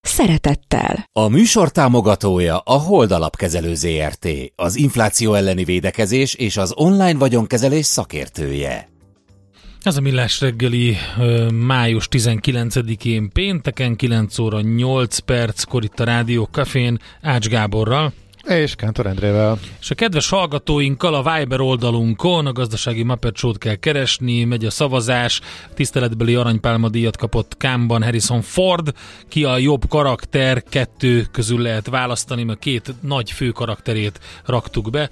szeretettel. 0.00 1.08
A 1.12 1.28
műsor 1.28 1.70
támogatója 1.70 2.58
a 2.58 2.78
Hold 2.78 3.10
Alapkezelő 3.10 3.74
ZRT, 3.74 4.28
az 4.56 4.76
infláció 4.76 5.34
elleni 5.34 5.64
védekezés 5.64 6.34
és 6.34 6.56
az 6.56 6.72
online 6.76 7.18
vagyonkezelés 7.18 7.86
szakértője. 7.86 8.88
Ez 9.82 9.96
a 9.96 10.00
Millás 10.00 10.40
reggeli 10.40 10.96
május 11.52 12.08
19-én 12.10 13.30
pénteken 13.32 13.96
9 13.96 14.38
óra 14.38 14.60
8 14.60 15.18
perckor 15.18 15.84
itt 15.84 16.00
a 16.00 16.04
Rádió 16.04 16.44
Cafén 16.44 16.98
Ács 17.22 17.48
Gáborral. 17.48 18.12
És 18.46 18.74
Kántor 18.74 19.06
Endrével. 19.06 19.58
És 19.80 19.90
a 19.90 19.94
kedves 19.94 20.28
hallgatóinkkal 20.28 21.14
a 21.14 21.36
Viber 21.36 21.60
oldalunkon 21.60 22.46
a 22.46 22.52
gazdasági 22.52 23.02
Muppet 23.02 23.58
kell 23.58 23.74
keresni, 23.74 24.44
megy 24.44 24.64
a 24.64 24.70
szavazás, 24.70 25.40
tiszteletbeli 25.74 26.34
aranypálma 26.34 26.88
díjat 26.88 27.16
kapott 27.16 27.56
Kámban 27.56 28.02
Harrison 28.02 28.42
Ford, 28.42 28.92
ki 29.28 29.44
a 29.44 29.58
jobb 29.58 29.88
karakter, 29.88 30.62
kettő 30.62 31.26
közül 31.32 31.60
lehet 31.60 31.88
választani, 31.88 32.42
mert 32.42 32.58
két 32.58 32.94
nagy 33.00 33.30
fő 33.30 33.50
karakterét 33.50 34.20
raktuk 34.44 34.90
be. 34.90 35.10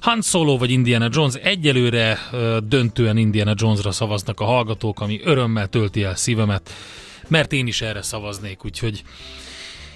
Han 0.00 0.22
Solo 0.22 0.58
vagy 0.58 0.70
Indiana 0.70 1.08
Jones 1.12 1.34
egyelőre 1.34 2.18
döntően 2.64 3.16
Indiana 3.16 3.54
Jonesra 3.56 3.90
szavaznak 3.90 4.40
a 4.40 4.44
hallgatók, 4.44 5.00
ami 5.00 5.20
örömmel 5.24 5.68
tölti 5.68 6.02
el 6.02 6.16
szívemet, 6.16 6.70
mert 7.28 7.52
én 7.52 7.66
is 7.66 7.80
erre 7.80 8.02
szavaznék, 8.02 8.64
úgyhogy 8.64 9.02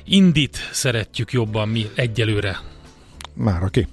Indit 0.04 0.56
szeretjük 0.72 1.32
jobban 1.32 1.68
mi 1.68 1.90
egyelőre. 1.94 2.60
Már 3.34 3.62
aki. 3.62 3.88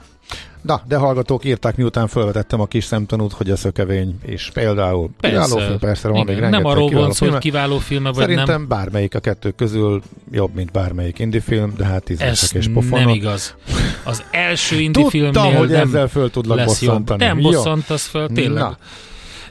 Na, 0.61 0.81
de 0.87 0.97
hallgatók 0.97 1.45
írták, 1.45 1.75
miután 1.77 2.07
felvetettem 2.07 2.59
a 2.59 2.65
kis 2.65 2.83
szemtanút, 2.83 3.33
hogy 3.33 3.49
a 3.49 3.55
szökevény 3.55 4.19
és 4.25 4.49
például 4.53 5.09
persze, 5.19 5.43
kiváló 5.43 5.65
film, 5.65 5.79
persze 5.79 6.07
van 6.07 6.25
még 6.25 6.39
Nem 6.39 6.65
arról 6.65 6.89
van 6.89 7.11
szó, 7.11 7.29
hogy 7.29 7.37
kiváló 7.37 7.77
film, 7.77 8.03
vagy 8.03 8.15
Szerintem 8.15 8.45
nem. 8.47 8.67
bármelyik 8.67 9.15
a 9.15 9.19
kettő 9.19 9.51
közül 9.51 10.01
jobb, 10.31 10.55
mint 10.55 10.71
bármelyik 10.71 11.19
indie 11.19 11.41
film, 11.41 11.73
de 11.77 11.85
hát 11.85 12.03
tízesek 12.03 12.53
és 12.53 12.67
pofonok. 12.73 13.05
nem 13.05 13.15
igaz. 13.15 13.55
Az 14.03 14.23
első 14.31 14.79
indie 14.79 15.09
filmnél 15.09 15.53
hogy 15.53 15.69
nem 15.69 15.87
ezzel 15.87 16.07
föl 16.07 16.29
tudlak 16.29 16.57
lesz 16.57 16.67
bosszantani. 16.67 17.23
Jobb. 17.25 17.33
Nem 17.33 17.43
bosszantasz 17.43 18.07
föl, 18.07 18.27
tényleg. 18.27 18.61
Na. 18.63 18.77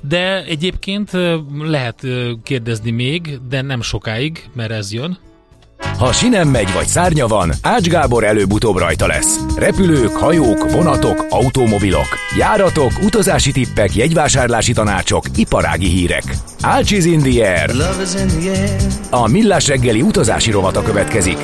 De 0.00 0.44
egyébként 0.44 1.10
lehet 1.58 2.06
kérdezni 2.42 2.90
még, 2.90 3.38
de 3.48 3.62
nem 3.62 3.82
sokáig, 3.82 4.48
mert 4.54 4.70
ez 4.70 4.92
jön. 4.92 5.18
Ha 5.98 6.12
sinem 6.12 6.48
megy 6.48 6.72
vagy 6.72 6.86
szárnya 6.86 7.26
van, 7.26 7.52
Ács 7.62 7.88
Gábor 7.88 8.24
előbb-utóbb 8.24 8.76
rajta 8.76 9.06
lesz. 9.06 9.40
Repülők, 9.56 10.16
hajók, 10.16 10.70
vonatok, 10.70 11.26
automobilok, 11.28 12.06
járatok, 12.38 12.92
utazási 13.02 13.52
tippek, 13.52 13.94
jegyvásárlási 13.94 14.72
tanácsok, 14.72 15.24
iparági 15.36 15.88
hírek. 15.88 16.24
Ács 16.60 16.90
is 16.90 17.04
in 17.04 17.20
the 17.20 17.58
air. 17.58 17.70
A 19.10 19.28
Millás 19.28 19.66
reggeli 19.66 20.02
utazási 20.02 20.50
rovata 20.50 20.82
következik. 20.82 21.38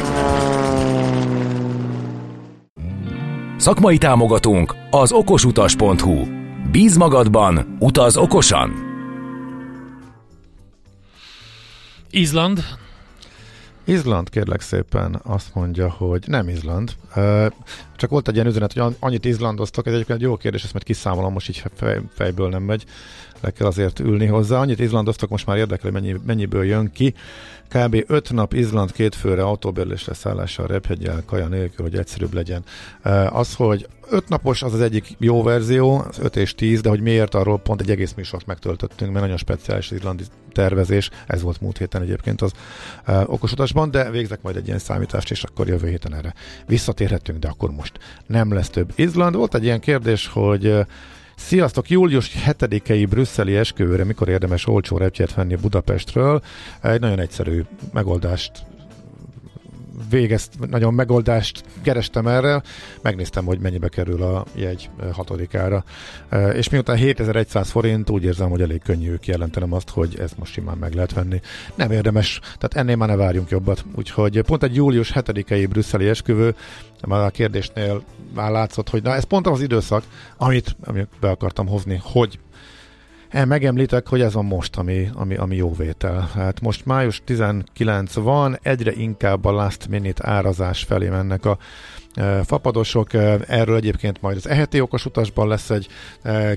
Szakmai 3.57 3.99
támogatónk 3.99 4.75
az 4.91 5.13
okosutas.hu. 5.13 6.25
Bíz 6.71 6.97
magadban, 6.97 7.77
utaz 7.79 8.17
okosan! 8.17 8.73
Izland 12.11 12.65
Izland 13.85 14.29
kérlek 14.31 14.61
szépen 14.61 15.21
azt 15.23 15.55
mondja, 15.55 15.91
hogy 15.91 16.25
nem 16.27 16.49
Izland. 16.49 16.93
Csak 17.97 18.11
volt 18.11 18.29
egy 18.29 18.35
ilyen 18.35 18.47
üzenet, 18.47 18.73
hogy 18.73 18.95
annyit 18.99 19.25
izlandoztak, 19.25 19.87
ez 19.87 19.93
egyébként 19.93 20.19
egy 20.19 20.25
jó 20.25 20.37
kérdés, 20.37 20.63
ezt 20.65 20.73
mert 20.73 20.85
kiszámolom, 20.85 21.33
most 21.33 21.49
így 21.49 21.63
fej, 21.75 22.01
fejből 22.15 22.49
nem 22.49 22.63
megy, 22.63 22.85
le 23.43 23.51
kell 23.51 23.67
azért 23.67 23.99
ülni 23.99 24.27
hozzá. 24.27 24.59
Annyit 24.59 24.79
izlandoztak, 24.79 25.29
most 25.29 25.47
már 25.47 25.57
érdekel, 25.57 25.91
hogy 25.91 26.03
mennyi, 26.03 26.17
mennyiből 26.27 26.65
jön 26.65 26.91
ki. 26.93 27.15
Kb. 27.69 28.05
5 28.07 28.33
nap 28.33 28.53
Izland 28.53 28.93
két 28.93 29.15
főre 29.15 29.43
autóbérlésre 29.43 30.15
szállással, 30.15 30.67
rephegyel, 30.67 31.23
kaja 31.27 31.47
nélkül, 31.47 31.85
hogy 31.85 31.97
egyszerűbb 31.97 32.33
legyen. 32.33 32.65
Az, 33.29 33.55
hogy 33.55 33.89
5 34.11 34.29
napos 34.29 34.63
az 34.63 34.75
az 34.75 34.81
egyik 34.81 35.15
jó 35.19 35.43
verzió, 35.43 36.05
az 36.09 36.19
5 36.19 36.37
és 36.37 36.55
10, 36.55 36.81
de 36.81 36.89
hogy 36.89 37.01
miért 37.01 37.35
arról 37.35 37.59
pont 37.59 37.81
egy 37.81 37.91
egész 37.91 38.15
műsort 38.15 38.47
megtöltöttünk, 38.47 39.11
mert 39.11 39.23
nagyon 39.23 39.37
speciális 39.37 39.91
izlandi 39.91 40.25
tervezés, 40.53 41.11
ez 41.27 41.43
volt 41.43 41.61
múlt 41.61 41.79
héten 41.79 42.03
egyébként 42.03 42.43
az 42.43 42.53
uh, 43.07 43.33
okosutasban, 43.33 43.91
de 43.91 44.11
végzek 44.11 44.43
majd 44.43 44.57
egy 44.57 44.67
ilyen 44.67 44.79
számítást, 44.79 45.31
és 45.31 45.43
akkor 45.43 45.69
jövő 45.69 45.89
héten 45.89 46.15
erre 46.15 46.35
visszatérhetünk, 46.67 47.39
de 47.39 47.49
akkor 47.49 47.71
most 47.71 47.99
nem 48.27 48.53
lesz 48.53 48.71
több 48.71 48.93
Izland. 48.95 49.35
Volt 49.35 49.55
egy 49.55 49.65
ilyen 49.65 49.81
kérdés, 49.81 50.27
hogy 50.27 50.67
uh, 50.67 50.87
Sziasztok! 51.47 51.91
Július 51.91 52.31
7-i 52.47 53.07
brüsszeli 53.11 53.57
esküvőre 53.57 54.05
mikor 54.05 54.29
érdemes 54.29 54.67
olcsó 54.67 54.97
repjegyet 54.97 55.35
venni 55.35 55.55
Budapestről? 55.55 56.43
Egy 56.83 57.01
nagyon 57.01 57.19
egyszerű 57.19 57.63
megoldást 57.93 58.53
végezt, 60.11 60.69
nagyon 60.71 60.95
megoldást 60.95 61.65
kerestem 61.83 62.27
erre, 62.27 62.63
megnéztem, 63.03 63.45
hogy 63.45 63.59
mennyibe 63.59 63.89
kerül 63.89 64.23
a 64.23 64.45
jegy 64.55 64.91
hatodikára, 65.13 65.85
és 66.55 66.69
miután 66.69 66.97
7100 66.97 67.71
forint, 67.71 68.11
úgy 68.11 68.25
érzem, 68.25 68.51
hogy 68.51 68.61
elég 68.61 68.83
könnyű 68.83 69.17
kijelentenem 69.17 69.73
azt, 69.73 69.91
hogy 69.91 70.19
ezt 70.19 70.39
most 70.39 70.53
simán 70.53 70.77
meg 70.77 70.95
lehet 70.95 71.13
venni. 71.13 71.41
Nem 71.75 71.91
érdemes, 71.91 72.39
tehát 72.41 72.75
ennél 72.75 72.97
már 72.97 73.09
ne 73.09 73.17
várjunk 73.17 73.51
jobbat. 73.51 73.85
Úgyhogy 73.95 74.43
pont 74.43 74.63
egy 74.63 74.75
július 74.75 75.13
7-i 75.15 75.67
brüsszeli 75.69 76.09
esküvő, 76.09 76.55
már 77.07 77.25
a 77.25 77.31
kérdésnél 77.31 78.03
már 78.35 78.51
látszott, 78.51 78.89
hogy 78.89 79.03
na 79.03 79.15
ez 79.15 79.25
pont 79.25 79.47
az 79.47 79.61
időszak, 79.61 80.05
amit, 80.37 80.77
amit 80.85 81.09
be 81.21 81.29
akartam 81.29 81.67
hozni, 81.67 82.01
hogy 82.03 82.39
megemlítek, 83.33 84.09
hogy 84.09 84.21
ez 84.21 84.35
a 84.35 84.43
most, 84.43 84.77
ami, 84.77 85.11
ami, 85.15 85.35
ami 85.37 85.57
jó 85.57 85.75
vétel. 85.75 86.31
Hát 86.35 86.61
most 86.61 86.87
május 86.87 87.23
19 87.25 88.15
van, 88.15 88.59
egyre 88.63 88.93
inkább 88.93 89.45
a 89.45 89.51
last 89.51 89.89
minute 89.89 90.29
árazás 90.29 90.83
felé 90.83 91.09
mennek 91.09 91.45
a 91.45 91.59
fapadosok. 92.45 93.15
Erről 93.47 93.77
egyébként 93.77 94.21
majd 94.21 94.37
az 94.37 94.49
eheti 94.49 94.81
okos 94.81 95.07
utasban 95.07 95.49
lesz 95.49 95.71
egy 95.71 95.89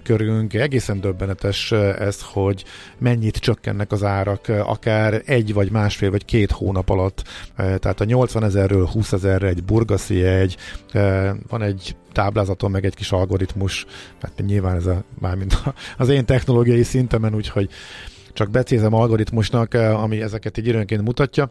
körünk. 0.03 0.53
Egészen 0.53 1.01
döbbenetes 1.01 1.71
ez, 1.71 2.21
hogy 2.21 2.63
mennyit 2.97 3.38
csökkennek 3.38 3.91
az 3.91 4.03
árak, 4.03 4.47
akár 4.47 5.21
egy 5.25 5.53
vagy 5.53 5.71
másfél 5.71 6.11
vagy 6.11 6.25
két 6.25 6.51
hónap 6.51 6.89
alatt. 6.89 7.23
Tehát 7.55 8.01
a 8.01 8.05
80 8.05 8.43
ezerről 8.43 8.85
20 8.85 9.11
ezerre 9.11 9.47
egy 9.47 9.63
burgaszi 9.63 10.23
egy, 10.23 10.57
van 11.47 11.61
egy 11.61 11.95
táblázaton, 12.11 12.72
meg 12.72 12.85
egy 12.85 12.95
kis 12.95 13.11
algoritmus, 13.11 13.85
hát 14.22 14.43
nyilván 14.45 14.75
ez 14.75 14.85
a, 14.85 15.03
mármint 15.19 15.63
az 15.97 16.09
én 16.09 16.25
technológiai 16.25 16.83
szintemen, 16.83 17.35
úgyhogy 17.35 17.69
csak 18.33 18.49
becézem 18.49 18.93
algoritmusnak, 18.93 19.73
ami 19.73 20.22
ezeket 20.22 20.57
így 20.57 20.67
időnként 20.67 21.01
mutatja 21.01 21.49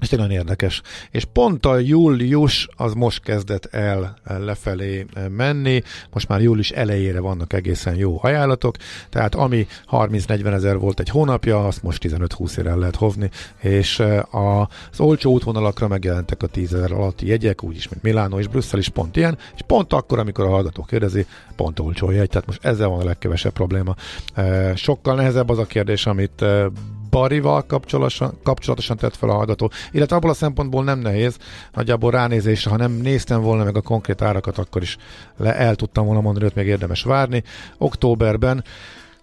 és 0.00 0.08
tényleg 0.08 0.30
érdekes. 0.30 0.82
És 1.10 1.24
pont 1.24 1.66
a 1.66 1.78
július 1.78 2.68
az 2.76 2.92
most 2.94 3.22
kezdett 3.22 3.64
el 3.64 4.16
lefelé 4.24 5.06
menni, 5.28 5.82
most 6.12 6.28
már 6.28 6.40
július 6.40 6.70
elejére 6.70 7.20
vannak 7.20 7.52
egészen 7.52 7.94
jó 7.94 8.18
ajánlatok, 8.22 8.76
tehát 9.08 9.34
ami 9.34 9.66
30-40 9.90 10.52
ezer 10.52 10.78
volt 10.78 11.00
egy 11.00 11.08
hónapja, 11.08 11.66
azt 11.66 11.82
most 11.82 12.08
15-20 12.08 12.66
el 12.66 12.78
lehet 12.78 12.96
hovni, 12.96 13.30
és 13.60 13.98
eh, 13.98 14.34
az 14.34 15.00
olcsó 15.00 15.32
útvonalakra 15.32 15.88
megjelentek 15.88 16.42
a 16.42 16.46
10 16.46 16.74
ezer 16.74 16.92
alatti 16.92 17.26
jegyek, 17.26 17.62
úgyis, 17.62 17.88
mint 17.88 18.02
Milánó 18.02 18.38
és 18.38 18.46
Brüsszel 18.46 18.78
is 18.78 18.88
pont 18.88 19.16
ilyen, 19.16 19.38
és 19.54 19.60
pont 19.66 19.92
akkor, 19.92 20.18
amikor 20.18 20.44
a 20.44 20.50
hallgató 20.50 20.82
kérdezi, 20.82 21.26
pont 21.56 21.78
olcsó 21.78 22.10
jegy, 22.10 22.28
tehát 22.28 22.46
most 22.46 22.64
ezzel 22.64 22.88
van 22.88 23.00
a 23.00 23.04
legkevesebb 23.04 23.52
probléma. 23.52 23.94
Eh, 24.34 24.76
sokkal 24.76 25.14
nehezebb 25.14 25.48
az 25.48 25.58
a 25.58 25.64
kérdés, 25.64 26.06
amit 26.06 26.42
eh, 26.42 26.66
Barival 27.10 27.62
kapcsolatosan, 27.66 28.38
kapcsolatosan 28.42 28.96
tett 28.96 29.16
fel 29.16 29.30
a 29.30 29.34
hallgató, 29.34 29.70
illetve 29.92 30.16
abból 30.16 30.30
a 30.30 30.34
szempontból 30.34 30.84
nem 30.84 30.98
nehéz, 30.98 31.36
nagyjából 31.72 32.10
ránézésre, 32.10 32.70
ha 32.70 32.76
nem 32.76 32.92
néztem 32.92 33.40
volna 33.40 33.64
meg 33.64 33.76
a 33.76 33.80
konkrét 33.80 34.22
árakat, 34.22 34.58
akkor 34.58 34.82
is 34.82 34.96
le 35.36 35.56
el 35.56 35.74
tudtam 35.74 36.04
volna 36.04 36.20
mondani, 36.20 36.44
hogy 36.44 36.56
még 36.56 36.66
érdemes 36.66 37.02
várni. 37.02 37.42
Októberben 37.78 38.64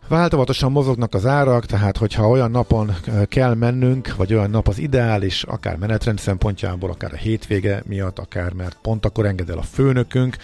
Változatosan 0.07 0.71
mozognak 0.71 1.13
az 1.13 1.25
árak, 1.25 1.65
tehát 1.65 1.97
hogyha 1.97 2.29
olyan 2.29 2.51
napon 2.51 2.95
kell 3.27 3.53
mennünk, 3.53 4.15
vagy 4.15 4.33
olyan 4.33 4.49
nap 4.49 4.67
az 4.67 4.79
ideális, 4.79 5.43
akár 5.43 5.77
menetrend 5.77 6.19
szempontjából, 6.19 6.89
akár 6.89 7.13
a 7.13 7.17
hétvége 7.17 7.83
miatt, 7.85 8.19
akár 8.19 8.53
mert 8.53 8.77
pont 8.81 9.05
akkor 9.05 9.25
enged 9.25 9.49
el 9.49 9.57
a 9.57 9.61
főnökünk, 9.61 10.37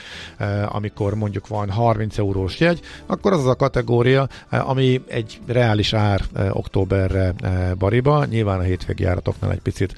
amikor 0.68 1.16
mondjuk 1.16 1.48
van 1.48 1.70
30 1.70 2.18
eurós 2.18 2.60
jegy, 2.60 2.80
akkor 3.06 3.32
az 3.32 3.40
az 3.40 3.48
a 3.48 3.56
kategória, 3.56 4.28
ami 4.50 5.02
egy 5.08 5.40
reális 5.46 5.94
ár 5.94 6.22
októberre 6.50 7.34
bariba, 7.78 8.26
nyilván 8.26 8.60
a 8.60 8.64
hétvégi 8.64 9.04
járatoknál 9.04 9.52
egy 9.52 9.62
picit 9.62 9.94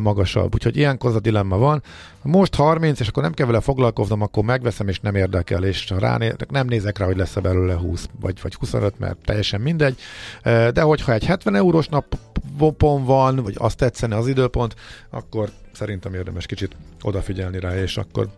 magasabb. 0.00 0.54
Úgyhogy 0.54 0.76
ilyenkor 0.76 1.10
az 1.10 1.16
a 1.16 1.20
dilemma 1.20 1.56
van, 1.56 1.82
most 2.24 2.54
30, 2.54 3.00
és 3.00 3.08
akkor 3.08 3.22
nem 3.22 3.32
kell 3.32 3.46
vele 3.46 3.60
foglalkoznom, 3.60 4.22
akkor 4.22 4.44
megveszem, 4.44 4.88
és 4.88 5.00
nem 5.00 5.14
érdekel, 5.14 5.64
és 5.64 5.90
ráné- 5.98 6.50
nem 6.50 6.66
nézek 6.66 6.98
rá, 6.98 7.06
hogy 7.06 7.16
lesz-e 7.16 7.40
belőle 7.40 7.74
20 7.74 8.08
vagy, 8.20 8.40
vagy 8.42 8.54
25, 8.54 8.98
mert 8.98 9.18
teljesen 9.24 9.60
mindegy. 9.60 9.98
De 10.42 10.82
hogyha 10.82 11.12
egy 11.12 11.24
70 11.24 11.54
eurós 11.54 11.88
napon 11.88 13.04
van, 13.04 13.36
vagy 13.36 13.54
azt 13.58 13.76
tetszene 13.76 14.16
az 14.16 14.28
időpont, 14.28 14.74
akkor 15.10 15.50
szerintem 15.72 16.14
érdemes 16.14 16.46
kicsit 16.46 16.76
odafigyelni 17.02 17.60
rá, 17.60 17.76
és 17.76 17.96
akkor 17.96 18.28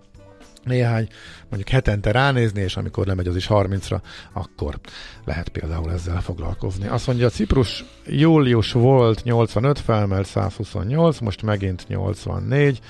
néhány, 0.65 1.09
mondjuk 1.49 1.69
hetente 1.69 2.11
ránézni, 2.11 2.61
és 2.61 2.77
amikor 2.77 3.06
lemegy 3.06 3.27
az 3.27 3.37
is 3.37 3.47
30-ra, 3.50 4.00
akkor 4.32 4.81
lehet 5.25 5.49
például 5.49 5.93
ezzel 5.93 6.21
foglalkozni. 6.21 6.87
Azt 6.89 7.06
mondja, 7.06 7.29
Ciprus 7.29 7.85
július 8.06 8.73
volt 8.73 9.23
85, 9.23 9.79
felmelt 9.79 10.27
128, 10.27 11.19
most 11.19 11.43
megint 11.43 11.85
84, 11.89 12.81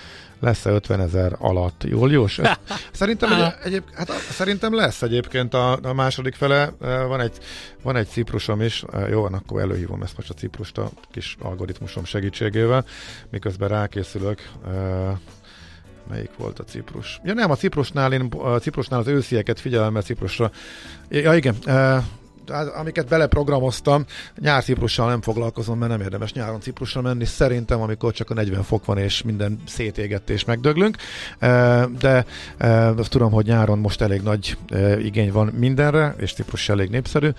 lesz-e 0.41 0.71
50 0.71 1.01
ezer 1.01 1.37
alatt 1.39 1.85
július? 1.85 2.41
Szerintem, 2.93 3.33
egy, 3.33 3.53
egyéb, 3.65 3.83
hát 3.95 4.11
szerintem 4.11 4.75
lesz 4.75 5.03
egyébként 5.03 5.55
a, 5.55 5.79
a 5.83 5.93
második 5.93 6.35
fele. 6.35 6.73
Van 7.09 7.21
egy, 7.21 7.39
van 7.83 7.97
egy 7.97 8.09
ciprusom 8.09 8.61
is. 8.61 8.85
Jó, 9.11 9.21
van, 9.21 9.35
akkor 9.35 9.61
előhívom 9.61 10.03
ezt 10.03 10.17
most 10.17 10.31
a 10.31 10.35
ciprust 10.35 10.79
a 10.79 10.91
kis 11.11 11.37
algoritmusom 11.41 12.05
segítségével, 12.05 12.85
miközben 13.31 13.69
rákészülök. 13.69 14.49
Melyik 16.09 16.31
volt 16.37 16.59
a 16.59 16.65
Ciprus? 16.65 17.21
Ja 17.25 17.35
nem, 17.35 17.51
a 17.51 17.57
Ciprusnál, 17.57 18.13
én 18.13 18.29
a 18.39 18.59
Ciprusnál 18.59 19.01
az 19.01 19.07
őszieket 19.07 19.61
figyelem, 19.61 19.93
mert 19.93 20.07
Ciprusra... 20.07 20.51
Ja 21.09 21.35
igen, 21.35 21.57
amiket 22.51 23.09
beleprogramoztam, 23.09 24.05
nyár 24.41 24.63
Ciprussal 24.63 25.09
nem 25.09 25.21
foglalkozom, 25.21 25.79
mert 25.79 25.91
nem 25.91 26.01
érdemes 26.01 26.33
nyáron 26.33 26.61
Ciprusra 26.61 27.01
menni. 27.01 27.25
Szerintem, 27.25 27.81
amikor 27.81 28.13
csak 28.13 28.31
a 28.31 28.35
40 28.35 28.63
fok 28.63 28.85
van, 28.85 28.99
és 28.99 29.23
minden 29.23 29.61
szétégett 29.67 30.31
és 30.31 30.45
megdöglünk. 30.45 30.97
De 31.99 32.25
azt 32.97 33.11
tudom, 33.11 33.31
hogy 33.31 33.47
nyáron 33.47 33.79
most 33.79 34.01
elég 34.01 34.23
nagy 34.23 34.57
igény 35.03 35.33
van 35.33 35.47
mindenre, 35.47 36.15
és 36.19 36.33
Ciprus 36.33 36.69
elég 36.69 36.91
népszerű, 36.91 37.31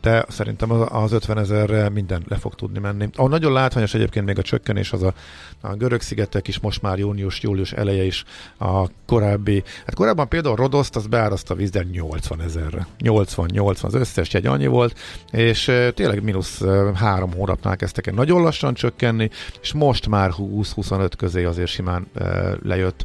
de 0.00 0.24
szerintem 0.28 0.70
az 0.70 1.12
50 1.12 1.38
ezerre 1.38 1.88
minden 1.88 2.24
le 2.28 2.36
fog 2.36 2.54
tudni 2.54 2.78
menni. 2.78 3.08
Ahol 3.14 3.30
nagyon 3.30 3.52
látványos 3.52 3.94
egyébként 3.94 4.26
még 4.26 4.38
a 4.38 4.42
csökkenés, 4.42 4.92
az 4.92 5.02
a, 5.02 5.14
a 5.60 5.74
görög 5.74 6.00
szigetek 6.00 6.48
is 6.48 6.58
most 6.58 6.82
már 6.82 6.98
június, 6.98 7.42
július 7.42 7.72
eleje 7.72 8.04
is 8.04 8.24
a 8.58 8.86
korábbi, 9.06 9.62
hát 9.86 9.94
korábban 9.94 10.28
például 10.28 10.56
Rodoszt, 10.56 10.96
az 10.96 11.06
beáraszta 11.06 11.54
a 11.54 11.56
vízden 11.56 11.86
80 11.92 12.40
ezerre. 12.40 12.86
80-80 12.98 13.84
az 13.84 13.94
összes 13.94 14.28
egy 14.36 14.46
annyi 14.46 14.66
volt, 14.66 14.98
és 15.30 15.72
tényleg 15.94 16.22
mínusz 16.22 16.62
három 16.94 17.32
hónapnál 17.32 17.76
kezdtek 17.76 18.06
el 18.06 18.14
nagyon 18.14 18.42
lassan 18.42 18.74
csökkenni, 18.74 19.30
és 19.62 19.72
most 19.72 20.08
már 20.08 20.30
20-25 20.38 21.10
közé 21.16 21.44
azért 21.44 21.68
simán 21.68 22.06
lejött. 22.62 23.04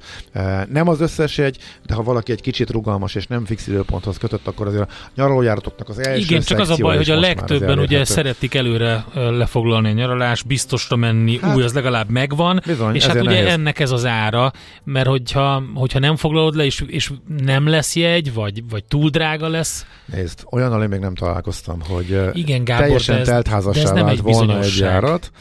Nem 0.70 0.88
az 0.88 1.02
összes 1.02 1.38
egy, 1.38 1.58
de 1.86 1.94
ha 1.94 2.04
valaki 2.04 2.32
egy 2.32 2.42
kicsit 2.42 2.70
rugalmas 2.70 3.16
és 3.16 3.28
nem 3.28 3.46
fix 3.46 3.68
időponthoz 3.68 4.18
kötött, 4.18 4.48
akkor 4.48 4.68
azért 4.68 4.84
a 4.84 4.94
nyaralójáratoknak 5.16 5.90
az 5.90 6.08
első 6.08 6.20
Igen, 6.20 6.42
csak 6.42 6.60
az 6.60 6.70
a 6.70 6.76
baj, 6.76 6.98
hogy 6.98 7.10
a 7.10 7.20
legtöbben 7.20 7.80
ugye 7.80 8.06
szeretik 8.06 8.56
előre 8.56 9.06
lefoglalni 9.14 9.90
a 9.90 9.94
nyaralás, 9.94 10.44
biztosra 10.44 10.96
menni, 10.96 11.40
hát, 11.42 11.56
új, 11.56 11.64
az 11.64 11.74
legalább 11.74 12.10
megvan, 12.10 12.62
bizony, 12.66 12.96
és 12.96 13.06
hát 13.06 13.16
ugye 13.16 13.30
nehéz. 13.30 13.48
ennek 13.48 13.80
ez 13.80 13.92
az 13.92 14.06
ára, 14.06 14.52
mert 14.84 15.08
hogyha, 15.08 15.64
hogyha 15.74 16.00
nem 16.00 16.16
foglalod 16.16 16.56
le, 16.56 16.66
és, 16.66 16.84
és 16.88 17.12
nem 17.44 17.68
lesz 17.68 17.96
jegy, 17.96 18.34
vagy, 18.34 18.70
vagy 18.70 18.84
túl 18.84 19.10
drága 19.10 19.48
lesz. 19.48 19.86
Nézd, 20.06 20.40
olyannal 20.52 20.82
én 20.84 20.90
még 20.90 21.00
nem 21.00 21.16
találkoztam, 21.22 21.80
hogy 21.88 22.30
Igen, 22.34 22.64
Gábor, 22.64 22.86
teljesen 22.86 23.18
ez, 23.18 23.28
teltházassá 23.28 23.94
vált 23.94 24.10
egy 24.10 24.22
volna 24.22 24.62
egy 24.62 24.78
járat. 24.78 25.32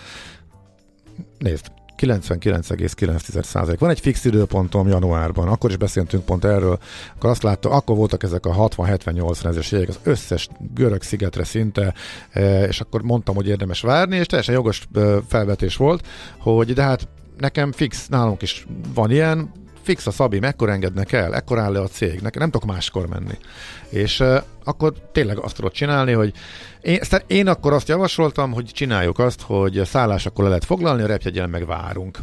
Nézd, 1.38 1.66
99,9%. 1.96 3.76
Van 3.78 3.90
egy 3.90 4.00
fix 4.00 4.24
időpontom 4.24 4.88
januárban, 4.88 5.48
akkor 5.48 5.70
is 5.70 5.76
beszéltünk 5.76 6.24
pont 6.24 6.44
erről, 6.44 6.78
akkor 7.14 7.30
azt 7.30 7.42
látta, 7.42 7.70
akkor 7.70 7.96
voltak 7.96 8.22
ezek 8.22 8.46
a 8.46 8.68
60-70-80 8.68 9.44
ezeres 9.44 9.72
jegyek 9.72 9.88
az 9.88 9.98
összes 10.02 10.48
görög 10.74 11.02
szigetre 11.02 11.44
szinte, 11.44 11.94
és 12.68 12.80
akkor 12.80 13.02
mondtam, 13.02 13.34
hogy 13.34 13.48
érdemes 13.48 13.80
várni, 13.80 14.16
és 14.16 14.26
teljesen 14.26 14.54
jogos 14.54 14.88
felvetés 15.28 15.76
volt, 15.76 16.06
hogy 16.38 16.72
de 16.72 16.82
hát 16.82 17.08
nekem 17.38 17.72
fix, 17.72 18.08
nálunk 18.08 18.42
is 18.42 18.66
van 18.94 19.10
ilyen, 19.10 19.52
fix 19.82 20.06
a 20.06 20.10
Szabi, 20.10 20.38
mekkor 20.38 20.68
engednek 20.68 21.12
el, 21.12 21.34
ekkor 21.34 21.58
áll 21.58 21.72
le 21.72 21.80
a 21.80 21.86
cég, 21.86 22.20
nekem 22.20 22.40
nem 22.40 22.50
tudok 22.50 22.68
máskor 22.68 23.06
menni. 23.06 23.38
És 23.88 24.24
akkor 24.64 24.92
tényleg 25.12 25.38
azt 25.38 25.54
tudod 25.54 25.72
csinálni, 25.72 26.12
hogy 26.12 26.32
én, 26.80 27.00
én 27.26 27.48
akkor 27.48 27.72
azt 27.72 27.88
javasoltam, 27.88 28.52
hogy 28.52 28.64
csináljuk 28.64 29.18
azt, 29.18 29.40
hogy 29.40 29.80
szállásakor 29.84 30.42
le 30.42 30.48
lehet 30.48 30.64
foglalni, 30.64 31.02
a 31.02 31.06
repjegyen 31.06 31.50
meg 31.50 31.66
várunk. 31.66 32.18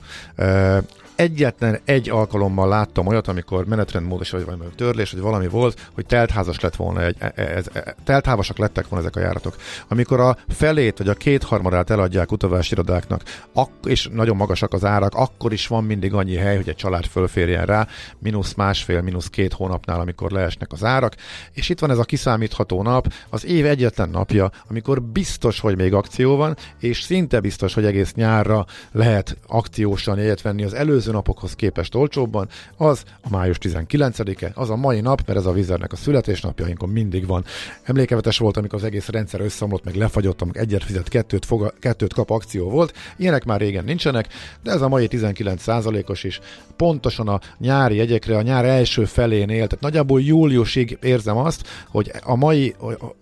Egyetlen 1.17 1.79
egy 1.85 2.09
alkalommal 2.09 2.67
láttam 2.67 3.07
olyat, 3.07 3.27
amikor 3.27 3.65
menetrendmódos 3.65 4.29
vagy 4.29 4.45
valami 4.45 4.63
törlés, 4.75 5.11
vagy 5.11 5.21
valami 5.21 5.47
volt, 5.47 5.89
hogy 5.93 6.05
teltházas 6.05 6.59
lett 6.59 6.75
volna 6.75 7.03
egy, 7.03 7.15
e, 7.19 7.31
e, 7.35 7.41
ez, 7.41 7.65
ez, 7.73 7.83
teltházasak 8.03 8.57
lettek 8.57 8.87
volna 8.87 9.05
ezek 9.05 9.15
a 9.15 9.25
járatok. 9.25 9.55
Amikor 9.87 10.19
a 10.19 10.37
felét 10.47 10.97
vagy 10.97 11.07
a 11.07 11.13
kétharmadát 11.13 11.89
eladják 11.89 12.31
utavási 12.31 12.73
irodáknak, 12.73 13.23
ak- 13.53 13.85
és 13.85 14.09
nagyon 14.11 14.35
magasak 14.35 14.73
az 14.73 14.85
árak, 14.85 15.15
akkor 15.15 15.53
is 15.53 15.67
van 15.67 15.83
mindig 15.83 16.13
annyi 16.13 16.35
hely, 16.35 16.55
hogy 16.55 16.69
egy 16.69 16.75
család 16.75 17.05
fölférjen 17.05 17.65
rá, 17.65 17.87
mínusz 18.19 18.53
másfél, 18.53 19.01
mínusz 19.01 19.27
két 19.27 19.53
hónapnál, 19.53 19.99
amikor 19.99 20.31
leesnek 20.31 20.71
az 20.71 20.83
árak, 20.83 21.15
és 21.53 21.69
itt 21.69 21.79
van 21.79 21.91
ez 21.91 21.97
a 21.97 22.03
kiszámítható 22.03 22.81
nap, 22.81 23.13
az 23.29 23.45
év 23.45 23.65
egyetlen 23.65 24.09
napja, 24.09 24.51
amikor 24.69 25.01
biztos, 25.01 25.59
hogy 25.59 25.77
még 25.77 25.93
akció 25.93 26.35
van, 26.35 26.57
és 26.79 27.01
szinte 27.01 27.39
biztos, 27.39 27.73
hogy 27.73 27.85
egész 27.85 28.13
nyárra 28.13 28.65
lehet 28.91 29.37
akciósan 29.47 30.17
jegyet 30.17 30.41
venni 30.41 30.63
az 30.63 30.73
előző 30.73 31.06
előző 31.07 31.11
napokhoz 31.11 31.55
képest 31.55 31.95
olcsóbban, 31.95 32.47
az 32.77 33.03
a 33.21 33.29
május 33.29 33.57
19-e, 33.61 34.51
az 34.53 34.69
a 34.69 34.75
mai 34.75 35.01
nap, 35.01 35.21
mert 35.25 35.39
ez 35.39 35.45
a 35.45 35.51
vizernek 35.51 35.91
a 35.91 35.95
születésnapjainkon 35.95 36.89
mindig 36.89 37.27
van. 37.27 37.45
Emlékevetes 37.83 38.37
volt, 38.37 38.57
amikor 38.57 38.79
az 38.79 38.85
egész 38.85 39.07
rendszer 39.07 39.41
összeomlott, 39.41 39.83
meg 39.83 39.95
lefagyott, 39.95 40.41
amikor 40.41 40.61
egyet 40.61 40.83
fizet, 40.83 41.09
kettőt, 41.09 41.45
foga, 41.45 41.73
kettőt 41.79 42.13
kap 42.13 42.29
akció 42.29 42.69
volt. 42.69 42.93
Ilyenek 43.17 43.45
már 43.45 43.59
régen 43.59 43.83
nincsenek, 43.83 44.27
de 44.63 44.71
ez 44.71 44.81
a 44.81 44.87
mai 44.87 45.07
19%-os 45.11 46.23
is 46.23 46.39
pontosan 46.75 47.27
a 47.27 47.39
nyári 47.57 47.95
jegyekre, 47.95 48.37
a 48.37 48.41
nyár 48.41 48.65
első 48.65 49.05
felén 49.05 49.49
élt. 49.49 49.67
Tehát 49.67 49.83
nagyjából 49.83 50.21
júliusig 50.21 50.97
érzem 51.01 51.37
azt, 51.37 51.67
hogy 51.89 52.11
a 52.23 52.35
mai, 52.35 52.75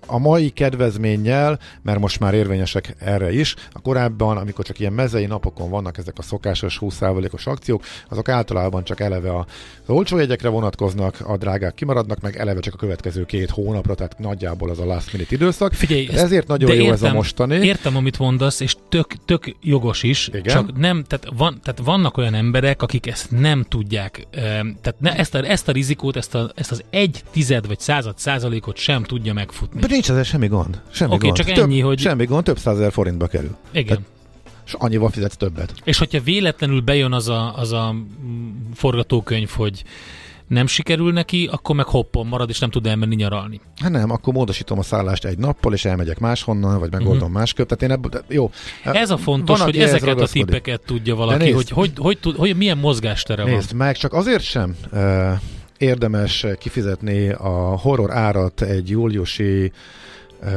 a 0.07 0.17
mai 0.17 0.49
kedvezménnyel, 0.49 1.59
mert 1.81 1.99
most 1.99 2.19
már 2.19 2.33
érvényesek 2.33 2.95
erre 2.99 3.31
is, 3.31 3.55
a 3.71 3.79
korábban, 3.81 4.37
amikor 4.37 4.65
csak 4.65 4.79
ilyen 4.79 4.93
mezei 4.93 5.25
napokon 5.25 5.69
vannak 5.69 5.97
ezek 5.97 6.17
a 6.17 6.21
szokásos 6.21 6.77
20%-os 6.81 7.47
akciók, 7.47 7.74
akciók, 7.75 8.09
azok 8.09 8.29
általában 8.29 8.83
csak 8.83 8.99
eleve 8.99 9.37
az 9.37 9.45
olcsó 9.87 10.17
jegyekre 10.17 10.49
vonatkoznak, 10.49 11.17
a 11.27 11.37
drágák 11.37 11.73
kimaradnak, 11.73 12.21
meg 12.21 12.37
eleve 12.37 12.59
csak 12.59 12.73
a 12.73 12.77
következő 12.77 13.25
két 13.25 13.49
hónapra, 13.49 13.95
tehát 13.95 14.19
nagyjából 14.19 14.69
az 14.69 14.79
a 14.79 14.85
last 14.85 15.13
minute 15.13 15.35
időszak. 15.35 15.73
Figyelj, 15.73 16.07
ezt, 16.11 16.23
ezért 16.23 16.47
nagyon 16.47 16.69
jó 16.69 16.75
értem, 16.75 16.93
ez 16.93 17.01
a 17.03 17.13
mostani. 17.13 17.55
Értem, 17.55 17.95
amit 17.95 18.19
mondasz, 18.19 18.59
és 18.59 18.75
tök, 18.89 19.13
tök 19.25 19.55
jogos 19.61 20.03
is, 20.03 20.27
Igen? 20.27 20.43
csak 20.43 20.77
nem, 20.77 21.03
tehát, 21.03 21.27
van, 21.37 21.59
tehát 21.63 21.79
vannak 21.83 22.17
olyan 22.17 22.33
emberek, 22.33 22.81
akik 22.81 23.07
ezt 23.07 23.31
nem 23.31 23.63
tudják, 23.69 24.27
tehát 24.31 24.95
ne, 24.99 25.15
ezt, 25.15 25.35
a, 25.35 25.49
ezt 25.49 25.67
a 25.67 25.71
rizikót, 25.71 26.15
ezt, 26.15 26.35
a, 26.35 26.51
ezt 26.55 26.71
az 26.71 26.83
egy 26.89 27.23
tized 27.31 27.67
vagy 27.67 27.79
század 27.79 28.17
százalékot 28.17 28.77
sem 28.77 29.03
tudja 29.03 29.33
megfutni. 29.33 29.79
De 29.79 29.87
nincs 29.89 30.09
ezzel 30.09 30.23
semmi 30.23 30.47
gond. 30.47 30.81
Semmi 30.91 31.13
okay, 31.13 31.29
gond. 31.29 31.37
csak 31.37 31.57
ennyi, 31.57 31.77
több, 31.77 31.85
hogy... 31.85 31.99
Semmi 31.99 32.25
gond, 32.25 32.43
több 32.43 32.57
százezer 32.57 32.91
forintba 32.91 33.27
kerül. 33.27 33.55
Igen. 33.71 33.85
Tehát 33.85 34.14
és 34.65 34.73
annyival 34.73 35.09
fizetsz 35.09 35.35
többet. 35.35 35.73
És 35.83 35.97
hogyha 35.97 36.21
véletlenül 36.21 36.81
bejön 36.81 37.13
az 37.13 37.27
a, 37.27 37.57
az 37.57 37.71
a 37.71 37.95
forgatókönyv, 38.73 39.49
hogy 39.49 39.83
nem 40.47 40.67
sikerül 40.67 41.11
neki, 41.11 41.49
akkor 41.51 41.75
meg 41.75 41.85
hoppon 41.85 42.27
marad, 42.27 42.49
és 42.49 42.59
nem 42.59 42.69
tud 42.69 42.85
elmenni 42.87 43.15
nyaralni. 43.15 43.61
Hát 43.81 43.91
nem, 43.91 44.11
akkor 44.11 44.33
módosítom 44.33 44.79
a 44.79 44.81
szállást 44.81 45.25
egy 45.25 45.37
nappal, 45.37 45.73
és 45.73 45.85
elmegyek 45.85 46.19
máshonnan, 46.19 46.79
vagy 46.79 46.91
megoldom 46.91 47.17
uh-huh. 47.17 47.31
másképp. 47.31 47.67
Tehát 47.67 47.83
én 47.83 47.91
ebből, 47.91 48.23
jó. 48.27 48.51
Ez 48.83 49.09
a 49.09 49.17
fontos, 49.17 49.57
Van, 49.57 49.67
hogy 49.67 49.79
ezeket 49.79 50.19
a 50.19 50.27
tippeket 50.27 50.81
tudja 50.85 51.15
valaki, 51.15 51.43
nézd, 51.43 51.55
hogy, 51.55 51.69
hogy, 51.69 51.91
hogy, 51.97 52.17
hogy, 52.23 52.35
hogy 52.37 52.57
milyen 52.57 52.77
mozgástere 52.77 53.43
nézd, 53.43 53.55
van. 53.55 53.61
Nézd 53.61 53.73
meg, 53.73 53.97
csak 53.97 54.13
azért 54.13 54.43
sem 54.43 54.75
uh, 54.91 55.31
érdemes 55.77 56.45
kifizetni 56.59 57.29
a 57.29 57.77
horror 57.77 58.11
árat 58.11 58.61
egy 58.61 58.89
júliusi 58.89 59.71
uh, 60.41 60.51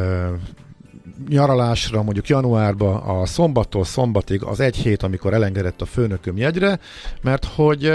nyaralásra, 1.28 2.02
mondjuk 2.02 2.28
januárba, 2.28 3.00
a 3.00 3.26
szombattól 3.26 3.84
szombatig 3.84 4.42
az 4.42 4.60
egy 4.60 4.76
hét, 4.76 5.02
amikor 5.02 5.34
elengedett 5.34 5.80
a 5.80 5.86
főnököm 5.86 6.36
jegyre, 6.36 6.78
mert 7.22 7.44
hogy 7.44 7.92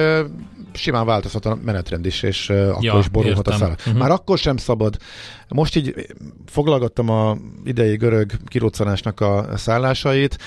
simán 0.73 1.05
változhat 1.05 1.45
a 1.45 1.57
menetrend 1.65 2.05
is, 2.05 2.23
és 2.23 2.49
akkor 2.49 2.83
ja, 2.83 2.97
is 2.99 3.09
borulhat 3.09 3.37
értem. 3.37 3.53
a 3.53 3.57
szállás. 3.57 3.77
Uh-huh. 3.79 4.01
Már 4.01 4.11
akkor 4.11 4.37
sem 4.37 4.57
szabad. 4.57 4.97
Most 5.53 5.75
így 5.75 6.07
foglalgattam 6.45 7.09
a 7.09 7.37
idei 7.65 7.95
görög 7.95 8.31
kiroccanásnak 8.45 9.19
a 9.19 9.47
szállásait, 9.55 10.37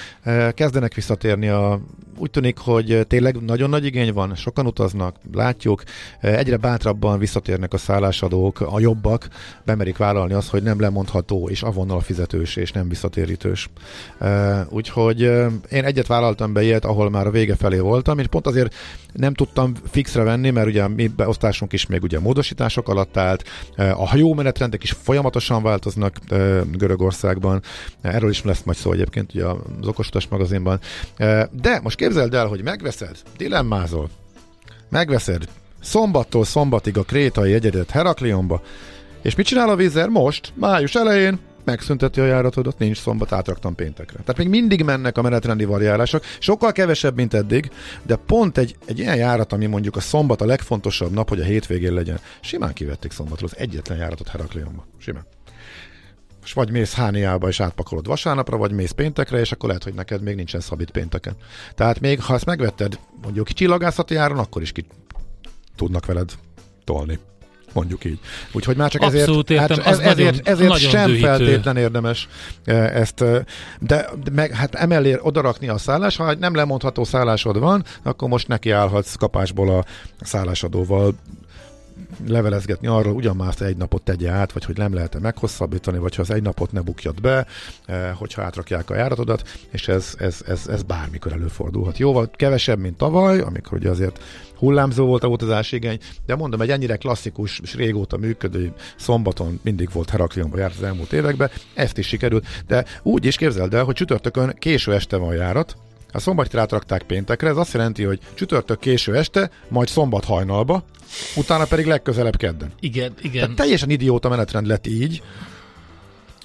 kezdenek 0.55 0.95
visszatérni 0.95 1.49
a 1.49 1.81
úgy 2.19 2.31
tűnik, 2.31 2.59
hogy 2.59 3.07
tényleg 3.07 3.43
nagyon 3.43 3.71
nagy 3.71 3.85
igény 3.85 4.13
van, 4.13 4.35
sokan 4.35 4.67
utaznak, 4.67 5.17
látjuk, 5.33 5.83
egyre 6.21 6.57
bátrabban 6.57 7.19
visszatérnek 7.19 7.73
a 7.73 7.79
szállásadók, 7.79 8.61
a 8.61 8.81
jobbak, 8.81 9.29
bemerik 9.65 9.97
vállalni 9.97 10.33
azt, 10.33 10.49
hogy 10.49 10.63
nem 10.63 10.81
lemondható 10.81 11.49
és 11.49 11.63
avonnal 11.63 12.01
fizetős 12.01 12.57
és 12.57 12.73
nem 12.73 12.89
visszatérítős. 12.89 13.71
Úgyhogy 14.69 15.21
én 15.71 15.85
egyet 15.85 16.07
vállaltam 16.07 16.53
be 16.53 16.63
ilyet, 16.63 16.85
ahol 16.85 17.11
már 17.11 17.27
a 17.27 17.31
vége 17.31 17.57
felé 17.57 17.79
voltam, 17.79 18.19
és 18.19 18.27
pont 18.27 18.47
azért 18.47 18.75
nem 19.13 19.35
tudtam 19.35 19.75
fixre 19.91 20.23
venni, 20.23 20.51
mert 20.51 20.67
ugye 20.67 20.89
mi 20.89 21.09
beosztásunk 21.09 21.73
is 21.73 21.87
még 21.87 22.03
ugye 22.03 22.21
módosítások 22.21 22.89
alatt 22.89 23.17
állt, 23.17 23.45
a 23.77 24.07
hajómenetrendek 24.07 24.83
is 24.83 24.96
folyamatosan 25.03 25.63
változnak 25.63 26.17
Görögországban, 26.73 27.63
erről 28.01 28.31
is 28.31 28.43
lesz 28.43 28.63
majd 28.63 28.79
szó 28.79 28.93
egyébként 28.93 29.35
ugye 29.35 29.45
az 29.45 29.87
Okosutas 29.87 30.29
magazinban. 30.29 30.81
De 31.51 31.81
most 31.83 31.97
képzeld 31.97 32.35
el, 32.35 32.47
hogy 32.47 32.63
megveszed, 32.63 33.17
dilemmázol, 33.37 34.09
megveszed 34.89 35.49
szombattól 35.83 36.45
szombatig 36.45 36.99
a 36.99 37.03
krétai 37.03 37.53
egyedet 37.53 37.91
Heraklionba, 37.91 38.63
és 39.23 39.35
mit 39.35 39.47
csinál 39.47 39.69
a 39.69 39.77
vízer 39.77 40.09
most, 40.09 40.53
május 40.55 40.95
elején? 40.95 41.39
Megszünteti 41.67 42.21
a 42.21 42.25
járatodat, 42.25 42.79
nincs 42.79 43.01
szombat, 43.01 43.33
átraktam 43.33 43.75
péntekre. 43.75 44.19
Tehát 44.19 44.37
még 44.37 44.49
mindig 44.49 44.83
mennek 44.83 45.19
a 45.19 45.23
menetrendi 45.23 45.65
variálások, 45.65 46.23
sokkal 46.39 46.73
kevesebb, 46.73 47.17
mint 47.17 47.35
eddig, 47.35 47.71
de 48.03 48.17
pont 48.17 48.59
egy, 48.59 48.77
egy 48.85 48.99
ilyen 48.99 49.17
járat, 49.17 49.53
ami 49.53 49.67
mondjuk 49.67 49.97
a 49.97 50.01
szombat 50.01 50.41
a 50.41 50.47
legfontosabb 50.47 51.13
nap, 51.13 51.29
hogy 51.29 51.41
a 51.41 51.45
hétvégén 51.45 51.93
legyen, 51.93 52.21
simán 52.41 52.73
kivették 52.73 53.11
szombatról 53.11 53.51
az 53.53 53.59
egyetlen 53.59 53.99
járatot 53.99 54.29
Heraklionba. 54.29 54.87
Simán. 54.99 55.27
És 56.45 56.53
vagy 56.53 56.71
mész 56.71 56.95
Hániába 56.95 57.49
és 57.49 57.61
átpakolod 57.61 58.07
vasárnapra, 58.07 58.57
vagy 58.57 58.73
mész 58.73 58.91
péntekre, 58.91 59.39
és 59.39 59.53
akkor 59.53 59.69
lehet, 59.69 59.85
hogy 59.85 59.95
neked 59.95 60.23
még 60.23 60.37
nincsen 60.37 60.61
szabít 60.61 60.91
pénteken. 60.91 61.37
Tehát 61.75 62.01
még 62.01 62.23
ha 62.23 62.35
ezt 62.35 62.45
megvetted 62.45 62.99
mondjuk 63.23 63.49
csillagászati 63.49 64.17
áron, 64.17 64.39
akkor 64.39 64.63
is 64.63 64.73
ki 64.73 64.87
tudnak 65.77 66.07
veled 66.07 66.33
tolni 66.85 67.19
mondjuk 67.77 68.05
így. 68.05 68.19
Úgyhogy 68.53 68.77
már 68.77 68.91
csak 68.91 69.03
Abszolút 69.03 69.51
ezért, 69.51 69.71
értem, 69.71 69.85
hát 69.85 69.95
ez, 69.95 69.99
ezért, 69.99 70.49
ezért 70.49 70.69
nagyon 70.69 70.91
sem 70.91 71.07
dühítő. 71.07 71.27
feltétlen 71.27 71.77
érdemes 71.77 72.29
eh, 72.65 72.95
ezt, 72.95 73.21
eh, 73.21 73.43
de, 73.81 74.09
meg, 74.33 74.53
hát 74.53 74.75
emellé 74.75 75.19
odarakni 75.21 75.69
a 75.69 75.79
szállás, 75.79 76.17
ha 76.17 76.35
nem 76.35 76.55
lemondható 76.55 77.05
szállásod 77.05 77.59
van, 77.59 77.85
akkor 78.03 78.29
most 78.29 78.49
nekiállhatsz 78.49 79.15
kapásból 79.15 79.71
a 79.79 79.85
szállásadóval 80.21 81.15
levelezgetni 82.27 82.87
arról, 82.87 83.15
ugyan 83.15 83.37
már 83.37 83.55
egy 83.59 83.77
napot 83.77 84.03
tegye 84.03 84.31
át, 84.31 84.53
vagy 84.53 84.65
hogy 84.65 84.77
nem 84.77 84.95
lehet-e 84.95 85.19
meghosszabbítani, 85.19 85.99
vagy 85.99 86.15
ha 86.15 86.23
az 86.23 86.31
egy 86.31 86.43
napot 86.43 86.73
ne 86.73 86.81
bukjad 86.81 87.21
be, 87.21 87.47
eh, 87.87 88.11
hogyha 88.15 88.43
átrakják 88.43 88.91
a 88.91 88.95
járatodat, 88.95 89.59
és 89.71 89.89
ez, 89.89 90.15
ez, 90.19 90.43
ez, 90.47 90.67
ez 90.67 90.83
bármikor 90.83 91.33
előfordulhat. 91.33 91.99
Jóval 91.99 92.31
kevesebb, 92.31 92.79
mint 92.79 92.97
tavaly, 92.97 93.41
amikor 93.41 93.79
ugye 93.79 93.91
azért 93.91 94.21
hullámzó 94.59 95.07
volt 95.07 95.25
a 95.25 95.29
utazás 95.29 95.73
igény, 95.73 95.99
de 96.27 96.37
mondom, 96.37 96.61
egy 96.61 96.71
ennyire 96.71 96.97
klasszikus 96.97 97.61
és 97.63 97.75
régóta 97.75 98.17
működő 98.17 98.73
szombaton 98.97 99.61
mindig 99.63 99.89
volt 99.93 100.11
Heraklionba 100.11 100.59
járt 100.59 100.77
az 100.77 100.83
elmúlt 100.83 101.13
években, 101.13 101.51
ezt 101.75 101.99
is 101.99 102.07
sikerült, 102.07 102.47
de 102.67 102.85
úgy 103.03 103.25
is 103.25 103.37
képzeld 103.37 103.75
el, 103.75 103.85
hogy 103.85 103.95
csütörtökön 103.95 104.55
késő 104.59 104.95
este 104.95 105.17
van 105.17 105.35
járat, 105.35 105.77
a 106.17 106.21
szombatit 106.21 106.55
rátrakták 106.55 107.03
péntekre, 107.03 107.49
ez 107.49 107.57
azt 107.57 107.73
jelenti, 107.73 108.03
hogy 108.03 108.19
csütörtök 108.35 108.79
késő 108.79 109.17
este, 109.17 109.51
majd 109.69 109.89
szombat 109.89 110.25
hajnalba, 110.25 110.85
utána 111.37 111.65
pedig 111.65 111.87
legközelebb 111.87 112.37
kedden. 112.37 112.73
Igen, 112.81 113.13
igen. 113.23 113.41
Tehát 113.41 113.57
teljesen 113.57 113.91
idióta 113.91 114.29
menetrend 114.29 114.67
lett 114.67 114.87
így. 114.87 115.23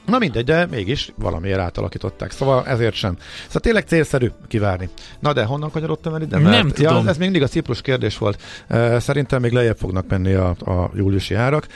Na 0.06 0.18
mindegy, 0.18 0.44
de 0.44 0.66
mégis 0.66 1.12
valamiért 1.16 1.60
átalakították. 1.60 2.32
Szóval 2.32 2.66
ezért 2.68 2.94
sem. 2.94 3.18
Szóval 3.46 3.62
tényleg 3.62 3.84
célszerű 3.88 4.32
kivárni. 4.48 4.90
Na 5.20 5.34
de 5.34 5.44
honnan 5.44 5.72
kanyarodtam 5.72 6.14
el 6.14 6.22
ide? 6.22 6.38
Mert, 6.38 6.56
Nem 6.56 6.70
tudom. 6.70 7.04
Ja, 7.04 7.10
ez 7.10 7.18
még 7.18 7.30
mindig 7.30 7.42
a 7.42 7.48
Ciprus 7.48 7.82
kérdés 7.82 8.18
volt. 8.18 8.42
Szerintem 8.98 9.42
még 9.42 9.52
lejjebb 9.52 9.78
fognak 9.78 10.08
menni 10.08 10.34
a, 10.34 10.50
a 10.50 10.92
júliusi 10.96 11.34
árak. 11.34 11.68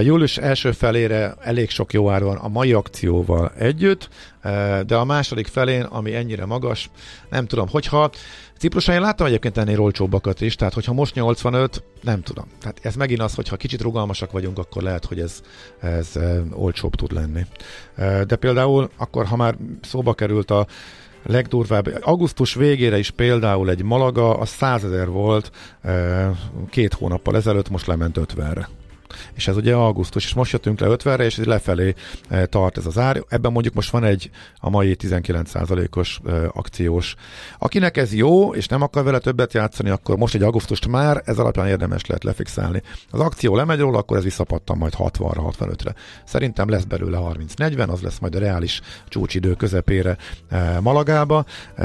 Július 0.00 0.36
első 0.36 0.72
felére 0.72 1.34
elég 1.40 1.70
sok 1.70 1.92
jó 1.92 2.10
ár 2.10 2.22
van 2.22 2.36
a 2.36 2.48
mai 2.48 2.72
akcióval 2.72 3.52
együtt, 3.58 4.08
de 4.86 4.96
a 4.96 5.04
második 5.04 5.46
felén, 5.46 5.82
ami 5.82 6.14
ennyire 6.14 6.46
magas, 6.46 6.90
nem 7.30 7.46
tudom, 7.46 7.68
hogyha 7.68 8.10
Cipruson 8.58 8.94
én 8.94 9.00
láttam 9.00 9.26
egyébként 9.26 9.56
ennél 9.56 9.80
olcsóbbakat 9.80 10.40
is, 10.40 10.54
tehát 10.54 10.74
hogyha 10.74 10.92
most 10.92 11.14
85, 11.14 11.82
nem 12.02 12.22
tudom. 12.22 12.44
Tehát 12.60 12.78
ez 12.82 12.94
megint 12.94 13.20
az, 13.20 13.34
hogyha 13.34 13.56
kicsit 13.56 13.82
rugalmasak 13.82 14.30
vagyunk, 14.30 14.58
akkor 14.58 14.82
lehet, 14.82 15.04
hogy 15.04 15.20
ez, 15.20 15.40
ez 15.80 16.16
e, 16.16 16.42
olcsóbb 16.52 16.94
tud 16.94 17.12
lenni. 17.12 17.46
E, 17.94 18.24
de 18.24 18.36
például 18.36 18.90
akkor, 18.96 19.26
ha 19.26 19.36
már 19.36 19.56
szóba 19.82 20.14
került 20.14 20.50
a 20.50 20.66
legdurvább, 21.26 21.98
augusztus 22.00 22.54
végére 22.54 22.98
is 22.98 23.10
például 23.10 23.70
egy 23.70 23.82
Malaga, 23.82 24.38
az 24.38 24.48
100 24.48 24.84
ezer 24.84 25.08
volt 25.08 25.50
e, 25.82 26.30
két 26.70 26.94
hónappal 26.94 27.36
ezelőtt, 27.36 27.70
most 27.70 27.86
lement 27.86 28.18
50-re 28.20 28.68
és 29.34 29.48
ez 29.48 29.56
ugye 29.56 29.74
augusztus, 29.74 30.24
és 30.24 30.34
most 30.34 30.52
jöttünk 30.52 30.80
le 30.80 30.86
50-re, 30.90 31.24
és 31.24 31.36
lefelé 31.36 31.94
e, 32.28 32.46
tart 32.46 32.76
ez 32.76 32.86
az 32.86 32.98
ár. 32.98 33.24
Ebben 33.28 33.52
mondjuk 33.52 33.74
most 33.74 33.90
van 33.90 34.04
egy 34.04 34.30
a 34.58 34.70
mai 34.70 34.96
19%-os 35.00 36.20
e, 36.26 36.32
akciós. 36.52 37.14
Akinek 37.58 37.96
ez 37.96 38.14
jó, 38.14 38.54
és 38.54 38.66
nem 38.66 38.82
akar 38.82 39.04
vele 39.04 39.18
többet 39.18 39.52
játszani, 39.52 39.90
akkor 39.90 40.16
most 40.16 40.34
egy 40.34 40.42
augusztust 40.42 40.88
már 40.88 41.22
ez 41.24 41.38
alapján 41.38 41.66
érdemes 41.66 42.06
lehet 42.06 42.24
lefixálni. 42.24 42.82
Az 43.10 43.20
akció 43.20 43.56
lemegy 43.56 43.78
róla, 43.78 43.98
akkor 43.98 44.16
ez 44.16 44.22
visszapattan 44.22 44.78
majd 44.78 44.92
60-ra, 44.98 45.52
65-re. 45.58 45.94
Szerintem 46.24 46.68
lesz 46.68 46.84
belőle 46.84 47.18
30-40, 47.56 47.88
az 47.88 48.00
lesz 48.00 48.18
majd 48.18 48.34
a 48.34 48.38
reális 48.38 48.80
csúcsidő 49.08 49.54
közepére 49.54 50.16
e, 50.48 50.80
Malagába, 50.80 51.44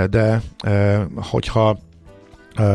de 0.10 0.42
hogyha 1.16 1.80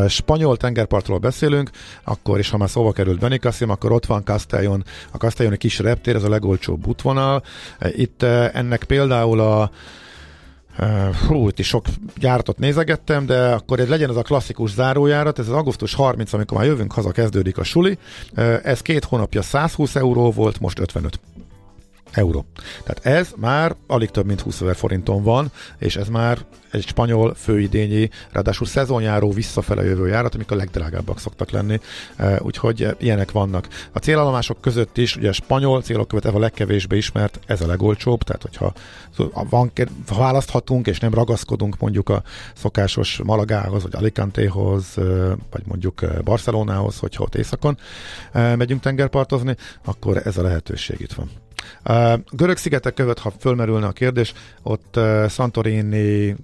spanyol 0.08 0.56
tengerpartról 0.56 1.18
beszélünk, 1.18 1.70
akkor, 2.04 2.38
és 2.38 2.50
ha 2.50 2.56
már 2.56 2.70
szóba 2.70 2.92
került 2.92 3.18
Benicassim, 3.18 3.70
akkor 3.70 3.92
ott 3.92 4.06
van 4.06 4.24
Castellon, 4.24 4.84
a 5.10 5.16
Castelloni 5.16 5.56
kis 5.56 5.78
reptér, 5.78 6.16
ez 6.16 6.24
a 6.24 6.28
legolcsóbb 6.28 6.86
útvonal. 6.86 7.42
Itt 7.80 8.22
ennek 8.52 8.84
például 8.84 9.40
a 9.40 9.70
hú, 11.26 11.48
itt 11.48 11.58
is 11.58 11.66
sok 11.66 11.84
gyártot 12.16 12.58
nézegettem, 12.58 13.26
de 13.26 13.52
akkor 13.52 13.80
ez 13.80 13.88
legyen 13.88 14.10
ez 14.10 14.16
a 14.16 14.22
klasszikus 14.22 14.70
zárójárat, 14.70 15.38
ez 15.38 15.48
az 15.48 15.54
augusztus 15.54 15.94
30, 15.94 16.32
amikor 16.32 16.58
már 16.58 16.66
jövünk 16.66 16.92
haza, 16.92 17.10
kezdődik 17.10 17.58
a 17.58 17.64
suli. 17.64 17.98
Ez 18.62 18.80
két 18.80 19.04
hónapja 19.04 19.42
120 19.42 19.94
euró 19.96 20.30
volt, 20.30 20.60
most 20.60 20.78
55 20.78 21.20
euró. 22.12 22.46
Tehát 22.84 23.20
ez 23.20 23.32
már 23.36 23.76
alig 23.86 24.10
több 24.10 24.26
mint 24.26 24.40
20 24.40 24.60
ezer 24.60 24.76
forinton 24.76 25.22
van, 25.22 25.50
és 25.78 25.96
ez 25.96 26.08
már 26.08 26.38
egy 26.70 26.86
spanyol 26.86 27.34
főidényi, 27.34 28.10
ráadásul 28.32 28.66
szezonjáró 28.66 29.30
visszafele 29.30 29.84
jövő 29.84 30.08
járat, 30.08 30.34
amik 30.34 30.50
a 30.50 30.54
legdrágábbak 30.54 31.18
szoktak 31.18 31.50
lenni, 31.50 31.80
úgyhogy 32.38 32.96
ilyenek 32.98 33.30
vannak. 33.30 33.68
A 33.92 33.98
célállomások 33.98 34.60
között 34.60 34.96
is, 34.96 35.16
ugye 35.16 35.28
a 35.28 35.32
spanyol 35.32 35.82
célok 35.82 36.08
követ 36.08 36.24
a 36.24 36.38
legkevésbé 36.38 36.96
ismert, 36.96 37.40
ez 37.46 37.60
a 37.60 37.66
legolcsóbb, 37.66 38.22
tehát 38.22 38.42
hogyha 38.42 38.72
van, 39.50 39.72
ha 40.08 40.18
választhatunk, 40.18 40.86
és 40.86 40.98
nem 40.98 41.14
ragaszkodunk 41.14 41.78
mondjuk 41.78 42.08
a 42.08 42.22
szokásos 42.54 43.20
Malagához, 43.24 43.82
vagy 43.82 43.94
Alicantehoz, 43.96 44.94
vagy 45.50 45.62
mondjuk 45.64 46.04
Barcelonához, 46.24 46.98
hogyha 46.98 47.22
ott 47.22 47.34
éjszakon 47.34 47.78
megyünk 48.32 48.80
tengerpartozni, 48.80 49.56
akkor 49.84 50.20
ez 50.24 50.38
a 50.38 50.42
lehetőség 50.42 51.00
itt 51.00 51.12
van. 51.12 51.30
Uh, 51.88 52.12
görög 52.30 52.56
szigetek 52.56 52.94
között, 52.94 53.18
ha 53.18 53.32
fölmerülne 53.38 53.86
a 53.86 53.92
kérdés, 53.92 54.32
ott 54.62 54.98
Santorini 55.28 56.36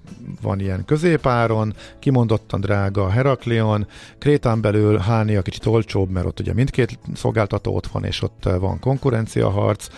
van 0.42 0.60
ilyen 0.60 0.84
középáron, 0.84 1.74
kimondottan 1.98 2.60
drága 2.60 3.10
Heraklion, 3.10 3.86
Krétán 4.18 4.60
belül 4.60 4.98
Hánia 4.98 5.42
kicsit 5.42 5.66
olcsóbb, 5.66 6.10
mert 6.10 6.26
ott 6.26 6.40
ugye 6.40 6.52
mindkét 6.52 6.98
szolgáltató 7.14 7.74
ott 7.74 7.86
van, 7.86 8.04
és 8.04 8.22
ott 8.22 8.48
van 8.58 8.78
konkurenciaharc. 8.78 9.88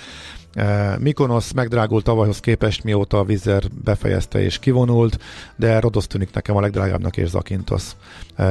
Mikonos 0.99 1.53
megdrágult 1.53 2.05
tavalyhoz 2.05 2.41
képest, 2.41 2.85
mióta 2.85 3.19
a 3.19 3.25
Vizer 3.25 3.63
befejezte 3.85 4.41
és 4.41 4.59
kivonult, 4.59 5.19
de 5.57 5.81
Rodos 5.81 6.07
tűnik 6.07 6.35
nekem 6.35 6.57
a 6.57 6.61
legdrágábbnak 6.61 7.17
és 7.17 7.29
Zakintos. 7.29 7.85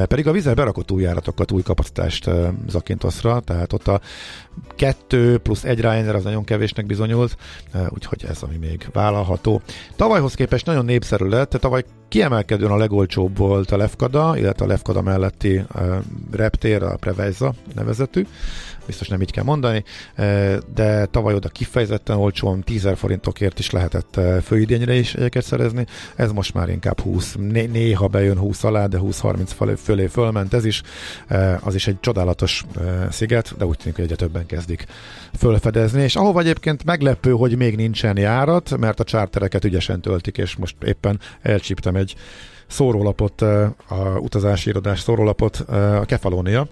Pedig 0.08 0.28
a 0.28 0.32
Vizer 0.32 0.56
berakott 0.56 0.92
új 0.92 1.02
járatokat, 1.02 1.52
új 1.52 1.62
kapacitást 1.62 2.30
Zakintosra, 2.68 3.40
tehát 3.40 3.74
ott 3.74 3.88
a 3.88 4.02
kettő 4.76 5.38
plusz 5.38 5.64
egy 5.64 5.80
Ryanair 5.80 6.16
az 6.16 6.24
nagyon 6.24 6.44
kevésnek 6.44 6.86
bizonyult, 6.86 7.38
úgyhogy 7.90 8.26
ez 8.30 8.42
ami 8.42 8.58
még 8.58 8.90
vállalható. 8.94 9.62
Tavalyhoz 9.96 10.34
képest 10.34 10.66
nagyon 10.66 10.86
népszerű 10.86 11.26
lett, 11.26 11.50
tavaly 11.50 11.84
Kiemelkedően 12.16 12.72
a 12.72 12.78
legolcsóbb 12.78 13.38
volt 13.38 13.72
a 13.72 13.78
Lefkada, 13.78 14.38
illetve 14.38 14.66
a 14.66 14.68
Lefkada 14.68 15.02
melletti 15.02 15.56
uh, 15.76 15.96
reptér, 16.32 16.84
a 16.84 16.96
Prevezza 16.96 17.54
nevezetű, 17.74 18.26
biztos 18.86 19.08
nem 19.08 19.22
így 19.22 19.32
kell 19.32 19.44
mondani, 19.44 19.84
de 20.74 21.06
tavaly 21.06 21.34
oda 21.34 21.50
kifejezetten 21.50 22.18
olcsón 22.18 22.64
10 22.64 22.90
forintokért 22.96 23.60
is 23.60 23.70
lehetett 23.70 24.20
főidényre 24.44 24.94
is 24.94 25.14
egyeket 25.14 25.44
szerezni, 25.44 25.86
ez 26.16 26.32
most 26.32 26.54
már 26.54 26.70
inkább 26.70 27.00
20, 27.00 27.36
néha 27.72 28.08
bejön 28.08 28.38
20 28.38 28.64
alá, 28.64 28.86
de 28.86 28.98
20-30 29.02 29.76
fölé 29.84 30.06
fölment 30.06 30.54
ez 30.54 30.66
is, 30.66 30.82
az 31.60 31.76
is 31.76 31.88
egy 31.88 32.00
csodálatos 32.00 32.66
sziget, 33.10 33.58
de 33.58 33.66
úgy 33.66 33.78
tűnik, 33.78 33.96
hogy 33.96 34.04
egyre 34.04 34.16
többen 34.16 34.46
kezdik 34.46 34.86
fölfedezni, 35.38 36.02
és 36.02 36.16
ahova 36.16 36.40
egyébként 36.40 36.86
meglepő, 36.86 37.32
hogy 37.32 37.58
még 37.58 37.76
nincsen 37.76 38.18
járat, 38.18 38.78
mert 38.78 39.00
a 39.00 39.04
csártereket 39.04 39.64
ügyesen 39.64 40.02
töltik, 40.02 40.38
és 40.38 40.56
most 40.56 40.76
éppen 40.84 41.20
elcsíptem 41.42 41.96
egy 41.96 42.05
szórólapot, 42.68 43.42
a 43.88 44.18
utazási 44.20 44.70
irodás 44.70 45.00
szórólapot, 45.00 45.56
a 45.56 46.06
Kefalónia, 46.06 46.68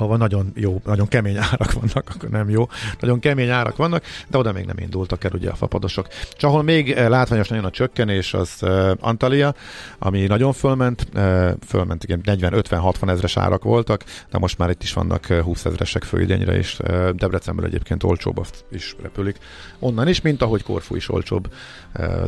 ahol 0.00 0.16
nagyon 0.16 0.52
jó, 0.54 0.80
nagyon 0.84 1.08
kemény 1.08 1.36
árak 1.36 1.72
vannak, 1.72 2.08
akkor 2.14 2.28
nem 2.28 2.50
jó, 2.50 2.68
nagyon 3.00 3.18
kemény 3.18 3.48
árak 3.48 3.76
vannak, 3.76 4.04
de 4.28 4.38
oda 4.38 4.52
még 4.52 4.64
nem 4.64 4.78
indultak 4.78 5.24
el 5.24 5.30
ugye 5.34 5.50
a 5.50 5.54
fapadosok. 5.54 6.06
És 6.36 6.42
ahol 6.42 6.62
még 6.62 6.90
eh, 6.90 7.08
látványos 7.08 7.48
nagyon 7.48 7.64
a 7.64 7.70
csökkenés, 7.70 8.34
az 8.34 8.58
uh, 8.60 8.90
Antalya, 9.00 9.54
ami 9.98 10.26
nagyon 10.26 10.52
fölment, 10.52 11.06
uh, 11.14 11.50
fölment 11.66 12.04
igen, 12.04 12.20
40-50-60 12.24 13.08
ezres 13.08 13.36
árak 13.36 13.64
voltak, 13.64 14.04
de 14.30 14.38
most 14.38 14.58
már 14.58 14.70
itt 14.70 14.82
is 14.82 14.92
vannak 14.92 15.26
20 15.26 15.64
ezresek 15.64 16.02
főidényre, 16.02 16.56
és 16.56 16.78
Debrecenből 17.14 17.66
egyébként 17.66 18.02
olcsóbb 18.02 18.46
is 18.70 18.96
repülik. 19.02 19.36
Onnan 19.78 20.08
is, 20.08 20.20
mint 20.20 20.42
ahogy 20.42 20.62
Korfu 20.62 20.96
is 20.96 21.08
olcsóbb 21.08 21.52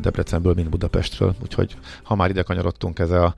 Debrecenből, 0.01 0.55
mint 0.55 0.69
Budapestről, 0.69 1.35
úgyhogy 1.43 1.77
ha 2.03 2.15
már 2.15 2.31
ide 2.31 2.43
kanyarodtunk 2.43 2.99
ez 2.99 3.11
a 3.11 3.35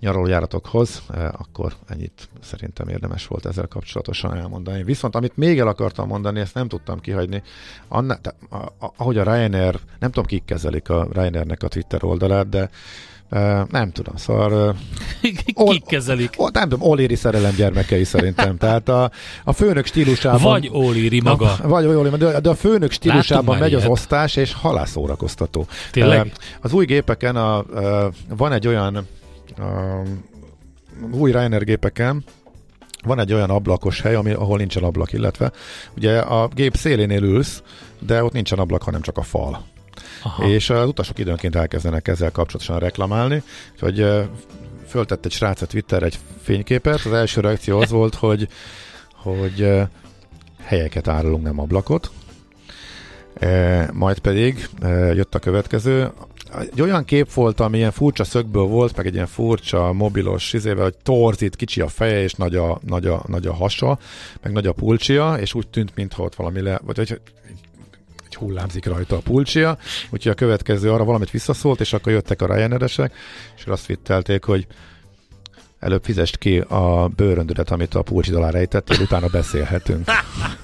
nyaralójáratokhoz, 0.00 1.02
eh, 1.14 1.24
akkor 1.24 1.72
ennyit 1.88 2.28
szerintem 2.40 2.88
érdemes 2.88 3.26
volt 3.26 3.46
ezzel 3.46 3.66
kapcsolatosan 3.66 4.36
elmondani. 4.36 4.82
Viszont 4.82 5.14
amit 5.16 5.36
még 5.36 5.58
el 5.58 5.68
akartam 5.68 6.06
mondani, 6.06 6.40
ezt 6.40 6.54
nem 6.54 6.68
tudtam 6.68 7.00
kihagyni, 7.00 7.42
Anna, 7.88 8.18
de, 8.22 8.34
ahogy 8.96 9.18
a 9.18 9.22
Ryanair, 9.22 9.78
nem 9.98 10.10
tudom 10.10 10.24
kik 10.24 10.44
kezelik 10.44 10.88
a 10.88 11.08
Ryanairnek 11.12 11.62
a 11.62 11.68
Twitter 11.68 12.04
oldalát, 12.04 12.48
de 12.48 12.70
Uh, 13.32 13.68
nem 13.68 13.90
tudom, 13.92 14.16
szóval... 14.16 14.52
Uh, 14.52 14.76
Kik 15.70 15.84
kezelik? 15.86 16.34
O, 16.36 16.48
nem 16.52 16.68
tudom, 16.68 16.88
Oléri 16.88 17.14
szerelem 17.14 17.54
gyermekei 17.54 18.04
szerintem. 18.04 18.56
Tehát 18.56 18.88
a, 18.88 19.10
a 19.44 19.52
főnök 19.52 19.86
stílusában... 19.86 20.42
Vagy 20.42 20.68
Oléri 20.72 21.20
maga. 21.20 21.52
A, 21.62 21.68
vagy 21.68 21.86
Oléri, 21.86 22.16
de, 22.16 22.40
de 22.40 22.48
a 22.48 22.54
főnök 22.54 22.90
stílusában 22.90 23.58
megy 23.58 23.70
ilyet. 23.70 23.82
az 23.82 23.88
osztás, 23.88 24.36
és 24.36 24.52
halászórakoztató. 24.52 25.66
Tényleg? 25.90 26.26
Uh, 26.26 26.32
az 26.60 26.72
új 26.72 26.84
gépeken 26.84 27.36
a, 27.36 27.64
uh, 27.70 28.14
van 28.28 28.52
egy 28.52 28.66
olyan 28.66 28.96
a 28.96 29.02
új 31.12 31.30
Ryanair 31.30 31.64
gépeken 31.64 32.24
van 33.04 33.18
egy 33.18 33.32
olyan 33.32 33.50
ablakos 33.50 34.00
hely, 34.00 34.14
ami, 34.14 34.32
ahol 34.32 34.58
nincsen 34.58 34.82
ablak, 34.82 35.12
illetve 35.12 35.52
ugye 35.96 36.18
a 36.18 36.48
gép 36.48 36.76
szélénél 36.76 37.22
ülsz, 37.22 37.62
de 37.98 38.24
ott 38.24 38.32
nincsen 38.32 38.58
ablak, 38.58 38.82
hanem 38.82 39.00
csak 39.00 39.18
a 39.18 39.22
fal. 39.22 39.64
Aha. 40.22 40.48
És 40.48 40.70
az 40.70 40.88
utasok 40.88 41.18
időnként 41.18 41.56
elkezdenek 41.56 42.08
ezzel 42.08 42.30
kapcsolatosan 42.30 42.78
reklamálni, 42.78 43.42
hogy 43.80 44.06
föltett 44.86 45.24
egy 45.24 45.32
srác 45.32 45.62
a 45.62 45.66
Twitter 45.66 46.02
egy 46.02 46.18
fényképet, 46.42 47.04
az 47.04 47.12
első 47.12 47.40
reakció 47.40 47.78
az 47.80 47.90
volt, 47.90 48.14
hogy, 48.14 48.48
hogy 49.14 49.72
helyeket 50.62 51.08
árulunk, 51.08 51.42
nem 51.42 51.60
ablakot, 51.60 52.10
E, 53.34 53.88
majd 53.92 54.18
pedig 54.18 54.68
e, 54.80 54.88
jött 54.88 55.34
a 55.34 55.38
következő, 55.38 56.10
egy 56.58 56.80
olyan 56.80 57.04
kép 57.04 57.32
volt, 57.32 57.60
ami 57.60 57.76
ilyen 57.76 57.90
furcsa 57.90 58.24
szögből 58.24 58.64
volt, 58.64 58.96
meg 58.96 59.06
egy 59.06 59.14
ilyen 59.14 59.26
furcsa 59.26 59.92
mobilos 59.92 60.52
izével, 60.52 60.82
hogy 60.82 60.96
torzít, 61.02 61.56
kicsi 61.56 61.80
a 61.80 61.88
feje, 61.88 62.22
és 62.22 62.32
nagy 62.32 62.56
a, 62.56 62.80
nagy 62.86 63.06
a, 63.06 63.22
nagy 63.26 63.46
a 63.46 63.54
hasa, 63.54 63.98
meg 64.42 64.52
nagy 64.52 64.66
a 64.66 64.72
pulcsia, 64.72 65.34
és 65.34 65.54
úgy 65.54 65.68
tűnt, 65.68 65.94
mintha 65.94 66.22
ott 66.22 66.34
valami 66.34 66.60
le, 66.60 66.80
vagy 66.84 67.00
egy, 67.00 67.20
egy 68.26 68.34
hullámzik 68.34 68.86
rajta 68.86 69.16
a 69.16 69.20
pulcsia, 69.20 69.78
úgyhogy 70.10 70.32
a 70.32 70.34
következő 70.34 70.92
arra 70.92 71.04
valamit 71.04 71.30
visszaszólt, 71.30 71.80
és 71.80 71.92
akkor 71.92 72.12
jöttek 72.12 72.42
a 72.42 72.54
Ryanair-esek, 72.54 73.14
és 73.56 73.64
azt 73.66 73.86
vittelték, 73.86 74.44
hogy 74.44 74.66
előbb 75.78 76.04
fizest 76.04 76.38
ki 76.38 76.58
a 76.58 77.08
bőröndödet, 77.16 77.70
amit 77.70 77.94
a 77.94 78.02
pulcsid 78.02 78.34
alá 78.34 78.50
rejtettél, 78.50 79.00
utána 79.00 79.26
beszélhetünk. 79.26 80.10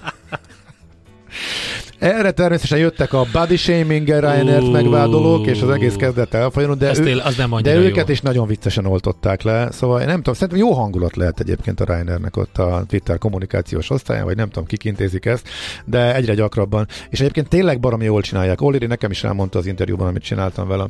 Erre 1.98 2.30
természetesen 2.30 2.78
jöttek 2.78 3.12
a 3.12 3.26
body 3.32 3.56
shaming 3.56 4.06
Ryanair-t 4.06 4.72
megvádolók, 4.72 5.46
és 5.46 5.62
az 5.62 5.70
egész 5.70 5.94
kezdett 5.94 6.34
elfolyulni, 6.34 6.78
de, 6.78 6.92
ő, 6.98 7.18
az 7.18 7.36
nem 7.36 7.54
de 7.62 7.74
őket 7.74 8.06
jó. 8.06 8.12
is 8.12 8.20
nagyon 8.20 8.46
viccesen 8.46 8.86
oltották 8.86 9.42
le. 9.42 9.70
Szóval 9.70 10.00
én 10.00 10.06
nem 10.06 10.16
tudom, 10.16 10.34
szerintem 10.34 10.58
jó 10.58 10.72
hangulat 10.72 11.16
lehet 11.16 11.40
egyébként 11.40 11.80
a 11.80 11.84
Ryanairnek 11.84 12.36
ott 12.36 12.58
a 12.58 12.84
Twitter 12.88 13.18
kommunikációs 13.18 13.90
osztályán, 13.90 14.24
vagy 14.24 14.36
nem 14.36 14.48
tudom, 14.48 14.64
kik 14.64 14.84
intézik 14.84 15.24
ezt, 15.24 15.48
de 15.84 16.14
egyre 16.14 16.34
gyakrabban. 16.34 16.86
És 17.10 17.20
egyébként 17.20 17.48
tényleg 17.48 17.80
baromi 17.80 18.04
jól 18.04 18.22
csinálják. 18.22 18.60
Oliri 18.60 18.86
nekem 18.86 19.10
is 19.10 19.24
elmondta 19.24 19.58
az 19.58 19.66
interjúban, 19.66 20.06
amit 20.06 20.22
csináltam 20.22 20.68
vele, 20.68 20.86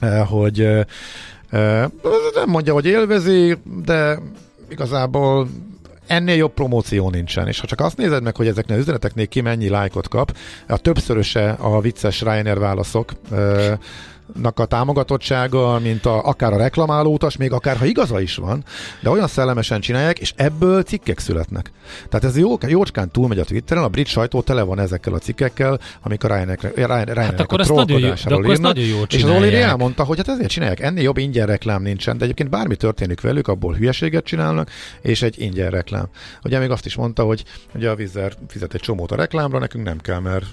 eh, 0.00 0.26
hogy 0.28 0.60
eh, 0.60 0.84
eh, 1.50 1.84
nem 2.34 2.48
mondja, 2.48 2.72
hogy 2.72 2.86
élvezi, 2.86 3.56
de 3.84 4.18
igazából 4.68 5.48
ennél 6.06 6.36
jobb 6.36 6.52
promóció 6.52 7.10
nincsen, 7.10 7.48
és 7.48 7.60
ha 7.60 7.66
csak 7.66 7.80
azt 7.80 7.96
nézed 7.96 8.22
meg, 8.22 8.36
hogy 8.36 8.46
ezeknél 8.46 8.76
az 8.76 8.82
üzeneteknél 8.82 9.26
ki 9.26 9.40
mennyi 9.40 9.68
lájkot 9.68 10.08
kap, 10.08 10.36
a 10.66 10.78
többszöröse 10.78 11.50
a 11.50 11.80
vicces 11.80 12.20
Ryanair 12.20 12.58
válaszok, 12.58 13.12
a 14.42 14.64
támogatottsága, 14.64 15.78
mint 15.78 16.06
a, 16.06 16.24
akár 16.24 16.52
a 16.52 16.56
reklamáló 16.56 17.12
utas, 17.12 17.36
még 17.36 17.52
akár 17.52 17.76
ha 17.76 17.84
igaza 17.84 18.20
is 18.20 18.36
van, 18.36 18.64
de 19.00 19.10
olyan 19.10 19.26
szellemesen 19.26 19.80
csinálják, 19.80 20.18
és 20.18 20.32
ebből 20.36 20.82
cikkek 20.82 21.18
születnek. 21.18 21.70
Tehát 22.08 22.24
ez 22.24 22.38
jó, 22.38 22.56
jócskán 22.66 23.10
túlmegy 23.10 23.38
a 23.38 23.44
Twitteren, 23.44 23.82
a 23.82 23.88
brit 23.88 24.06
sajtó 24.06 24.40
tele 24.40 24.62
van 24.62 24.78
ezekkel 24.78 25.14
a 25.14 25.18
cikkekkel, 25.18 25.78
amik 26.02 26.24
a 26.24 26.28
Ryanair, 26.28 27.16
hát 27.16 27.40
a 27.40 27.56
trollkodásáról 27.56 28.44
írnak. 28.44 28.60
Nagyon 28.60 28.84
jó 28.84 29.02
és 29.08 29.22
az 29.22 29.30
Oli 29.30 29.54
elmondta, 29.54 30.04
hogy 30.04 30.16
hát 30.16 30.28
ezért 30.28 30.50
csinálják, 30.50 30.80
ennél 30.80 31.02
jobb 31.02 31.16
ingyen 31.16 31.46
reklám 31.46 31.82
nincsen, 31.82 32.18
de 32.18 32.24
egyébként 32.24 32.50
bármi 32.50 32.76
történik 32.76 33.20
velük, 33.20 33.48
abból 33.48 33.74
hülyeséget 33.74 34.24
csinálnak, 34.24 34.70
és 35.02 35.22
egy 35.22 35.40
ingyen 35.40 35.70
reklám. 35.70 36.08
Ugye 36.44 36.58
még 36.58 36.70
azt 36.70 36.86
is 36.86 36.94
mondta, 36.94 37.22
hogy 37.22 37.44
ugye 37.74 37.90
a 37.90 37.94
Vizer 37.94 38.32
fizet 38.48 38.74
egy 38.74 38.80
csomót 38.80 39.12
a 39.12 39.16
reklámra, 39.16 39.58
nekünk 39.58 39.84
nem 39.84 39.98
kell, 39.98 40.20
mert 40.20 40.46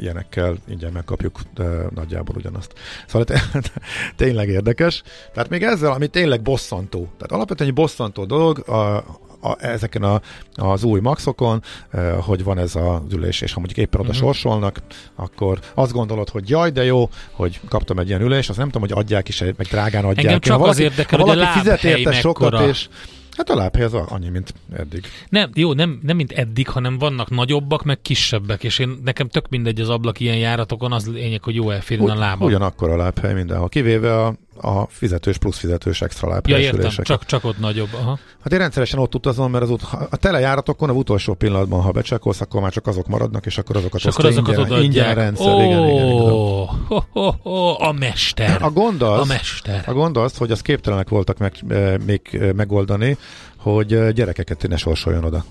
ilyenekkel 0.00 0.56
ingyen 0.68 0.92
megkapjuk 0.92 1.40
de 1.54 1.64
nagyjából 1.94 2.36
ugyanazt. 2.36 2.72
Szóval 3.06 3.26
tényleg 4.16 4.48
érdekes. 4.48 5.02
Tehát 5.32 5.48
még 5.48 5.62
ezzel, 5.62 5.92
ami 5.92 6.06
tényleg 6.06 6.42
bosszantó. 6.42 6.98
Tehát 6.98 7.32
alapvetően 7.32 7.68
egy 7.68 7.74
bosszantó 7.74 8.24
dolog, 8.24 8.68
a, 8.68 8.96
a, 9.40 9.56
ezeken 9.58 10.02
a, 10.02 10.20
az 10.54 10.84
új 10.84 11.00
maxokon, 11.00 11.62
eh, 11.90 12.16
hogy 12.20 12.44
van 12.44 12.58
ez 12.58 12.74
a 12.74 13.02
ülés, 13.10 13.40
és 13.40 13.52
ha 13.52 13.58
mondjuk 13.58 13.86
éppen 13.86 14.00
oda 14.00 14.08
uh-huh. 14.08 14.24
sorsolnak, 14.24 14.78
akkor 15.14 15.58
azt 15.74 15.92
gondolod, 15.92 16.28
hogy 16.28 16.48
jaj, 16.48 16.70
de 16.70 16.84
jó, 16.84 17.08
hogy 17.32 17.60
kaptam 17.68 17.98
egy 17.98 18.08
ilyen 18.08 18.20
ülést, 18.20 18.48
azt 18.48 18.58
nem 18.58 18.70
tudom, 18.70 18.88
hogy 18.88 18.98
adják 18.98 19.28
is, 19.28 19.40
meg 19.40 19.66
drágán 19.70 20.04
adják. 20.04 20.24
Engem 20.24 20.40
csak 20.40 20.52
ha 20.52 20.58
valaki, 20.58 20.84
az 20.84 20.90
érdekel, 20.90 21.18
ha 21.18 21.24
valaki 21.24 21.46
hogy 21.46 21.56
a 21.56 21.60
fizet 21.60 21.84
érte 21.84 22.12
sokat, 22.12 22.60
és 22.60 22.88
Hát 23.36 23.50
a 23.50 23.54
lábhely 23.54 23.84
az 23.84 23.94
annyi, 23.94 24.28
mint 24.28 24.54
eddig. 24.72 25.04
Nem, 25.28 25.50
jó, 25.54 25.72
nem, 25.72 26.00
nem 26.02 26.16
mint 26.16 26.32
eddig, 26.32 26.68
hanem 26.68 26.98
vannak 26.98 27.30
nagyobbak, 27.30 27.84
meg 27.84 28.00
kisebbek, 28.02 28.64
és 28.64 28.78
én 28.78 28.98
nekem 29.04 29.28
tök 29.28 29.48
mindegy 29.48 29.80
az 29.80 29.88
ablak 29.88 30.20
ilyen 30.20 30.36
járatokon, 30.36 30.92
az 30.92 31.08
lényeg, 31.08 31.42
hogy 31.42 31.54
jó 31.54 31.70
elférjen 31.70 32.08
a 32.08 32.14
lábam. 32.14 32.48
Ugyanakkor 32.48 32.90
a 32.90 32.96
lábhely 32.96 33.34
mindenhol, 33.34 33.68
kivéve 33.68 34.20
a 34.20 34.34
a 34.60 34.86
fizetős 34.88 35.38
plusz 35.38 35.58
fizetős 35.58 36.02
extra 36.02 36.28
lábhelyesülések. 36.28 36.82
Ja, 36.82 36.88
értem, 36.88 37.04
csak, 37.04 37.24
csak 37.24 37.44
ott 37.44 37.58
nagyobb. 37.58 37.88
Aha. 37.94 38.18
Hát 38.42 38.52
én 38.52 38.58
rendszeresen 38.58 38.98
ott 38.98 39.14
utazom, 39.14 39.50
mert 39.50 39.64
az 39.64 39.70
ut- 39.70 39.88
a 40.10 40.16
telejáratokon 40.16 40.88
a 40.88 40.92
utolsó 40.92 41.34
pillanatban, 41.34 41.80
ha 41.80 41.90
becsekolsz, 41.90 42.40
akkor 42.40 42.60
már 42.60 42.72
csak 42.72 42.86
azok 42.86 43.06
maradnak, 43.06 43.46
és 43.46 43.58
akkor 43.58 43.76
azokat, 43.76 44.00
és 44.00 44.06
akkor 44.06 44.24
azokat 44.24 44.58
ingyen, 44.58 44.82
ingyen 44.82 45.14
rendszer. 45.14 45.54
Oh, 45.54 45.64
igen, 45.64 45.88
igen, 45.88 46.06
igen. 46.06 46.30
Oh, 46.30 46.70
oh, 47.12 47.34
oh, 47.42 47.88
a 47.88 47.92
mester. 47.92 48.62
A 48.62 48.70
gond 48.70 49.02
az, 49.02 49.20
a 49.20 49.24
mester. 49.24 49.84
A 49.86 49.92
gond 49.92 50.16
az, 50.16 50.36
hogy 50.36 50.50
az 50.50 50.60
képtelenek 50.60 51.08
voltak 51.08 51.38
meg, 51.38 51.54
eh, 51.68 51.94
még 52.06 52.20
eh, 52.32 52.52
megoldani, 52.52 53.16
hogy 53.56 53.92
eh, 53.92 54.10
gyerekeket 54.10 54.68
ne 54.68 54.76
sorsoljon 54.76 55.24
oda. 55.24 55.44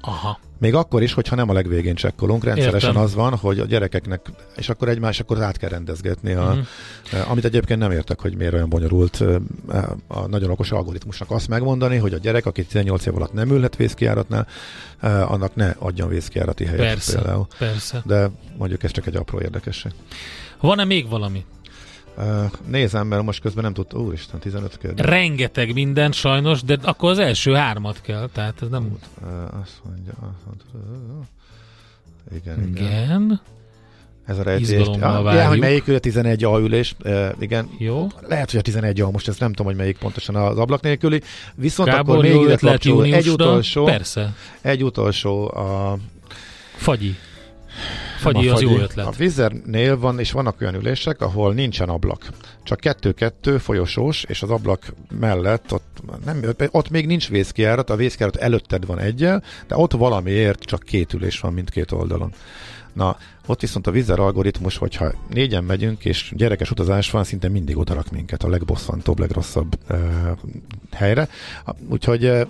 Aha. 0.00 0.38
Még 0.58 0.74
akkor 0.74 1.02
is, 1.02 1.12
hogyha 1.12 1.36
nem 1.36 1.48
a 1.48 1.52
legvégén 1.52 1.94
csekkolunk, 1.94 2.44
rendszeresen 2.44 2.88
Értem. 2.88 3.02
az 3.04 3.14
van, 3.14 3.36
hogy 3.36 3.58
a 3.58 3.64
gyerekeknek, 3.64 4.30
és 4.56 4.68
akkor 4.68 4.88
egymás, 4.88 5.20
akkor 5.20 5.42
át 5.42 5.56
kell 5.56 5.68
rendezgetni, 5.68 6.32
a, 6.32 6.44
uh-huh. 6.44 7.30
amit 7.30 7.44
egyébként 7.44 7.80
nem 7.80 7.90
értek, 7.90 8.20
hogy 8.20 8.36
miért 8.36 8.52
olyan 8.52 8.68
bonyolult 8.68 9.24
a 10.08 10.26
nagyon 10.26 10.50
okos 10.50 10.70
algoritmusnak 10.72 11.30
azt 11.30 11.48
megmondani, 11.48 11.96
hogy 11.96 12.14
a 12.14 12.18
gyerek, 12.18 12.46
aki 12.46 12.64
18 12.64 13.06
év 13.06 13.16
alatt 13.16 13.32
nem 13.32 13.50
ülhet 13.50 13.76
vészkiáratnál, 13.76 14.46
annak 15.02 15.54
ne 15.54 15.74
adjon 15.78 16.08
vészkiárati 16.08 16.64
helyet 16.64 16.80
persze, 16.80 17.14
például. 17.14 17.46
Persze. 17.58 18.02
De 18.04 18.30
mondjuk 18.56 18.82
ez 18.82 18.90
csak 18.90 19.06
egy 19.06 19.16
apró 19.16 19.40
érdekesség. 19.40 19.92
Van-e 20.60 20.84
még 20.84 21.08
valami? 21.08 21.44
Nézem, 22.66 23.06
mert 23.06 23.22
most 23.22 23.40
közben 23.40 23.64
nem 23.64 23.72
tudta, 23.72 23.98
úristen, 23.98 24.40
15 24.40 24.78
kérdés. 24.78 25.06
Rengeteg 25.06 25.72
minden 25.72 26.12
sajnos, 26.12 26.62
de 26.62 26.78
akkor 26.82 27.10
az 27.10 27.18
első 27.18 27.54
hármat 27.54 28.00
kell, 28.00 28.28
tehát 28.32 28.62
ez 28.62 28.68
nem... 28.68 28.98
Azt 29.62 29.80
mondja, 29.84 30.12
azt 30.20 30.46
mondja 30.46 31.28
igen, 32.34 32.68
igen. 32.68 32.86
igen. 32.86 33.40
ez 34.26 34.38
a. 34.38 34.56
Izgalommal 34.56 35.34
Ja, 35.34 35.48
hogy 35.48 35.58
melyik 35.58 35.86
ül 35.86 35.94
a 35.94 35.98
11 35.98 36.44
A 36.44 36.58
ülés, 36.58 36.94
e, 37.02 37.34
igen. 37.38 37.68
Jó. 37.78 38.06
Lehet, 38.28 38.50
hogy 38.50 38.60
a 38.60 38.62
11 38.62 39.00
A, 39.00 39.10
most 39.10 39.28
ezt 39.28 39.40
nem 39.40 39.48
tudom, 39.48 39.66
hogy 39.66 39.76
melyik 39.76 39.98
pontosan 39.98 40.36
az 40.36 40.58
ablak 40.58 40.80
nélküli. 40.80 41.22
Viszont 41.54 41.88
Gábor, 41.88 42.16
akkor 42.16 42.28
még 42.28 42.40
ide 42.40 42.56
kapcsolódó. 42.56 43.02
Egy 43.02 43.28
utolsó, 43.28 43.84
Persze. 43.84 44.34
egy 44.60 44.84
utolsó 44.84 45.54
a 45.54 45.98
Fagyi. 46.76 47.16
Fagyi 48.18 48.48
az 48.48 48.60
jó 48.60 48.68
fagyi. 48.68 48.82
ötlet. 48.82 49.06
A 49.06 49.10
Vizernél 49.16 49.98
van, 49.98 50.18
és 50.18 50.32
vannak 50.32 50.60
olyan 50.60 50.74
ülések, 50.74 51.20
ahol 51.20 51.54
nincsen 51.54 51.88
ablak. 51.88 52.28
Csak 52.62 52.80
kettő-kettő 52.80 53.58
folyosós, 53.58 54.24
és 54.24 54.42
az 54.42 54.50
ablak 54.50 54.94
mellett 55.20 55.72
ott, 55.72 56.02
nem, 56.24 56.42
ott 56.70 56.90
még 56.90 57.06
nincs 57.06 57.28
vészkijárat, 57.28 57.90
a 57.90 57.96
vészkijárat 57.96 58.36
előtted 58.36 58.86
van 58.86 58.98
egyel, 58.98 59.42
de 59.66 59.76
ott 59.76 59.92
valamiért 59.92 60.62
csak 60.62 60.82
két 60.82 61.12
ülés 61.12 61.40
van 61.40 61.52
mindkét 61.52 61.92
oldalon. 61.92 62.32
Na, 62.92 63.16
ott 63.46 63.60
viszont 63.60 63.86
a 63.86 63.90
Vizer 63.90 64.18
algoritmus, 64.18 64.76
hogyha 64.76 65.12
négyen 65.28 65.64
megyünk, 65.64 66.04
és 66.04 66.32
gyerekes 66.36 66.70
utazás 66.70 67.10
van, 67.10 67.24
szinte 67.24 67.48
mindig 67.48 67.78
odarak 67.78 68.10
minket 68.10 68.42
a 68.42 68.48
legbosszantóbb, 68.48 69.18
legrosszabb 69.18 69.78
uh, 69.90 69.98
helyre. 70.92 71.28
Úgyhogy 71.88 72.24
uh, 72.24 72.40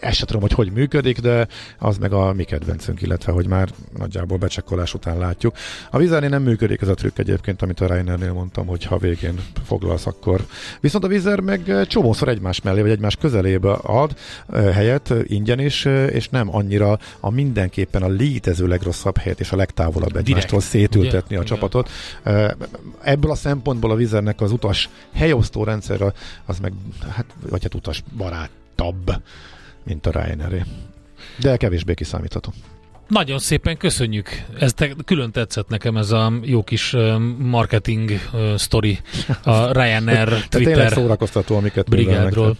ezt 0.00 0.16
sem 0.16 0.26
tudom, 0.26 0.42
hogy 0.42 0.52
hogy 0.52 0.72
működik, 0.72 1.18
de 1.18 1.46
az 1.78 1.98
meg 1.98 2.12
a 2.12 2.32
mi 2.32 2.44
kedvencünk, 2.44 3.02
illetve 3.02 3.32
hogy 3.32 3.46
már 3.46 3.68
nagyjából 3.98 4.38
becsekkolás 4.38 4.94
után 4.94 5.18
látjuk. 5.18 5.54
A 5.90 5.98
Vizernél 5.98 6.28
nem 6.28 6.42
működik 6.42 6.80
ez 6.80 6.88
a 6.88 6.94
trükk 6.94 7.18
egyébként, 7.18 7.62
amit 7.62 7.80
a 7.80 7.86
Reinernél 7.86 8.32
mondtam, 8.32 8.66
hogy 8.66 8.84
ha 8.84 8.98
végén 8.98 9.40
foglalsz, 9.64 10.06
akkor. 10.06 10.46
Viszont 10.80 11.04
a 11.04 11.08
Vizer 11.08 11.40
meg 11.40 11.68
eh, 11.68 11.84
csomószor 11.84 12.28
egymás 12.28 12.60
mellé, 12.60 12.80
vagy 12.80 12.90
egymás 12.90 13.16
közelébe 13.16 13.72
ad 13.72 14.16
eh, 14.48 14.74
helyet 14.74 15.10
eh, 15.10 15.18
ingyen 15.24 15.58
is, 15.58 15.84
és 15.84 16.28
nem 16.28 16.54
annyira 16.54 16.98
a 17.20 17.30
mindenképpen 17.30 18.02
a 18.02 18.08
létező 18.08 18.66
legrosszabb 18.66 19.16
helyet 19.16 19.40
és 19.40 19.52
a 19.52 19.56
legtávolabb 19.56 20.16
egymástól 20.16 20.60
szétültetni 20.60 21.36
ugye? 21.36 21.44
a 21.44 21.46
csapatot. 21.46 21.90
Ebből 23.02 23.30
a 23.30 23.34
szempontból 23.34 23.90
a 23.90 23.94
Vizernek 23.94 24.40
az 24.40 24.52
utas 24.52 24.88
helyosztó 25.14 25.64
rendszer 25.64 26.12
az 26.46 26.58
meg, 26.58 26.72
hát, 27.08 27.26
vagy 27.50 27.62
hát 27.62 27.74
utas 27.74 28.02
barátabb 28.76 29.22
mint 29.84 30.06
a 30.06 30.10
Ryanair. 30.10 30.64
De 31.38 31.56
kevésbé 31.56 31.94
kiszámítható. 31.94 32.52
Nagyon 33.08 33.38
szépen 33.38 33.76
köszönjük. 33.76 34.28
Ez 34.58 34.72
te, 34.72 34.90
külön 35.04 35.30
tetszett 35.30 35.68
nekem 35.68 35.96
ez 35.96 36.10
a 36.10 36.32
jó 36.42 36.62
kis 36.62 36.96
marketing 37.38 38.10
ö, 38.32 38.54
sztori 38.56 38.98
a 39.42 39.72
Ryanair 39.72 40.28
Tehát 40.28 40.48
tényleg 40.50 40.74
Twitter 40.74 40.92
szórakoztató, 40.92 41.56
amiket 41.56 41.88
brigádról. 41.88 42.56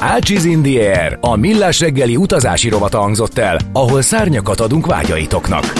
Ácsiz 0.00 0.44
in 0.44 0.62
the 0.62 1.02
Air, 1.02 1.18
a 1.20 1.36
millás 1.36 1.80
reggeli 1.80 2.16
utazási 2.16 2.68
rovata 2.68 2.98
hangzott 3.00 3.38
el, 3.38 3.58
ahol 3.72 4.02
szárnyakat 4.02 4.60
adunk 4.60 4.86
vágyaitoknak. 4.86 5.72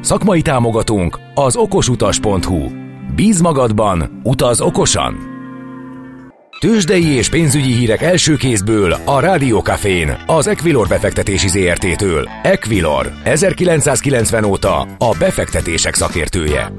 Szakmai 0.00 0.42
támogatónk 0.42 1.18
az 1.34 1.56
okosutas.hu. 1.56 2.81
Bíz 3.14 3.40
magadban, 3.40 4.20
utaz 4.22 4.60
okosan! 4.60 5.16
Tőzsdei 6.58 7.06
és 7.06 7.28
pénzügyi 7.28 7.72
hírek 7.72 8.02
első 8.02 8.36
kézből 8.36 8.92
a 9.04 9.20
Rádiókafén, 9.20 10.22
az 10.26 10.46
Equilor 10.46 10.88
befektetési 10.88 11.48
ZRT-től. 11.48 12.28
Equilor, 12.42 13.12
1990 13.24 14.44
óta 14.44 14.80
a 14.80 15.16
befektetések 15.18 15.94
szakértője. 15.94 16.72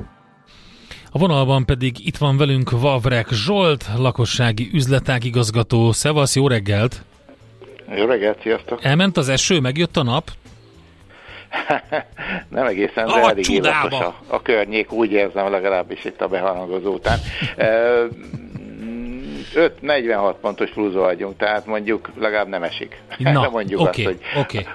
A 1.11 1.17
vonalban 1.17 1.65
pedig 1.65 2.07
itt 2.07 2.17
van 2.17 2.37
velünk 2.37 2.71
Vavrek 2.71 3.27
Zsolt, 3.31 3.85
lakossági 3.97 4.69
üzletág 4.73 5.23
igazgató. 5.23 5.91
Szevasz, 5.91 6.35
jó 6.35 6.47
reggelt! 6.47 7.03
Jó 7.95 8.05
reggelt, 8.05 8.41
sziasztok! 8.41 8.83
Elment 8.83 9.17
az 9.17 9.29
eső, 9.29 9.59
megjött 9.59 9.97
a 9.97 10.03
nap? 10.03 10.31
Nem 12.49 12.65
egészen, 12.65 13.05
de 13.05 13.13
A 13.13 13.29
elég 13.29 13.49
illatos 13.49 13.99
a, 13.99 14.15
a 14.27 14.41
környék, 14.41 14.91
úgy 14.91 15.11
érzem 15.11 15.51
legalábbis 15.51 16.05
itt 16.05 16.21
a 16.21 16.27
beharangozó 16.27 16.93
után. 16.93 17.19
Ö, 17.57 18.05
5-46 19.53 20.35
pontos 20.41 20.69
pluszba 20.69 20.99
vagyunk, 20.99 21.37
tehát 21.37 21.65
mondjuk 21.65 22.09
legalább 22.15 22.47
nem 22.47 22.63
esik. 22.63 23.01
Na, 23.17 23.41
De 23.41 23.49
mondjuk 23.57 23.81
oké, 23.81 24.05
azt, 24.05 24.15
hogy 24.15 24.41
oké. 24.41 24.65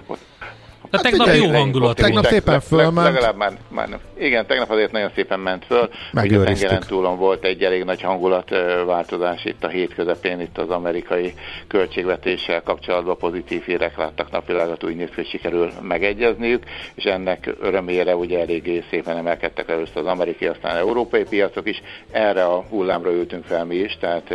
De 0.90 0.98
tegnap 0.98 1.27
figyelj, 1.27 1.53
jó 1.53 1.59
hangulat 1.59 1.96
tegnap 1.96 2.22
volt. 2.22 2.35
szépen 2.35 2.61
fölment. 2.61 3.07
Legalább 3.07 3.37
már, 3.37 3.53
már 3.68 3.88
nem. 3.88 3.98
Igen, 4.18 4.46
tegnap 4.46 4.70
azért 4.70 4.92
nagyon 4.92 5.11
szépen 5.14 5.40
ment 5.40 5.64
föl. 5.64 5.79
Ugye 5.79 5.88
a 5.92 6.11
Megőriztük. 6.12 6.59
tengeren 6.59 6.88
túlon 6.88 7.18
volt 7.18 7.44
egy 7.44 7.62
elég 7.62 7.85
nagy 7.85 8.03
hangulatváltozás 8.03 9.44
itt 9.44 9.64
a 9.64 9.68
hét 9.68 9.94
közepén, 9.94 10.40
itt 10.40 10.59
az 10.59 10.70
amerikai 10.70 11.35
költségvetéssel 11.66 12.62
kapcsolatban 12.62 13.16
pozitív 13.16 13.62
hírek 13.64 13.96
láttak 13.96 14.31
napvilágot, 14.31 14.85
úgy 14.85 14.96
néz 14.96 15.09
ki, 15.09 15.14
hogy 15.14 15.27
sikerül 15.29 15.70
megegyezniük, 15.83 16.62
és 16.94 17.05
ennek 17.05 17.55
örömére 17.61 18.16
ugye 18.16 18.40
eléggé 18.40 18.85
szépen 18.90 19.16
emelkedtek 19.16 19.68
először 19.68 19.96
az 19.96 20.07
amerikai, 20.07 20.48
aztán 20.48 20.77
európai 20.77 21.22
piacok 21.22 21.68
is. 21.68 21.83
Erre 22.11 22.44
a 22.44 22.64
hullámra 22.68 23.12
ültünk 23.12 23.44
fel 23.44 23.64
mi 23.64 23.74
is, 23.74 23.96
tehát 24.01 24.35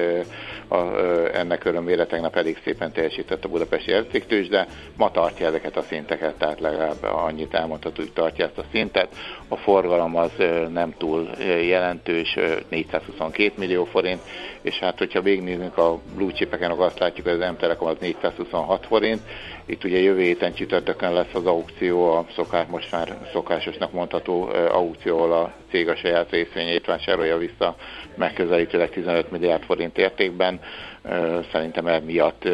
a, 0.68 0.78
ö, 0.78 1.30
ennek 1.34 1.66
örömére 1.66 2.06
tegnap 2.06 2.36
elég 2.36 2.58
szépen 2.64 2.92
teljesített 2.92 3.46
a 3.46 3.50
budapesti 3.50 3.92
értéktős, 3.92 4.48
de 4.48 4.68
ma 4.98 5.12
tartja 5.12 5.48
ezeket 5.48 5.78
a 5.78 5.82
szinteket, 5.82 6.34
tehát 6.44 6.60
legalább 6.60 7.04
annyit 7.04 7.54
elmondható, 7.54 8.02
hogy 8.02 8.12
tartja 8.14 8.46
ezt 8.46 8.58
a 8.58 8.64
szintet. 8.72 9.16
A 9.48 9.56
forgalom 9.56 10.16
az 10.16 10.32
nem 10.70 10.94
túl 10.98 11.30
jelentős, 11.62 12.36
ö, 12.36 12.56
422 12.70 13.52
millió 13.58 13.86
forint, 13.86 14.22
és 14.62 14.80
hát 14.80 14.98
hogyha 14.98 15.22
végignézünk 15.22 15.78
a 15.78 16.00
blue 16.16 16.32
chipeken, 16.32 16.72
akkor 16.72 16.86
azt 16.86 17.00
látjuk, 17.00 17.28
hogy 17.28 17.42
az 17.42 17.52
M-Telekom 17.52 17.88
az 17.88 17.98
426 18.00 18.86
forint. 18.86 19.22
Itt 19.66 19.84
ugye 19.84 20.00
jövő 20.00 20.22
héten 20.22 20.54
csütörtökön 20.54 21.14
lesz 21.14 21.34
az 21.34 21.46
aukció, 21.46 22.12
a 22.12 22.26
szokás, 22.36 22.68
most 22.68 22.92
már 22.92 23.18
szokásosnak 23.32 23.92
mondható 23.92 24.50
aukció, 24.72 25.18
ahol 25.18 25.32
a 25.32 25.54
cég 25.70 25.90
a 25.90 25.96
saját 25.96 26.32
részvényét 26.32 26.86
vásárolja 26.86 27.38
vissza 27.38 27.76
megközelítőleg 28.16 28.90
15 28.90 29.32
milliárd 29.32 29.64
forint 29.64 29.98
értékben. 29.98 30.60
Szerintem 31.52 31.88
emiatt 31.88 32.46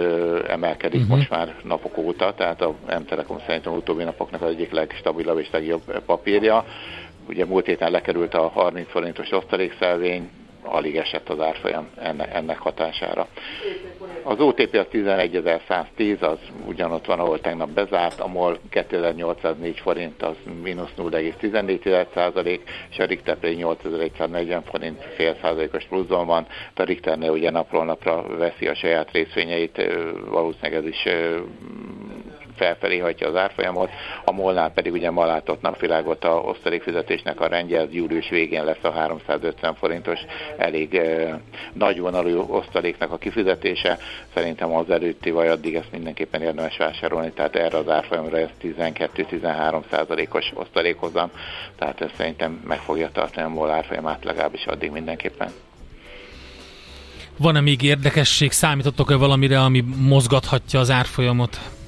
emelkedik 0.47 1.01
uh-huh. 1.01 1.15
most 1.17 1.29
már 1.29 1.55
napok 1.63 1.97
óta, 1.97 2.33
tehát 2.33 2.61
a 2.61 2.75
M-Telekom 2.99 3.39
szerintem 3.45 3.73
utóbbi 3.73 4.03
napoknak 4.03 4.41
az 4.41 4.49
egyik 4.49 4.71
legstabilabb 4.71 5.39
és 5.39 5.49
legjobb 5.51 6.01
papírja. 6.05 6.65
Ugye 7.27 7.45
múlt 7.45 7.65
héten 7.65 7.91
lekerült 7.91 8.33
a 8.33 8.47
30 8.47 8.89
forintos 8.89 9.31
osztalékszelvény, 9.31 10.29
alig 10.63 10.95
esett 10.95 11.29
az 11.29 11.39
árfolyam 11.39 11.89
ennek, 12.31 12.59
hatására. 12.59 13.27
Az 14.23 14.39
OTP 14.39 14.75
az 14.75 14.85
11.110, 14.91 16.19
az 16.19 16.37
ugyanott 16.65 17.05
van, 17.05 17.19
ahol 17.19 17.39
tegnap 17.39 17.69
bezárt, 17.69 18.19
a 18.19 18.27
MOL 18.27 18.59
2804 18.69 19.79
forint, 19.79 20.23
az 20.23 20.35
mínusz 20.63 20.93
0,14 20.97 22.59
és 22.89 22.99
a 22.99 23.05
Richter 23.05 23.37
pedig 23.37 23.57
8140 23.57 24.63
forint, 24.63 25.03
fél 25.15 25.35
százalékos 25.41 25.85
pluszban 25.85 26.25
van. 26.25 26.47
A 26.75 26.83
Richternél 26.83 27.31
ugye 27.31 27.49
napról 27.49 27.85
napra 27.85 28.37
veszi 28.37 28.67
a 28.67 28.75
saját 28.75 29.11
részvényeit, 29.11 29.81
valószínűleg 30.29 30.73
ez 30.73 30.85
is 30.85 31.05
felfelé 32.59 32.97
hagyja 32.97 33.27
az 33.27 33.35
árfolyamot, 33.35 33.89
a 34.25 34.31
Molnál 34.31 34.71
pedig 34.71 34.93
ugye 34.93 35.11
ma 35.11 35.25
látott 35.25 35.61
napvilágot 35.61 36.23
a 36.23 36.29
osztalékfizetésnek 36.29 37.39
a 37.39 37.47
rendje, 37.47 37.81
az 37.81 37.87
július 37.91 38.29
végén 38.29 38.63
lesz 38.63 38.83
a 38.83 38.91
350 38.91 39.75
forintos 39.75 40.19
elég 40.57 40.95
eh, 40.95 41.33
nagyvonalú 41.73 42.45
osztaléknak 42.47 43.11
a 43.11 43.17
kifizetése. 43.17 43.97
Szerintem 44.33 44.75
az 44.75 44.89
előtti 44.89 45.31
vagy 45.31 45.47
addig 45.47 45.75
ezt 45.75 45.91
mindenképpen 45.91 46.41
érdemes 46.41 46.77
vásárolni, 46.77 47.31
tehát 47.31 47.55
erre 47.55 47.77
az 47.77 47.89
árfolyamra 47.89 48.37
ez 48.37 48.49
12-13 48.61 49.81
százalékos 49.91 50.51
osztalékhozam, 50.53 51.31
tehát 51.77 52.01
ez 52.01 52.09
szerintem 52.17 52.61
meg 52.67 52.79
fogja 52.79 53.09
tartani 53.11 53.45
a 53.45 53.49
MOL 53.49 53.69
árfolyamát 53.69 54.23
legalábbis 54.23 54.65
addig 54.65 54.91
mindenképpen. 54.91 55.49
Van-e 57.37 57.61
még 57.61 57.81
érdekesség? 57.81 58.51
Számítottok-e 58.51 59.15
valamire, 59.15 59.61
ami 59.61 59.83
mozgathatja 59.97 60.79
az 60.79 60.89
árfolyamot? 60.89 61.78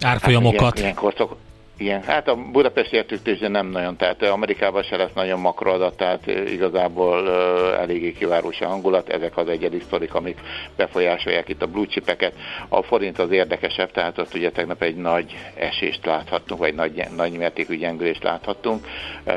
Árfolyamokat? 0.00 0.62
Hát, 0.62 0.74
ilyen, 0.74 0.84
ilyenkor 0.84 1.14
szok, 1.16 1.36
ilyen, 1.78 2.02
hát 2.02 2.28
a 2.28 2.34
Budapesti 2.52 2.96
értéktőzsde 2.96 3.48
nem 3.48 3.66
nagyon, 3.66 3.96
tehát 3.96 4.22
Amerikában 4.22 4.82
se 4.82 4.96
lesz 4.96 5.12
nagyon 5.14 5.40
makroadat, 5.40 5.96
tehát 5.96 6.28
eh, 6.28 6.52
igazából 6.52 7.22
uh, 7.22 7.80
eléggé 7.80 8.12
kivárós 8.12 8.60
a 8.60 8.66
hangulat, 8.66 9.08
ezek 9.08 9.36
az 9.36 9.48
egyedi 9.48 9.80
sztorik, 9.80 10.14
amik 10.14 10.38
befolyásolják 10.76 11.48
itt 11.48 11.62
a 11.62 11.66
blue 11.66 11.86
chipeket. 11.86 12.34
A 12.68 12.82
forint 12.82 13.18
az 13.18 13.30
érdekesebb, 13.30 13.90
tehát 13.90 14.18
ott 14.18 14.34
ugye 14.34 14.50
tegnap 14.50 14.82
egy 14.82 14.96
nagy 14.96 15.36
esést 15.54 16.06
láthattunk, 16.06 16.60
vagy 16.60 16.74
nagy, 16.74 17.04
nagy 17.16 17.32
mértékű 17.32 17.76
gyengülést 17.76 18.22
láthattunk. 18.22 18.86
Uh, 19.26 19.32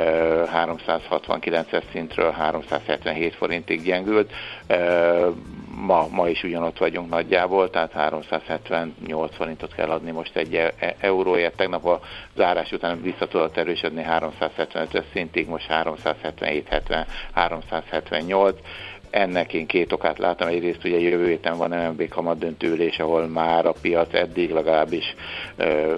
369-es 0.88 1.84
szintről 1.92 2.32
377 2.32 3.36
forintig 3.36 3.84
gyengült. 3.84 4.32
Uh, 4.70 5.36
ma, 5.80 6.08
ma 6.12 6.28
is 6.28 6.44
ugyanott 6.44 6.78
vagyunk 6.78 7.10
nagyjából, 7.10 7.70
tehát 7.70 7.92
378 7.92 9.36
forintot 9.36 9.74
kell 9.74 9.90
adni 9.90 10.12
most 10.12 10.36
egy 10.36 10.56
e- 10.56 10.74
e- 10.80 10.96
euróért. 11.00 11.56
Tegnap 11.56 11.86
a 11.86 12.00
zárás 12.36 12.72
után 12.72 13.02
vissza 13.02 13.28
tudott 13.28 13.58
erősödni 13.58 14.04
375 14.04 15.06
szintig, 15.14 15.48
most 15.48 15.66
377, 15.66 16.68
70, 16.68 17.08
378. 17.34 18.60
ennek 19.10 19.54
én 19.54 19.66
két 19.66 19.92
okát 19.92 20.18
látom. 20.18 20.48
Egyrészt 20.48 20.84
ugye 20.84 21.00
jövő 21.00 21.28
héten 21.28 21.58
van 21.58 21.70
MNB 21.70 22.08
kamat 22.10 22.38
döntőülés, 22.40 23.00
ahol 23.00 23.28
már 23.28 23.66
a 23.66 23.74
piac 23.82 24.14
eddig 24.14 24.52
legalábbis 24.52 25.16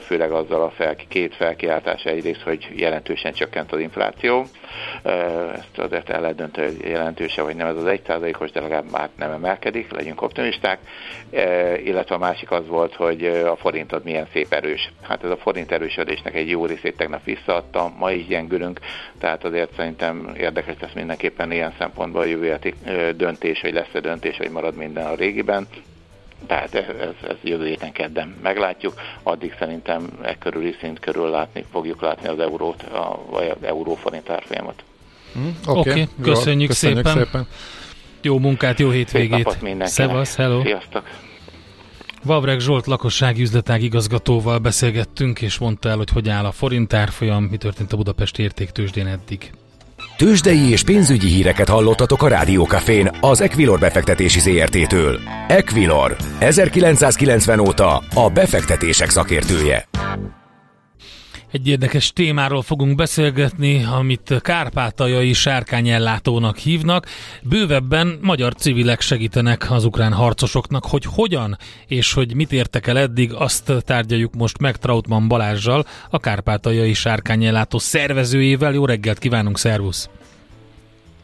főleg 0.02 0.32
azzal 0.32 0.62
a 0.62 0.70
fel, 0.70 0.96
két 1.08 1.36
felkiáltás 1.36 2.04
egyrészt, 2.04 2.42
hogy 2.42 2.68
jelentősen 2.76 3.34
csökkent 3.34 3.72
az 3.72 3.80
infláció. 3.80 4.46
Ezt 5.54 5.78
azért 5.78 6.10
el 6.10 6.22
lehet 6.22 6.36
dönteni, 6.36 6.68
hogy 6.68 6.90
jelentőse 6.90 7.42
vagy 7.42 7.56
nem 7.56 7.68
ez 7.68 7.76
az 7.76 7.86
egy 7.86 8.02
százalékos, 8.08 8.52
de 8.52 8.62
legalább 8.62 8.92
már 8.92 9.10
nem 9.16 9.32
emelkedik, 9.32 9.92
legyünk 9.92 10.22
optimisták. 10.22 10.80
Illetve 11.84 12.16
a 12.16 12.18
másik 12.18 12.52
az 12.52 12.68
volt, 12.68 12.96
hogy 12.96 13.26
a 13.26 13.56
forintod 13.56 14.04
milyen 14.04 14.28
szép 14.34 14.54
erős. 14.54 14.92
Hát 15.02 15.24
ez 15.24 15.30
a 15.30 15.38
forint 15.38 15.72
erősödésnek 15.72 16.36
egy 16.36 16.50
jó 16.50 16.66
részét 16.66 16.98
tegnap 16.98 17.24
visszaadta, 17.24 17.94
ma 17.98 18.12
is 18.12 18.28
gyengülünk, 18.28 18.80
tehát 19.20 19.44
azért 19.44 19.76
szerintem 19.76 20.34
érdekes 20.38 20.76
lesz 20.80 20.94
mindenképpen 20.94 21.52
ilyen 21.52 21.74
szempontból 21.78 22.22
a 22.22 22.26
jövő 22.26 22.52
döntés, 23.18 23.62
hogy 23.62 23.74
lesz-e 23.74 24.00
döntés, 24.00 24.38
hogy 24.38 24.50
marad 24.50 24.76
minden 24.76 25.06
a 25.06 25.16
régiben. 25.16 25.68
Tehát 26.48 26.76
ez, 26.76 26.86
ez, 27.00 27.30
ez 27.30 27.36
jövő 27.44 27.66
héten 27.66 27.92
kedden 27.92 28.36
meglátjuk, 28.44 28.94
addig 29.24 29.56
szerintem 29.60 30.10
e 30.22 30.38
körüli 30.38 30.76
szint 30.80 31.00
körül 31.00 31.30
látni, 31.30 31.66
fogjuk 31.72 32.02
látni 32.02 32.28
az 32.28 32.40
eurót, 32.40 32.84
a, 32.84 33.20
vagy 33.30 33.50
az 33.50 33.68
euróforint 33.68 34.30
árfolyamot. 34.30 34.84
Mm, 35.38 35.48
Oké, 35.66 35.80
okay. 35.90 35.92
okay. 35.92 36.08
köszönjük, 36.22 36.70
köszönjük 36.70 37.06
szépen. 37.06 37.24
szépen. 37.24 37.48
Jó 38.22 38.40
munkát, 38.40 38.80
jó 38.80 38.90
hétvégét. 38.90 39.58
Szevasz, 39.80 40.36
hello. 40.36 40.62
Sziasztok. 40.64 41.04
Vavreg 42.24 42.60
Zsolt 42.60 42.86
lakossági 42.86 43.42
üzletág 43.42 43.82
igazgatóval 43.82 44.58
beszélgettünk, 44.58 45.42
és 45.42 45.58
mondta 45.58 45.90
el, 45.90 45.98
hogy 45.98 46.10
hogy 46.10 46.30
áll 46.30 46.46
a 46.46 46.52
forint 46.52 46.94
árfolyam, 46.94 47.44
mi 47.44 47.58
történt 47.58 47.94
a 47.94 47.98
Budapesti 47.98 48.44
értéktősdén 48.44 49.08
eddig. 49.08 49.52
Tőzsdei 50.18 50.70
és 50.70 50.84
pénzügyi 50.84 51.28
híreket 51.28 51.70
hallottatok 51.70 52.24
a 52.24 52.28
Rádiókafén 52.28 53.12
az 53.20 53.42
Equilor 53.42 53.80
befektetési 53.80 54.40
ZRT-től. 54.40 55.20
Equilor, 55.48 56.16
1990 56.40 57.60
óta 57.60 58.04
a 58.14 58.30
befektetések 58.30 59.10
szakértője. 59.10 59.88
Egy 61.52 61.68
érdekes 61.68 62.14
témáról 62.14 62.62
fogunk 62.62 62.96
beszélgetni, 62.96 63.84
amit 63.84 64.34
kárpátaljai 64.42 65.34
sárkányellátónak 65.34 66.58
hívnak. 66.58 67.06
Bővebben 67.44 68.20
magyar 68.22 68.54
civilek 68.54 69.02
segítenek 69.02 69.72
az 69.72 69.86
ukrán 69.86 70.14
harcosoknak, 70.14 70.86
hogy 70.86 71.04
hogyan 71.16 71.58
és 71.88 72.14
hogy 72.14 72.36
mit 72.36 72.52
értek 72.52 72.88
el 72.88 72.98
eddig, 72.98 73.34
azt 73.34 73.74
tárgyaljuk 73.86 74.34
most 74.34 74.60
meg 74.60 74.78
Trautmann 74.78 75.28
Balázsjal, 75.28 75.86
a 76.10 76.20
kárpátaljai 76.20 76.94
sárkányellátó 76.94 77.78
szervezőjével. 77.78 78.74
Jó 78.74 78.86
reggelt 78.86 79.18
kívánunk, 79.18 79.58
szervusz! 79.58 80.10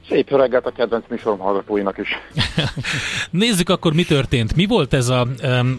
Szép 0.10 0.30
reggelt 0.30 0.66
a 0.66 0.72
kedvenc 0.72 1.04
műsorom 1.10 1.40
hallgatóinak 1.40 1.98
is. 1.98 2.08
Nézzük 3.30 3.70
akkor, 3.70 3.94
mi 3.94 4.04
történt. 4.04 4.56
Mi 4.56 4.66
volt 4.66 4.94
ez 4.94 5.10
a, 5.10 5.28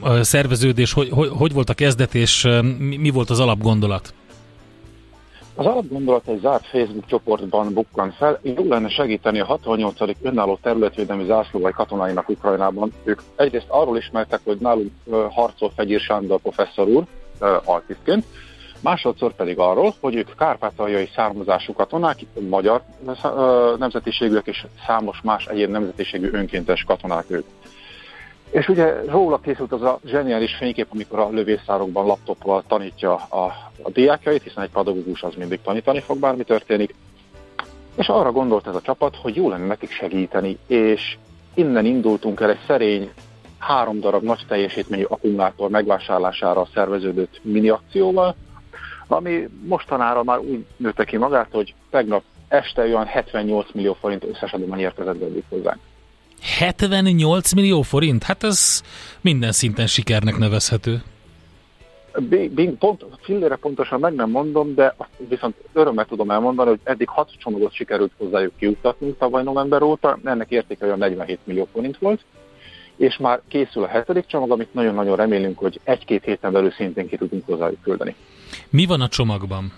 a 0.01 0.23
szerveződés, 0.23 0.93
hogy, 0.93 1.09
hogy, 1.11 1.29
hogy 1.29 1.53
volt 1.53 1.71
a 1.71 1.75
kezdet, 1.75 2.15
és 2.15 2.49
mi, 2.79 2.97
mi 2.97 3.11
volt 3.11 3.31
az 3.31 3.41
alapgondolat? 3.41 4.15
Az 5.59 5.67
alapgondolat 5.67 6.29
egy 6.29 6.41
zárt 6.41 6.67
Facebook 6.67 7.07
csoportban 7.07 7.73
bukkan 7.73 8.13
fel. 8.13 8.39
Jó 8.43 8.65
lenne 8.69 8.89
segíteni 8.89 9.41
a 9.41 9.45
68. 9.45 10.01
önálló 10.23 10.59
területvédelmi 10.63 11.25
zászlóval 11.25 11.71
katonáinak 11.71 12.29
Ukrajnában. 12.29 12.93
Ők 13.05 13.21
egyrészt 13.37 13.67
arról 13.69 13.97
ismertek, 13.97 14.41
hogy 14.45 14.57
nálunk 14.61 14.93
harcol 15.31 15.73
Fegyír 15.77 16.01
Sándor 16.01 16.41
professzor 16.41 16.89
úr, 16.89 17.05
altisztként, 17.65 18.25
másodszor 18.81 19.35
pedig 19.35 19.59
arról, 19.59 19.95
hogy 20.01 20.15
ők 20.15 20.37
kárpátaljai 20.37 21.09
származású 21.15 21.73
katonák, 21.73 22.19
magyar 22.49 22.83
nemzetiségűek 23.79 24.47
és 24.47 24.67
számos 24.87 25.21
más 25.23 25.47
egyéb 25.47 25.71
nemzetiségű 25.71 26.31
önkéntes 26.33 26.85
katonák 26.85 27.25
ők. 27.29 27.45
És 28.51 28.69
ugye 28.69 29.01
róla 29.07 29.39
készült 29.39 29.73
az 29.73 29.83
a 29.83 29.99
zseniális 30.05 30.55
fénykép, 30.55 30.87
amikor 30.93 31.19
a 31.19 31.29
lövészárokban 31.31 32.07
laptoppal 32.07 32.65
tanítja 32.69 33.15
a, 33.15 33.45
a 33.83 33.91
diákjait, 33.91 34.43
hiszen 34.43 34.63
egy 34.63 34.71
pedagógus 34.71 35.23
az 35.23 35.35
mindig 35.35 35.61
tanítani 35.61 36.01
fog, 36.01 36.19
bármi 36.19 36.45
történik. 36.45 36.95
És 37.97 38.09
arra 38.09 38.33
gondolt 38.33 38.67
ez 38.67 38.75
a 38.75 38.81
csapat, 38.81 39.17
hogy 39.17 39.37
jó 39.37 39.49
lenne 39.49 39.67
nekik 39.67 39.91
segíteni, 39.91 40.59
és 40.67 41.17
innen 41.55 41.85
indultunk 41.85 42.41
el 42.41 42.51
egy 42.51 42.61
szerény 42.67 43.11
három 43.59 44.01
darab 44.01 44.23
nagy 44.23 44.45
teljesítményű 44.49 45.03
akkumulátor 45.03 45.71
megvásárlására 45.71 46.69
szerveződött 46.75 47.41
mini 47.43 47.69
akcióval, 47.69 48.35
ami 49.07 49.49
mostanára 49.65 50.23
már 50.23 50.39
úgy 50.39 50.65
nőtte 50.77 51.05
ki 51.05 51.17
magát, 51.17 51.49
hogy 51.53 51.75
tegnap 51.91 52.23
este 52.49 52.83
olyan 52.83 53.07
78 53.07 53.73
millió 53.73 53.93
forint 53.93 54.25
összes 54.25 54.53
adomány 54.53 54.81
érkezett 54.81 55.17
belőlük 55.17 55.45
hozzánk. 55.49 55.79
78 56.43 57.53
millió 57.53 57.83
forint? 57.83 58.23
Hát 58.23 58.43
ez 58.43 58.83
minden 59.21 59.53
szinten 59.53 59.87
sikernek 59.87 60.37
nevezhető. 60.37 61.03
Bing, 62.55 62.79
pont, 62.79 63.05
fillére 63.21 63.57
pontosan 63.57 64.01
meg 64.01 64.15
nem 64.15 64.31
mondom, 64.31 64.75
de 64.75 64.97
viszont 65.29 65.55
örömmel 65.73 66.05
tudom 66.05 66.31
elmondani, 66.31 66.69
hogy 66.69 66.81
eddig 66.83 67.09
6 67.09 67.31
csomagot 67.39 67.75
sikerült 67.75 68.13
hozzájuk 68.19 68.53
kiutatni 68.59 69.15
tavaly 69.19 69.43
november 69.43 69.83
óta, 69.83 70.19
ennek 70.25 70.51
értéke 70.51 70.85
olyan 70.85 70.99
47 70.99 71.39
millió 71.45 71.69
forint 71.73 71.99
volt, 71.99 72.21
és 72.97 73.17
már 73.17 73.41
készül 73.49 73.83
a 73.83 73.87
hetedik 73.87 74.27
csomag, 74.27 74.51
amit 74.51 74.75
nagyon-nagyon 74.75 75.17
remélünk, 75.17 75.59
hogy 75.59 75.81
egy-két 75.85 76.25
héten 76.25 76.53
belül 76.53 76.71
szintén 76.71 77.09
ki 77.09 77.17
tudunk 77.17 77.47
hozzájuk 77.47 77.83
küldeni. 77.83 78.15
Mi 78.71 78.87
van 78.87 79.01
a 79.01 79.09
csomagban? 79.09 79.73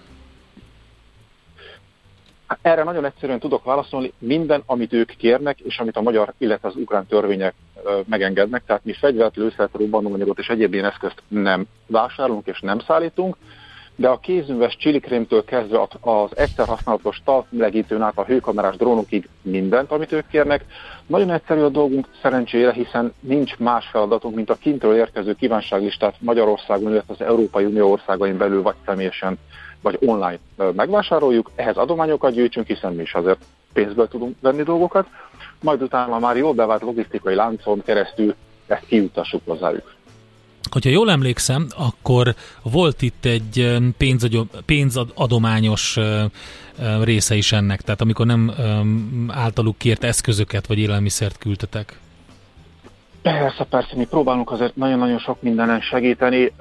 Erre 2.63 2.83
nagyon 2.83 3.05
egyszerűen 3.05 3.39
tudok 3.39 3.65
válaszolni, 3.65 4.13
minden, 4.19 4.63
amit 4.67 4.93
ők 4.93 5.17
kérnek, 5.17 5.61
és 5.61 5.79
amit 5.79 5.97
a 5.97 6.03
magyar, 6.03 6.33
illetve 6.39 6.69
az 6.69 6.77
ukrán 6.77 7.07
törvények 7.07 7.55
megengednek, 8.07 8.63
tehát 8.67 8.85
mi 8.85 8.93
fegyvert, 8.93 9.37
lőszert, 9.37 9.75
robbanóanyagot 9.75 10.39
és 10.39 10.49
egyéb 10.49 10.73
ilyen 10.73 10.85
eszközt 10.85 11.23
nem 11.29 11.67
vásárolunk 11.87 12.47
és 12.47 12.61
nem 12.61 12.79
szállítunk, 12.79 13.37
de 13.97 14.09
a 14.09 14.19
kézműves 14.19 14.77
csilikrémtől 14.77 15.45
kezdve 15.45 15.87
az 16.01 16.37
egyszer 16.37 16.67
használatos 16.67 17.21
talpmelegítőn 17.25 18.03
át 18.03 18.19
a 18.19 18.25
hőkamerás 18.25 18.77
drónokig 18.77 19.29
mindent, 19.43 19.91
amit 19.91 20.13
ők 20.13 20.29
kérnek. 20.29 20.65
Nagyon 21.07 21.31
egyszerű 21.31 21.61
a 21.61 21.69
dolgunk 21.69 22.07
szerencsére, 22.23 22.73
hiszen 22.73 23.15
nincs 23.21 23.57
más 23.57 23.87
feladatunk, 23.87 24.35
mint 24.35 24.51
a 24.51 24.55
kintről 24.55 24.97
érkező 24.97 25.35
kívánságlistát 25.35 26.15
Magyarországon, 26.19 26.91
illetve 26.91 27.13
az 27.13 27.21
Európai 27.21 27.65
Unió 27.65 27.91
országain 27.91 28.37
belül 28.37 28.63
vagy 28.63 28.77
személyesen 28.87 29.39
vagy 29.83 29.99
online 30.01 30.39
megvásároljuk, 30.75 31.51
ehhez 31.55 31.77
adományokat 31.77 32.33
gyűjtsünk, 32.33 32.67
hiszen 32.67 32.95
mi 32.95 33.03
is 33.03 33.15
azért 33.15 33.39
pénzből 33.73 34.09
tudunk 34.09 34.37
venni 34.41 34.63
dolgokat, 34.63 35.07
majd 35.61 35.83
utána 35.83 36.19
már 36.19 36.37
jól 36.37 36.53
bevált 36.53 36.83
logisztikai 36.83 37.35
láncon 37.35 37.83
keresztül 37.85 38.35
ezt 38.67 38.87
kiutassuk 38.87 39.43
hozzájuk. 39.45 39.95
Hogyha 40.71 40.91
jól 40.91 41.11
emlékszem, 41.11 41.67
akkor 41.77 42.35
volt 42.63 43.03
itt 43.03 43.25
egy 43.25 43.77
pénzadományos 44.67 45.99
része 47.03 47.35
is 47.35 47.53
ennek, 47.53 47.81
tehát 47.81 48.01
amikor 48.01 48.27
nem 48.27 48.53
általuk 49.29 49.79
kért 49.79 50.05
eszközöket 50.05 50.67
vagy 50.67 50.79
élelmiszert 50.79 51.39
küldtetek. 51.39 51.99
Persze, 53.23 53.65
persze, 53.65 53.97
mi 53.97 54.07
próbálunk 54.07 54.51
azért 54.51 54.77
nagyon-nagyon 54.77 55.19
sok 55.19 55.43
mindenen 55.43 55.81
segíteni. 55.81 56.53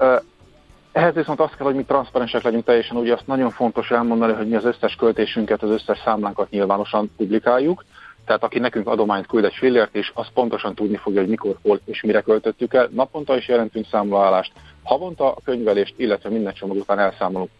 Ehhez 0.92 1.14
viszont 1.14 1.40
azt 1.40 1.56
kell, 1.56 1.66
hogy 1.66 1.74
mi 1.74 1.84
transzparensek 1.84 2.42
legyünk 2.42 2.64
teljesen, 2.64 2.96
ugye 2.96 3.12
azt 3.12 3.26
nagyon 3.26 3.50
fontos 3.50 3.90
elmondani, 3.90 4.32
hogy 4.32 4.48
mi 4.48 4.56
az 4.56 4.64
összes 4.64 4.94
költésünket, 4.94 5.62
az 5.62 5.70
összes 5.70 6.00
számlánkat 6.04 6.50
nyilvánosan 6.50 7.10
publikáljuk, 7.16 7.84
tehát 8.24 8.44
aki 8.44 8.58
nekünk 8.58 8.86
adományt 8.88 9.26
küld 9.26 9.44
egy 9.44 9.54
fillért, 9.54 9.94
és 9.94 10.10
az 10.14 10.26
pontosan 10.34 10.74
tudni 10.74 10.96
fogja, 10.96 11.20
hogy 11.20 11.28
mikor, 11.28 11.56
hol 11.62 11.80
és 11.84 12.02
mire 12.02 12.20
költöttük 12.20 12.74
el. 12.74 12.88
Naponta 12.92 13.36
is 13.36 13.48
jelentünk 13.48 13.86
számlalást, 13.90 14.52
havonta 14.82 15.32
a 15.32 15.40
könyvelést, 15.44 15.94
illetve 15.96 16.30
minden 16.30 16.52
csomag 16.52 16.76
után 16.76 16.98
elszámolunk. 16.98 17.50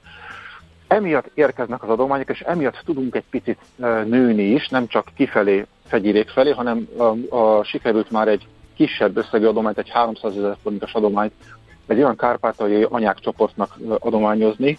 Emiatt 0.87 1.31
érkeznek 1.35 1.83
az 1.83 1.89
adományok, 1.89 2.29
és 2.29 2.41
emiatt 2.41 2.83
tudunk 2.85 3.15
egy 3.15 3.25
picit 3.31 3.59
nőni 4.07 4.43
is, 4.43 4.69
nem 4.69 4.87
csak 4.87 5.07
kifelé, 5.17 5.67
fegyérék 5.87 6.29
felé, 6.29 6.51
hanem 6.51 6.89
a, 6.97 7.37
a, 7.37 7.65
sikerült 7.65 8.11
már 8.11 8.29
egy 8.29 8.47
kisebb 8.75 9.17
összegű 9.17 9.47
adományt, 9.47 9.79
egy 9.79 9.91
300 9.91 10.37
ezer 10.37 10.57
forintos 10.63 10.93
adományt 10.93 11.33
egy 11.91 11.99
olyan 11.99 12.17
kárpátaljai 12.17 12.87
anyákcsoportnak 12.89 13.77
adományozni, 13.99 14.79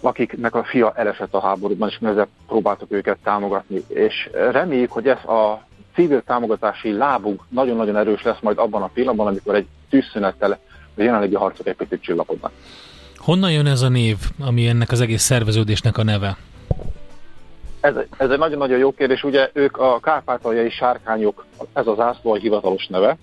akiknek 0.00 0.54
a 0.54 0.64
fia 0.64 0.92
elesett 0.94 1.34
a 1.34 1.40
háborúban, 1.40 1.88
és 1.88 1.98
ezzel 2.02 2.28
próbáltuk 2.46 2.92
őket 2.92 3.18
támogatni. 3.22 3.82
És 3.88 4.30
reméljük, 4.32 4.90
hogy 4.90 5.08
ez 5.08 5.24
a 5.24 5.66
civil 5.94 6.22
támogatási 6.22 6.92
lábunk 6.92 7.42
nagyon-nagyon 7.48 7.96
erős 7.96 8.22
lesz 8.22 8.40
majd 8.40 8.58
abban 8.58 8.82
a 8.82 8.90
pillanatban, 8.94 9.26
amikor 9.26 9.54
egy 9.54 9.66
tűzszünettel 9.88 10.50
a 10.96 11.02
jelenlegi 11.02 11.34
harcok 11.34 11.66
egy 11.66 11.76
picit 11.76 12.02
csillapodnak. 12.02 12.52
Honnan 13.16 13.52
jön 13.52 13.66
ez 13.66 13.82
a 13.82 13.88
név, 13.88 14.16
ami 14.40 14.66
ennek 14.66 14.90
az 14.90 15.00
egész 15.00 15.22
szerveződésnek 15.22 15.98
a 15.98 16.02
neve? 16.02 16.36
Ez, 17.80 17.94
ez 18.16 18.30
egy 18.30 18.38
nagyon-nagyon 18.38 18.78
jó 18.78 18.92
kérdés. 18.92 19.22
Ugye 19.22 19.50
ők 19.52 19.76
a 19.76 20.00
kárpátaljai 20.00 20.70
sárkányok, 20.70 21.44
ez 21.72 21.86
az 21.86 22.00
ászló 22.00 22.32
a 22.32 22.36
hivatalos 22.36 22.86
neve, 22.86 23.08
ez 23.08 23.16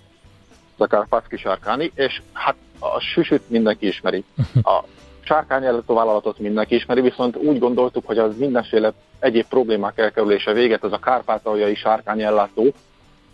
a 0.78 0.88
kárpátszki 0.88 1.38
sárkáni, 1.38 1.92
és 1.96 2.22
hát 2.34 2.56
a 2.94 3.00
süsüt 3.00 3.50
mindenki 3.50 3.88
ismeri. 3.88 4.24
A 4.64 4.84
sárkányellátó 5.22 5.94
vállalatot 5.94 6.40
mindenki 6.40 6.76
ismeri, 6.76 7.02
viszont 7.02 7.36
úgy 7.36 7.60
gondoltuk, 7.60 8.06
hogy 8.06 8.18
az 8.18 8.38
mindenféle 8.38 8.94
egyéb 9.20 9.46
problémák 9.46 9.98
elkerülése 9.98 10.54
véget, 10.54 10.84
ez 10.84 10.92
a 10.92 11.00
kárpátaljai 11.00 11.76
sárkányellátó 11.76 12.74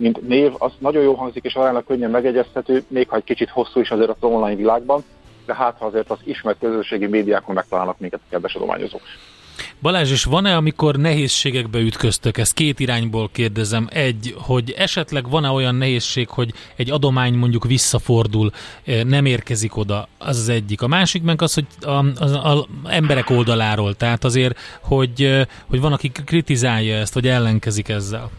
mint 0.02 0.28
név, 0.28 0.54
az 0.58 0.72
nagyon 0.78 1.04
jó 1.04 1.14
hangzik, 1.14 1.44
és 1.44 1.54
aránylag 1.54 1.86
könnyen 1.86 2.10
megegyezhető, 2.10 2.84
még 2.88 3.10
ha 3.10 3.16
egy 3.16 3.24
kicsit 3.24 3.50
hosszú 3.50 3.80
is 3.80 3.92
azért 3.92 4.10
az 4.10 4.16
online 4.20 4.56
világban, 4.56 5.04
de 5.46 5.56
hát 5.56 5.78
ha 5.78 5.86
azért 5.86 6.10
az 6.10 6.20
ismert 6.24 6.60
közösségi 6.60 7.08
médiákon 7.08 7.56
megtalálnak 7.56 8.00
minket 8.00 8.20
a 8.24 8.30
kedves 8.30 8.56
adományozók. 8.56 9.02
Balázs, 9.82 10.12
és 10.12 10.24
van-e, 10.24 10.56
amikor 10.56 10.96
nehézségekbe 10.96 11.80
ütköztök? 11.80 12.38
Ezt 12.38 12.54
két 12.54 12.80
irányból 12.80 13.30
kérdezem. 13.32 13.88
Egy, 13.92 14.36
hogy 14.38 14.74
esetleg 14.78 15.30
van-e 15.30 15.50
olyan 15.50 15.76
nehézség, 15.76 16.30
hogy 16.30 16.54
egy 16.76 16.92
adomány 16.92 17.34
mondjuk 17.34 17.66
visszafordul, 17.66 18.52
eh, 18.86 19.04
nem 19.04 19.26
érkezik 19.26 19.78
oda, 19.78 20.08
az 20.18 20.38
az 20.38 20.50
egyik. 20.50 20.82
A 20.82 20.88
másik 20.88 21.24
meg 21.24 21.42
az, 21.42 21.54
hogy 21.54 21.66
az, 22.20 22.66
emberek 22.86 23.30
oldaláról, 23.30 23.94
tehát 23.94 24.24
azért, 24.24 24.58
hogy, 24.82 25.24
eh, 25.24 25.46
hogy 25.70 25.82
van, 25.82 25.94
aki 25.94 26.12
kritizálja 26.26 26.96
ezt, 26.96 27.14
vagy 27.14 27.28
ellenkezik 27.28 27.90
ezzel. 27.90 28.30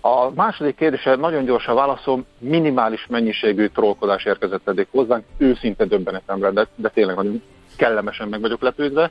A 0.00 0.30
második 0.34 0.76
kérdésre 0.76 1.14
nagyon 1.14 1.44
gyorsan 1.44 1.74
válaszom, 1.74 2.26
minimális 2.38 3.06
mennyiségű 3.08 3.66
trollkodás 3.66 4.24
érkezett 4.24 4.68
eddig 4.68 4.86
hozzánk, 4.90 5.24
őszinte 5.36 5.84
döbbenetemre, 5.84 6.50
de, 6.50 6.66
de 6.74 6.88
tényleg 6.88 7.16
nagyon 7.16 7.42
kellemesen 7.76 8.28
meg 8.28 8.40
vagyok 8.40 8.62
lepődve. 8.62 9.10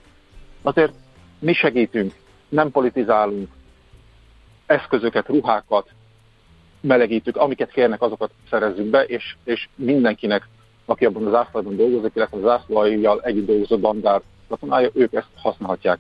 Azért 0.66 0.94
mi 1.40 1.54
segítünk, 1.54 2.14
nem 2.50 2.72
politizálunk, 2.72 3.50
eszközöket, 4.66 5.28
ruhákat 5.28 5.90
melegítünk, 6.82 7.38
amiket 7.38 7.72
kérnek, 7.72 8.02
azokat 8.02 8.32
szerezzük 8.50 8.86
be, 8.86 9.04
és, 9.04 9.36
és 9.44 9.68
mindenkinek, 9.76 10.48
aki 10.86 11.06
abban 11.06 11.26
az 11.26 11.32
zászlóban 11.32 11.76
dolgozik, 11.76 12.12
illetve 12.16 12.38
az 12.38 12.44
zászlójal 12.44 13.22
együtt 13.22 13.46
dolgozó 13.46 13.78
bandár 13.78 14.22
katonája, 14.48 14.90
ők 14.94 15.14
ezt 15.14 15.28
használhatják. 15.36 16.00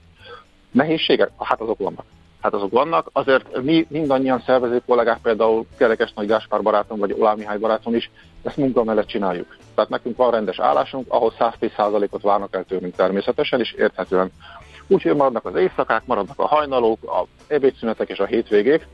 Nehézségek? 0.72 1.32
Hát 1.38 1.62
azok 1.62 1.78
vannak 1.78 2.06
hát 2.46 2.54
azok 2.54 2.72
vannak. 2.72 3.10
Azért 3.12 3.62
mi 3.62 3.86
mindannyian 3.90 4.44
szervező 4.46 4.82
kollégák, 4.86 5.18
például 5.22 5.66
Kerekes 5.78 6.14
Nagy 6.14 6.28
Gáspár 6.28 6.62
barátom, 6.62 7.00
vagy 7.00 7.16
Olá 7.20 7.34
Mihály 7.34 7.58
barátom 7.58 7.96
is, 7.96 8.12
ezt 8.44 8.58
munka 8.58 8.84
mellett 8.84 9.08
csináljuk. 9.08 9.56
Tehát 9.76 9.90
nekünk 9.90 10.18
van 10.18 10.32
rendes 10.32 10.60
állásunk, 10.60 11.06
ahol 11.08 11.34
110%-ot 11.40 12.22
várnak 12.22 12.56
el 12.56 12.64
tőlünk 12.64 12.96
természetesen, 12.96 13.60
és 13.60 13.72
érthetően. 13.72 14.32
Úgyhogy 14.88 15.16
maradnak 15.16 15.46
az 15.46 15.56
éjszakák, 15.56 16.06
maradnak 16.06 16.40
a 16.40 16.48
hajnalók, 16.48 17.04
a 17.04 17.26
ebédszünetek 17.48 18.10
és 18.10 18.20
a 18.20 18.26
hétvégék. 18.26 18.88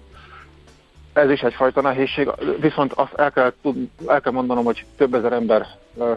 Ez 1.13 1.30
is 1.30 1.41
egyfajta 1.41 1.82
nehézség, 1.82 2.30
viszont 2.60 2.94
azt 2.94 3.13
el 3.13 3.32
kell, 3.32 3.54
tud, 3.62 3.89
el 4.08 4.22
kell 4.22 4.32
mondanom, 4.32 4.63
hogy 4.63 4.86
több 4.98 5.13
ezer 5.13 5.34
ember 5.34 5.67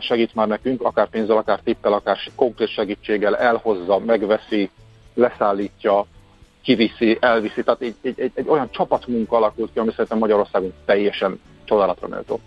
segít 0.01 0.35
már 0.35 0.49
nekünk, 0.49 0.83
akár 0.83 1.09
pénzzel, 1.09 1.37
akár 1.37 1.61
tippel, 1.65 1.93
akár 1.93 2.19
konkrét 2.35 2.69
segítséggel 2.69 3.37
elhozza, 3.37 3.99
megveszi, 3.99 4.71
leszállítja, 5.15 6.07
kiviszi, 6.63 7.17
elviszi. 7.21 7.63
Tehát 7.63 7.81
egy, 7.81 7.95
egy, 8.03 8.21
egy, 8.21 8.33
egy 8.35 8.49
olyan 8.49 8.71
csapatmunka 8.71 9.37
alakult 9.37 9.73
ki, 9.73 9.79
ami 9.79 9.91
szerintem 9.91 10.19
Magyarországon 10.19 10.73
teljesen 10.85 11.41
csodálatra 11.65 12.09
méltó. 12.09 12.41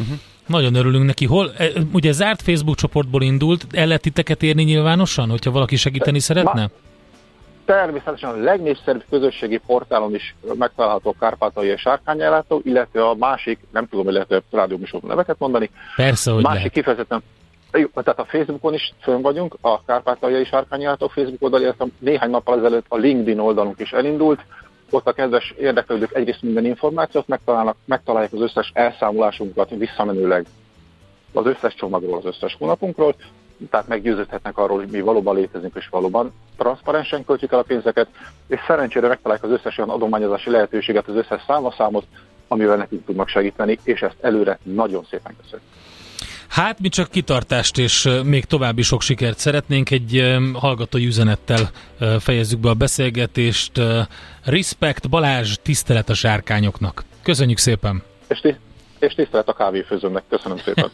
Uh-huh. 0.00 0.18
Nagyon 0.52 0.74
örülünk 0.74 1.06
neki. 1.06 1.26
Hol, 1.26 1.52
e, 1.56 1.68
ugye 1.92 2.12
zárt 2.12 2.42
Facebook 2.42 2.76
csoportból 2.76 3.22
indult, 3.22 3.66
el 3.70 3.86
lehet 3.86 4.02
titeket 4.02 4.42
érni 4.42 4.62
nyilvánosan, 4.62 5.28
hogyha 5.28 5.50
valaki 5.50 5.76
segíteni 5.76 6.18
szeretne? 6.18 6.60
Ma, 6.60 6.68
természetesen 7.64 8.30
a 8.30 8.36
legnépszerűbb 8.36 9.04
közösségi 9.10 9.60
portálon 9.66 10.14
is 10.14 10.34
megtalálható 10.58 11.14
és 11.60 11.80
Sárkányellátó, 11.80 12.60
illetve 12.64 13.08
a 13.08 13.14
másik, 13.14 13.58
nem 13.70 13.86
tudom, 13.86 14.12
lehet 14.12 14.42
rádióműsorban 14.50 15.10
neveket 15.10 15.36
mondani. 15.38 15.70
Persze, 15.96 16.30
hogy 16.30 16.42
másik 16.42 16.58
lehet. 16.58 16.72
kifejezetten 16.72 17.22
tehát 17.94 18.18
a 18.18 18.24
Facebookon 18.24 18.74
is 18.74 18.94
fönn 19.00 19.22
vagyunk, 19.22 19.56
a 19.60 19.84
Kárpátaljai 19.84 20.44
Sárkányjátok 20.44 21.10
Facebook 21.10 21.42
oldal, 21.42 21.60
illetve 21.60 21.86
néhány 21.98 22.30
nappal 22.30 22.58
ezelőtt 22.58 22.84
a 22.88 22.96
LinkedIn 22.96 23.38
oldalunk 23.38 23.80
is 23.80 23.92
elindult. 23.92 24.40
Ott 24.94 25.06
a 25.06 25.12
kedves 25.12 25.54
érdeklődők 25.58 26.14
egyrészt 26.14 26.42
minden 26.42 26.64
információt 26.64 27.28
megtalálnak, 27.28 27.76
megtalálják 27.84 28.32
az 28.32 28.40
összes 28.40 28.70
elszámolásunkat 28.74 29.70
visszamenőleg 29.70 30.46
az 31.32 31.46
összes 31.46 31.74
csomagról, 31.74 32.18
az 32.18 32.24
összes 32.24 32.56
hónapunkról, 32.58 33.14
tehát 33.70 33.88
meggyőződhetnek 33.88 34.58
arról, 34.58 34.78
hogy 34.78 34.90
mi 34.90 35.00
valóban 35.00 35.34
létezünk, 35.36 35.76
és 35.76 35.88
valóban 35.88 36.32
transzparensen 36.56 37.24
költjük 37.24 37.52
el 37.52 37.58
a 37.58 37.62
pénzeket, 37.62 38.08
és 38.46 38.60
szerencsére 38.66 39.08
megtalálják 39.08 39.44
az 39.44 39.50
összes 39.50 39.78
olyan 39.78 39.90
adományozási 39.90 40.50
lehetőséget, 40.50 41.08
az 41.08 41.14
összes 41.14 41.42
számaszámot, 41.46 42.06
amivel 42.48 42.76
nekünk 42.76 43.04
tudnak 43.04 43.28
segíteni, 43.28 43.78
és 43.84 44.02
ezt 44.02 44.16
előre 44.20 44.58
nagyon 44.62 45.04
szépen 45.10 45.36
köszönjük. 45.42 45.68
Hát 46.52 46.80
mi 46.80 46.88
csak 46.88 47.10
kitartást 47.10 47.78
és 47.78 48.08
még 48.24 48.44
további 48.44 48.82
sok 48.82 49.02
sikert 49.02 49.38
szeretnénk. 49.38 49.90
Egy 49.90 50.36
hallgatói 50.52 51.06
üzenettel 51.06 51.70
fejezzük 52.20 52.60
be 52.60 52.68
a 52.68 52.74
beszélgetést. 52.74 53.72
Respect 54.44 55.08
Balázs, 55.08 55.56
tisztelet 55.62 56.08
a 56.08 56.14
sárkányoknak. 56.14 57.04
Köszönjük 57.22 57.58
szépen! 57.58 58.02
És, 58.28 58.40
ti- 58.40 58.56
és 58.98 59.14
tisztelet 59.14 59.48
a 59.48 59.52
kávéfőzőnek. 59.52 60.22
Köszönöm 60.28 60.58
szépen! 60.64 60.90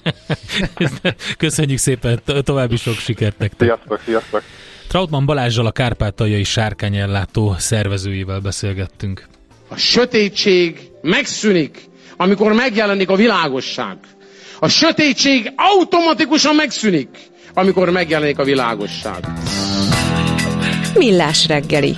Köszönjük 1.39 1.79
szépen, 1.79 2.21
további 2.45 2.77
sok 2.77 2.95
sikert 2.95 3.39
nektek! 3.39 3.69
Sziasztok, 3.69 4.01
sziasztok! 4.05 4.43
Trautmann 4.89 5.25
Balázsjal 5.25 5.67
a 5.67 5.73
kárpátaljai 5.73 6.45
sárkányellátó 6.45 7.55
szervezőjével 7.59 8.41
beszélgettünk. 8.41 9.27
A 9.69 9.77
sötétség 9.77 10.91
megszűnik, 11.03 11.85
amikor 12.17 12.53
megjelenik 12.53 13.11
a 13.11 13.15
világosság. 13.17 13.99
A 14.61 14.69
sötétség 14.69 15.53
automatikusan 15.57 16.55
megszűnik, 16.55 17.09
amikor 17.55 17.91
megjelenik 17.91 18.39
a 18.39 18.45
világosság. 18.45 19.29
Millás 20.95 21.47
reggeli. 21.47 21.97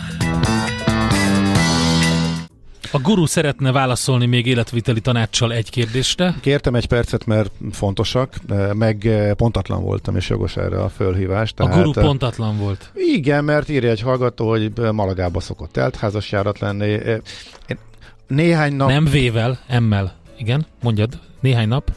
A 2.92 2.98
guru 2.98 3.26
szeretne 3.26 3.72
válaszolni 3.72 4.26
még 4.26 4.46
életviteli 4.46 5.00
tanácssal 5.00 5.52
egy 5.52 5.70
kérdésre. 5.70 6.34
Kértem 6.40 6.74
egy 6.74 6.86
percet, 6.86 7.26
mert 7.26 7.52
fontosak, 7.72 8.34
meg 8.72 9.08
pontatlan 9.36 9.82
voltam, 9.82 10.16
és 10.16 10.28
jogos 10.28 10.56
erre 10.56 10.82
a 10.82 10.88
fölhívás. 10.88 11.52
Tehát, 11.54 11.74
a 11.74 11.76
guru 11.76 11.90
pontatlan 11.92 12.58
volt? 12.58 12.90
Igen, 12.94 13.44
mert 13.44 13.68
írja 13.68 13.90
egy 13.90 14.00
hallgató, 14.00 14.48
hogy 14.48 14.72
Malagába 14.92 15.40
szokott 15.40 15.72
teltházas 15.72 16.30
járat 16.30 16.58
lenni. 16.58 16.98
Néhány 18.26 18.74
nap... 18.74 18.88
Nem 18.88 19.04
vével, 19.04 19.58
emmel. 19.66 20.16
Igen, 20.38 20.66
mondjad, 20.82 21.18
néhány 21.40 21.68
nap. 21.68 21.92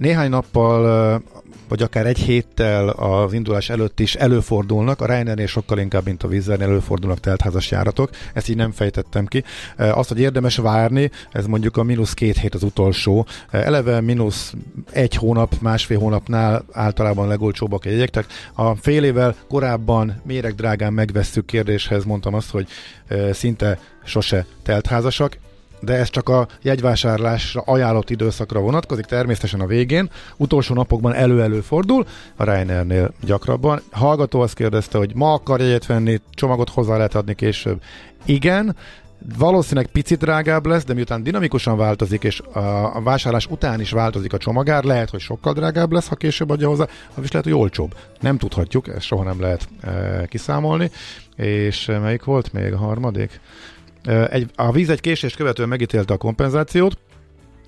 Néhány 0.00 0.30
nappal 0.30 1.22
vagy 1.68 1.82
akár 1.82 2.06
egy 2.06 2.18
héttel 2.18 2.88
az 2.88 3.32
indulás 3.32 3.70
előtt 3.70 4.00
is 4.00 4.14
előfordulnak, 4.14 5.00
a 5.00 5.06
Ryanairnél 5.06 5.46
sokkal 5.46 5.78
inkább, 5.78 6.04
mint 6.04 6.22
a 6.22 6.28
Wizzairnél 6.28 6.68
előfordulnak 6.68 7.20
teltházas 7.20 7.70
járatok, 7.70 8.10
ezt 8.34 8.48
így 8.48 8.56
nem 8.56 8.70
fejtettem 8.70 9.26
ki. 9.26 9.44
Azt, 9.76 10.08
hogy 10.08 10.20
érdemes 10.20 10.56
várni, 10.56 11.10
ez 11.32 11.46
mondjuk 11.46 11.76
a 11.76 11.82
mínusz 11.82 12.14
két 12.14 12.38
hét 12.38 12.54
az 12.54 12.62
utolsó. 12.62 13.26
Eleve 13.50 14.00
mínusz 14.00 14.52
egy 14.92 15.14
hónap, 15.14 15.54
másfél 15.60 15.98
hónapnál 15.98 16.64
általában 16.72 17.28
legolcsóbbak 17.28 17.84
a 17.84 17.88
jegyek, 17.88 18.08
tehát 18.08 18.30
a 18.54 18.74
fél 18.74 19.04
évvel 19.04 19.34
korábban 19.48 20.20
méregdrágán 20.24 20.92
megvesszük 20.92 21.46
kérdéshez 21.46 22.04
mondtam 22.04 22.34
azt, 22.34 22.50
hogy 22.50 22.68
szinte 23.32 23.78
sose 24.04 24.46
teltházasak 24.62 25.38
de 25.80 25.92
ez 25.92 26.10
csak 26.10 26.28
a 26.28 26.46
jegyvásárlásra 26.62 27.60
ajánlott 27.60 28.10
időszakra 28.10 28.60
vonatkozik, 28.60 29.04
természetesen 29.04 29.60
a 29.60 29.66
végén, 29.66 30.10
utolsó 30.36 30.74
napokban 30.74 31.14
elő-elő 31.14 31.60
fordul, 31.60 32.06
a 32.36 32.44
Reinernél 32.44 33.12
gyakrabban. 33.20 33.82
Hallgató 33.90 34.40
azt 34.40 34.54
kérdezte, 34.54 34.98
hogy 34.98 35.14
ma 35.14 35.32
akar 35.32 35.60
jegyet 35.60 35.86
venni, 35.86 36.20
csomagot 36.30 36.70
hozzá 36.70 36.96
lehet 36.96 37.14
adni 37.14 37.34
később. 37.34 37.82
Igen, 38.24 38.76
valószínűleg 39.38 39.90
picit 39.90 40.18
drágább 40.18 40.66
lesz, 40.66 40.84
de 40.84 40.94
miután 40.94 41.22
dinamikusan 41.22 41.76
változik, 41.76 42.22
és 42.22 42.40
a, 42.40 43.00
vásárlás 43.02 43.46
után 43.46 43.80
is 43.80 43.90
változik 43.90 44.32
a 44.32 44.38
csomagár, 44.38 44.84
lehet, 44.84 45.10
hogy 45.10 45.20
sokkal 45.20 45.52
drágább 45.52 45.92
lesz, 45.92 46.08
ha 46.08 46.14
később 46.14 46.50
adja 46.50 46.68
hozzá, 46.68 46.86
ha 47.14 47.22
is 47.22 47.30
lehet, 47.30 47.46
hogy 47.48 47.56
olcsóbb. 47.56 47.94
Nem 48.20 48.38
tudhatjuk, 48.38 48.88
ezt 48.88 49.06
soha 49.06 49.24
nem 49.24 49.40
lehet 49.40 49.68
e, 49.80 50.26
kiszámolni. 50.26 50.90
És 51.36 51.86
melyik 51.86 52.24
volt 52.24 52.52
még 52.52 52.72
a 52.72 52.76
harmadik? 52.76 53.40
Egy, 54.30 54.50
a 54.54 54.72
víz 54.72 54.90
egy 54.90 55.00
késés 55.00 55.34
követően 55.34 55.68
megítélte 55.68 56.14
a 56.14 56.16
kompenzációt, 56.16 56.98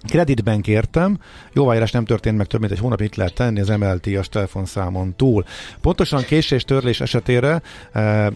Kreditben 0.09 0.61
kértem, 0.61 1.18
jóváírás 1.53 1.90
nem 1.90 2.05
történt 2.05 2.37
meg 2.37 2.47
több 2.47 2.61
mint 2.61 2.73
egy 2.73 2.79
hónap, 2.79 3.01
mit 3.01 3.16
lehet 3.16 3.35
tenni 3.35 3.61
az 3.61 3.68
MLT-as 3.68 4.29
telefonszámon 4.29 5.16
túl. 5.16 5.45
Pontosan 5.81 6.23
késés 6.23 6.64
törlés 6.64 7.01
esetére, 7.01 7.62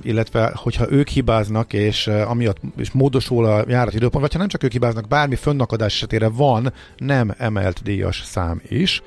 illetve 0.02 0.52
hogyha 0.54 0.90
ők 0.90 1.08
hibáznak, 1.08 1.72
és 1.72 2.06
amiatt 2.06 2.56
is 2.76 2.90
módosul 2.90 3.44
a 3.44 3.64
járat 3.68 3.94
időpont, 3.94 4.22
vagy 4.22 4.32
ha 4.32 4.38
nem 4.38 4.48
csak 4.48 4.62
ők 4.62 4.72
hibáznak, 4.72 5.08
bármi 5.08 5.34
fönnakadás 5.34 5.94
esetére 5.94 6.28
van 6.28 6.72
nem 6.96 7.34
emelt 7.38 7.82
díjas 7.82 8.22
szám 8.24 8.60
is. 8.68 9.02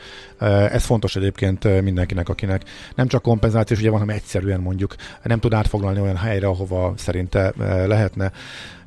Ez 0.71 0.83
fontos 0.83 1.15
egyébként 1.15 1.81
mindenkinek, 1.81 2.29
akinek 2.29 2.63
nem 2.95 3.07
csak 3.07 3.21
kompenzációs 3.21 3.79
ugye 3.79 3.89
van, 3.89 3.99
hanem 3.99 4.15
egyszerűen 4.15 4.59
mondjuk 4.59 4.95
nem 5.23 5.39
tud 5.39 5.53
átfoglalni 5.53 5.99
olyan 5.99 6.17
helyre, 6.17 6.47
ahova 6.47 6.93
szerinte 6.97 7.53
lehetne 7.87 8.31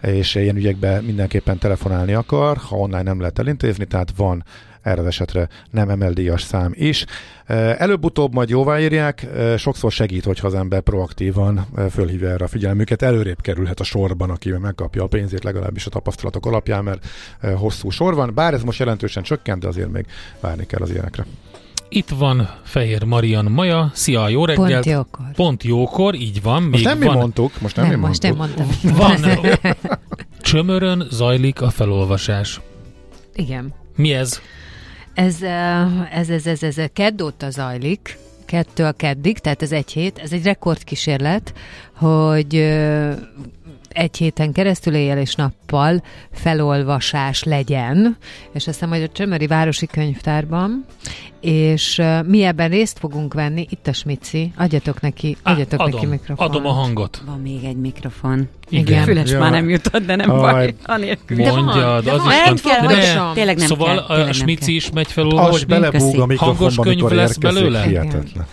és 0.03 0.35
ilyen 0.35 0.57
ügyekben 0.57 1.05
mindenképpen 1.05 1.59
telefonálni 1.59 2.13
akar, 2.13 2.57
ha 2.57 2.77
online 2.77 3.03
nem 3.03 3.21
lehet 3.21 3.39
elintézni, 3.39 3.85
tehát 3.85 4.13
van 4.17 4.45
erre 4.83 5.01
az 5.01 5.07
esetre 5.07 5.49
nem 5.71 5.89
emel 5.89 6.13
díjas 6.13 6.43
szám 6.43 6.73
is. 6.75 7.05
Előbb-utóbb 7.77 8.35
majd 8.35 8.49
jóváírják, 8.49 9.27
sokszor 9.57 9.93
segít, 9.93 10.25
hogyha 10.25 10.47
az 10.47 10.55
ember 10.55 10.81
proaktívan 10.81 11.67
fölhívja 11.91 12.29
erre 12.29 12.45
a 12.45 12.49
figyelmüket, 12.49 13.03
előrébb 13.03 13.41
kerülhet 13.41 13.81
a 13.81 13.85
sorban, 13.85 14.31
aki 14.31 14.51
megkapja 14.51 15.03
a 15.03 15.07
pénzét 15.07 15.45
legalábbis 15.45 15.87
a 15.87 15.91
tapasztalatok 15.91 16.47
alapján, 16.47 16.85
mert 16.85 17.07
hosszú 17.57 17.91
sor 17.91 18.15
van, 18.15 18.35
bár 18.35 18.55
ez 18.55 18.63
most 18.63 18.79
jelentősen 18.79 19.23
csökkent, 19.23 19.61
de 19.63 19.69
azért 19.69 19.93
még 19.93 20.07
várni 20.41 20.67
kell 20.67 20.81
az 20.81 20.91
ilyenekre. 20.91 21.25
Itt 21.89 22.09
van 22.09 22.49
Fehér 22.63 23.05
Marian 23.05 23.45
Maja. 23.45 23.91
Szia, 23.95 24.29
jó 24.29 24.45
reggelt! 24.45 24.73
Pont 24.73 24.87
jókor. 24.87 25.25
Pont 25.35 25.63
jókor, 25.63 26.15
így 26.15 26.43
van. 26.43 26.63
Most 26.63 26.85
nem 26.85 26.99
van, 26.99 27.13
mi 27.13 27.19
mondtuk, 27.19 27.61
most 27.61 27.77
nem, 27.77 27.87
Nem, 27.87 28.01
mi 28.01 28.07
most 28.07 28.23
mondtuk. 28.35 28.59
nem 28.83 28.95
mondtam. 28.97 29.31
Van. 29.31 29.81
Csömörön 30.41 31.07
zajlik 31.11 31.61
a 31.61 31.71
felolvasás. 31.71 32.61
Igen. 33.35 33.75
Mi 33.97 34.13
ez? 34.13 34.41
Ez, 35.15 35.43
ez, 36.13 36.29
ez, 36.29 36.47
ez, 36.47 36.63
ez, 36.63 36.79
ez 36.79 36.91
kedd 36.93 37.23
óta 37.23 37.51
zajlik, 37.51 38.19
kettől 38.47 38.97
keddig, 38.97 39.39
tehát 39.39 39.63
ez 39.63 39.73
egy 39.73 39.93
hét, 39.93 40.19
ez 40.19 40.33
egy 40.33 40.45
rekordkísérlet, 40.45 41.53
hogy 41.93 42.55
egy 43.95 44.17
héten 44.17 44.53
keresztül 44.53 44.95
éjjel 44.95 45.19
és 45.19 45.35
nappal 45.35 46.03
felolvasás 46.33 47.43
legyen, 47.43 48.17
és 48.53 48.55
azt 48.55 48.65
hiszem, 48.67 48.89
hogy 48.89 49.03
a 49.03 49.09
Csömöri 49.09 49.47
Városi 49.47 49.87
Könyvtárban, 49.87 50.85
és 51.41 52.03
mi 52.27 52.43
ebben 52.43 52.69
részt 52.69 52.99
fogunk 52.99 53.35
venni, 53.35 53.67
itt 53.71 53.87
a 53.87 53.93
Smici, 53.93 54.53
adjatok 54.57 55.01
neki, 55.01 55.37
Á, 55.43 55.53
adjatok 55.53 55.79
neki 55.79 55.97
adom, 55.97 56.09
mikrofon. 56.11 56.47
adom 56.47 56.67
a 56.67 56.71
hangot. 56.73 57.23
Van 57.27 57.41
még 57.41 57.65
egy 57.65 57.77
mikrofon. 57.77 58.49
Igen. 58.69 59.03
Füles 59.05 59.31
Ja. 59.31 59.39
már 59.39 59.51
nem 59.51 59.69
jutott, 59.69 60.05
de 60.07 60.17
nem 60.17 60.31
Aj. 60.31 60.41
baj. 60.53 60.75
Anélkül. 60.85 61.37
De 61.37 61.51
van, 61.51 61.65
Mondjad, 61.65 62.05
de 62.05 62.13
az 62.13 62.19
van. 62.23 62.31
is 62.31 62.37
Nem 62.37 62.55
van. 62.63 62.73
kell, 62.73 62.87
De 62.87 62.95
hogy 62.95 63.27
ne. 63.27 63.33
tényleg 63.35 63.57
nem 63.57 63.67
Szóval 63.67 63.87
kell, 63.87 63.97
a 63.99 64.07
tényleg 64.07 64.25
nem 64.25 64.33
Smici 64.33 64.75
is 64.75 64.91
megy 64.91 64.95
Ahogy 64.95 65.13
felolvasni. 65.13 65.67
belebúg 65.67 66.01
a 66.01 66.05
Köszi. 66.07 66.27
mikrofonba, 66.27 66.65
Hangos 66.65 66.77
könyv 66.77 67.11
lesz 67.19 67.37
belőle? 67.37 67.83
hihetetlen. 67.83 68.47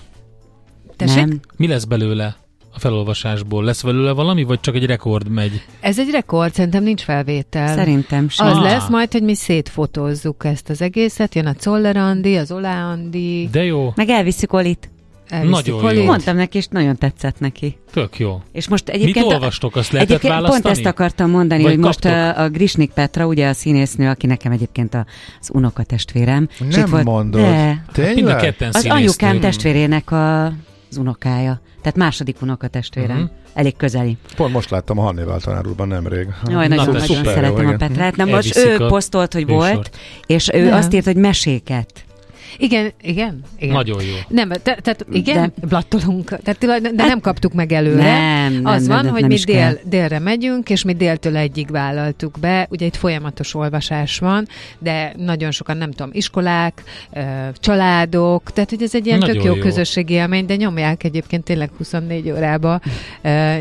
Tessék? 0.96 1.16
Nem. 1.26 1.40
Mi 1.58 1.68
lesz 1.68 1.84
belőle 1.84 2.36
a 2.74 2.80
felolvasásból? 2.80 3.64
Lesz 3.64 3.82
belőle 3.84 4.12
valami, 4.12 4.44
vagy 4.44 4.60
csak 4.60 4.76
egy 4.76 4.86
rekord 4.86 5.30
megy? 5.30 5.62
Ez 5.80 6.00
egy 6.00 6.10
rekord, 6.12 6.54
szerintem 6.54 6.84
nincs 6.84 7.02
felvétel. 7.02 7.76
Szerintem 7.76 8.30
sem. 8.30 8.48
Az 8.48 8.56
Ah. 8.58 8.62
lesz 8.64 8.88
majd, 8.90 9.12
hogy 9.12 9.24
mi 9.24 9.36
szétfotózzuk 9.36 10.46
ezt 10.46 10.70
az 10.70 10.82
egészet, 10.82 11.36
jön 11.36 11.46
a 11.46 11.54
Czoller 11.54 11.98
Andi, 11.98 12.36
az 12.36 12.52
Olá 12.52 12.92
Andi, 12.92 13.50
De 13.52 13.64
jó, 13.64 13.92
Meg 13.96 14.10
elviszük 14.10 14.54
Olit. 14.54 14.90
elviszik 15.28 15.66
Nagyon 15.66 15.84
Olit. 15.86 15.98
jó. 16.00 16.06
Mondtam 16.06 16.36
neki, 16.36 16.58
és 16.58 16.68
nagyon 16.70 16.98
tetszett 16.98 17.40
neki. 17.40 17.78
tök 17.92 18.20
jó. 18.20 18.42
És 18.52 18.68
most 18.68 18.86
Mit 18.86 18.96
egyébként... 18.96 19.26
olvastok? 19.26 19.76
Azt 19.76 19.92
lehetett 19.92 20.10
Egyébként 20.16 20.34
választani? 20.34 20.62
pont 20.64 20.76
ezt 20.76 20.86
akartam 20.86 21.30
mondani, 21.30 21.62
Vagy 21.62 21.72
hogy 21.72 21.80
most 21.82 22.00
kaptok? 22.02 22.20
a, 22.38 22.42
a 22.44 22.50
Grisnik 22.50 22.92
Petra, 22.92 23.26
ugye 23.28 23.48
a 23.48 23.54
színésznő, 23.54 24.10
aki 24.10 24.28
nekem 24.28 24.52
egyébként 24.52 24.94
a, 24.94 25.06
az 25.42 25.50
unokatestvérem. 25.54 26.48
és 26.52 26.76
Nem 26.76 26.86
itt 26.86 26.92
volt- 26.92 27.04
mondod. 27.04 27.42
De, 27.42 27.84
Tényleg? 27.94 28.16
Mind 28.16 28.28
a 28.28 28.36
ketten 28.36 28.70
az 28.74 28.86
anyukám 28.86 29.40
testvérének 29.40 30.12
a, 30.12 30.54
az 30.90 30.98
unokája. 30.98 31.62
Tehát 31.82 31.98
második 31.98 32.42
unokatestvérem. 32.42 33.18
Uh-huh. 33.18 33.32
Elég 33.54 33.76
közeli. 33.76 34.18
Pont 34.36 34.54
most 34.54 34.70
láttam 34.70 34.98
a 35.00 35.02
Hannibal 35.02 35.40
tanár 35.40 35.68
úrban 35.68 35.88
nemrég. 35.88 36.28
Jaj, 36.46 36.68
Na, 36.68 36.76
nagyon, 36.76 36.94
te 36.94 37.00
nagyon 37.00 37.16
szuper 37.18 37.34
szeretem 37.34 37.68
jó, 37.68 37.70
a. 37.70 37.76
Petrát. 37.76 38.16
Nem, 38.16 38.30
most 38.30 38.58
ő 38.58 38.76
a 38.76 38.88
posztolt, 38.88 39.34
hogy 39.34 39.46
műsort. 39.46 39.74
volt, 39.74 39.98
és 40.26 40.50
ő 40.54 40.64
Nem. 40.64 40.74
azt 40.74 40.94
írt, 40.94 41.06
hogy 41.06 41.16
meséket. 41.16 42.04
Igen, 42.58 42.92
igen, 43.02 43.42
igen. 43.60 43.74
Nagyon 43.74 44.04
jó. 44.04 44.14
Nem, 44.28 44.50
te, 44.50 44.58
tehát 44.60 45.06
igen, 45.12 45.54
de, 45.56 45.68
blattolunk, 45.68 46.38
tehát 46.44 46.82
de 46.96 47.06
nem 47.06 47.20
kaptuk 47.20 47.54
meg 47.54 47.72
előre. 47.72 48.04
Nem, 48.04 48.54
nem, 48.54 48.66
Az 48.66 48.86
nem, 48.86 48.96
van, 48.96 49.04
nem, 49.04 49.14
hogy 49.14 49.22
nem 49.22 49.30
mi 49.30 49.38
dél, 49.46 49.56
kell. 49.56 49.78
délre 49.84 50.20
megyünk, 50.20 50.70
és 50.70 50.84
mi 50.84 50.94
déltől 50.94 51.38
egyig 51.38 51.72
vállaltuk 51.72 52.40
be. 52.40 52.68
Ugye 52.70 52.86
itt 52.86 52.96
folyamatos 52.96 53.56
olvasás 53.56 54.20
van, 54.20 54.48
de 54.80 55.14
nagyon 55.18 55.52
sokan, 55.52 55.78
nem 55.78 55.92
tudom, 55.92 56.10
iskolák, 56.14 56.84
családok, 57.54 58.52
tehát 58.52 58.70
hogy 58.70 58.82
ez 58.84 58.96
egy 58.96 59.06
ilyen 59.06 59.18
Nagyon 59.20 59.36
tök 59.36 59.44
jó, 59.44 59.56
jó. 59.56 59.62
közösségi 59.62 60.14
élmény, 60.14 60.46
de 60.46 60.56
nyomják 60.56 61.04
egyébként 61.04 61.44
tényleg 61.44 61.70
24 61.78 62.32
órába. 62.32 62.80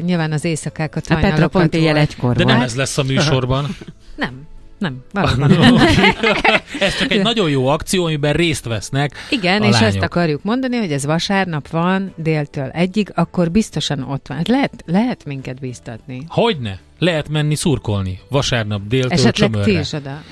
Nyilván 0.05 0.33
az 0.33 0.45
éjszakákat, 0.45 1.05
A 1.05 1.09
Petra 1.09 1.21
hajnalokat 1.21 1.61
pont 1.61 1.75
éjjel 1.75 1.95
volt. 1.95 2.09
egykor 2.11 2.37
De 2.37 2.45
nem 2.45 2.61
ez 2.61 2.75
lesz 2.75 2.99
a 2.99 3.03
műsorban. 3.03 3.77
Nem, 4.17 4.47
nem, 4.79 5.05
valóban. 5.13 5.79
ez 6.81 6.99
csak 6.99 7.11
egy 7.13 7.23
nagyon 7.23 7.51
jó 7.51 7.67
akció, 7.67 8.05
amiben 8.05 8.33
részt 8.33 8.65
vesznek 8.65 9.13
Igen, 9.31 9.63
és 9.63 9.73
lányok. 9.73 9.89
ezt 9.89 10.03
akarjuk 10.03 10.43
mondani, 10.43 10.77
hogy 10.77 10.93
ez 10.93 11.05
vasárnap 11.05 11.69
van 11.69 12.13
déltől 12.17 12.69
egyig, 12.69 13.11
akkor 13.15 13.51
biztosan 13.51 14.03
ott 14.03 14.27
van. 14.29 14.37
Hát 14.37 14.49
Lehet, 14.49 14.83
lehet 14.87 15.25
minket 15.25 15.61
bíztatni. 15.61 16.25
Hogyne? 16.29 16.79
Lehet 16.99 17.29
menni 17.29 17.55
szurkolni. 17.55 18.19
Vasárnap 18.29 18.81
déltől 18.89 19.11
Esetleg 19.13 19.51
ti 19.51 19.57
csömörre. 19.57 19.81
is 19.81 19.93
oda. 19.93 20.23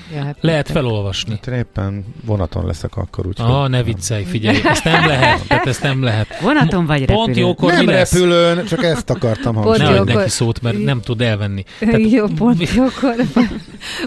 Lehet 0.41 0.69
felolvasni. 0.71 1.31
Hát 1.31 1.47
én 1.47 1.53
éppen 1.53 2.05
vonaton 2.25 2.65
leszek 2.65 2.97
akkor, 2.97 3.27
úgyhogy... 3.27 3.49
Ah, 3.51 3.69
ne 3.69 3.83
viccelj, 3.83 4.23
figyelj, 4.23 4.59
ezt 4.63 4.83
nem 4.83 5.07
lehet, 5.07 5.47
tehát 5.47 5.67
ezt 5.67 5.81
nem 5.83 6.03
lehet. 6.03 6.39
Vonaton 6.41 6.85
vagy 6.85 6.99
repülőn? 6.99 7.23
Pont 7.23 7.37
jókor 7.37 7.71
Nem 7.71 7.85
mi 7.85 7.91
lesz? 7.91 8.13
repülőn, 8.13 8.65
csak 8.65 8.83
ezt 8.83 9.09
akartam 9.09 9.53
Pont 9.53 9.65
Ne 9.65 9.83
hangsúlyozni. 9.83 9.97
adj 10.11 10.17
neki 10.17 10.29
szót, 10.29 10.61
mert 10.61 10.83
nem 10.83 11.01
tud 11.01 11.21
elvenni. 11.21 11.63
Jó, 12.11 12.25
pont 12.27 12.69
jókor, 12.73 13.15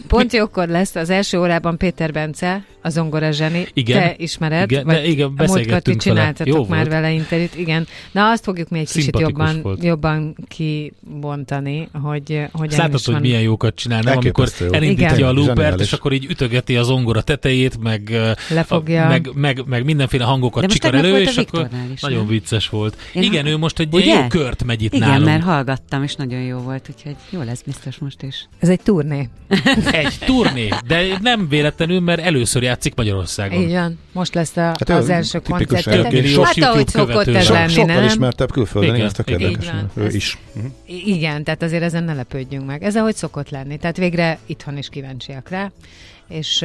pont 0.07 0.33
jókor 0.33 0.69
lesz 0.69 0.95
az 0.95 1.11
első 1.11 1.39
órában 1.41 1.77
Péter 1.79 2.13
Bence, 2.13 2.65
a 2.83 2.89
zongora 2.89 3.31
zseni. 3.31 3.67
Igen. 3.73 3.99
Te 4.03 4.15
ismered, 4.17 4.71
Igen, 4.71 4.85
vagy 4.85 4.95
de 4.95 5.07
igen, 5.07 5.29
ti 5.29 5.35
beszélgettünk 5.35 6.03
vele. 6.03 6.17
csináltatok 6.19 6.55
Jó 6.55 6.67
már 6.69 6.79
volt. 6.79 6.89
vele 6.89 7.11
interjút, 7.13 7.55
igen. 7.57 7.87
Na 8.13 8.31
azt 8.31 8.45
fogjuk 8.45 8.69
még 8.69 8.81
egy 8.81 8.91
kicsit 8.93 9.19
jobban, 9.19 9.63
volt. 9.63 9.85
jobban 9.85 10.37
kibontani, 10.49 11.89
hogy 12.03 12.43
hogyan 12.53 12.68
Ezt 12.68 12.78
látod, 12.78 13.05
hogy 13.05 13.20
milyen 13.20 13.40
jókat 13.40 13.74
csinál, 13.74 14.01
nem? 14.03 14.16
Amikor 14.16 14.48
elindítja 14.70 15.14
Igen. 15.16 15.28
a 15.28 15.32
loopert, 15.32 15.80
és 15.80 15.92
akkor 15.92 16.12
így 16.12 16.24
ütögeti 16.30 16.76
az 16.76 16.88
ongora 16.90 17.22
tetejét, 17.22 17.78
meg, 17.82 18.16
Lefogja. 18.48 19.05
a, 19.05 19.09
meg, 19.09 19.30
meg, 19.34 19.62
meg 19.66 19.84
mindenféle 19.84 20.24
hangokat 20.24 20.62
De 20.62 20.68
csikar 20.68 20.94
elő, 20.94 21.18
és 21.20 21.36
akkor 21.36 21.68
is, 21.94 22.01
nagyon 22.01 22.18
nem? 22.18 22.26
vicces 22.28 22.68
volt. 22.68 22.96
Én 23.12 23.22
Igen, 23.22 23.44
ha- 23.44 23.51
ő 23.51 23.57
most 23.57 23.78
egy 23.78 23.88
Ugye? 23.94 24.05
ilyen 24.05 24.20
jó 24.22 24.26
kört 24.28 24.64
megy 24.64 24.82
itt 24.82 24.94
Igen, 24.94 25.09
nálunk. 25.09 25.26
mert 25.26 25.42
hallgattam, 25.42 26.03
és 26.03 26.14
nagyon 26.14 26.40
jó 26.40 26.59
volt, 26.59 26.90
úgyhogy 26.94 27.16
jó 27.30 27.42
lesz 27.42 27.62
biztos 27.62 27.98
most 27.98 28.22
is. 28.22 28.48
Ez 28.59 28.68
egy 28.68 28.80
turné. 28.80 29.28
Egy 29.92 30.18
turné, 30.24 30.68
de 30.86 31.03
nem 31.22 31.48
véletlenül, 31.48 32.01
mert 32.01 32.20
először 32.20 32.62
játszik 32.62 32.94
Magyarországon. 32.94 33.68
Van. 33.68 33.98
Most 34.12 34.34
lesz 34.34 34.57
a, 34.57 34.61
Hát 34.61 34.88
az 34.88 35.09
első 35.09 35.38
tipikus 35.40 35.66
koncertje. 35.66 36.05
elképzelés. 36.05 36.46
Hát 36.46 36.70
ahogy 36.70 36.88
szokott 36.88 37.26
ez 37.26 37.48
lenni, 37.48 37.72
sokkal 37.72 37.94
nem? 37.94 38.05
ismertebb 38.05 38.53
külföldön, 38.53 38.94
Igen, 38.94 39.07
ezt 39.07 39.18
a 39.18 39.22
igen. 39.26 39.40
érdekes. 39.40 39.70
Ő 39.94 40.05
Ez- 40.05 40.14
is. 40.14 40.38
Mhm. 40.53 40.66
Igen, 40.86 41.44
tehát 41.44 41.62
azért 41.62 41.82
ezen 41.82 42.05
ne 42.05 42.14
lepődjünk 42.41 42.66
meg. 42.66 42.82
Ez 42.82 42.97
ahogy 42.97 43.16
szokott 43.16 43.51
lenni. 43.51 43.76
Tehát 43.76 43.97
végre 43.97 44.38
itthon 44.47 44.76
is 44.76 44.88
kíváncsiak 44.88 45.49
rá, 45.49 45.70
és, 46.28 46.64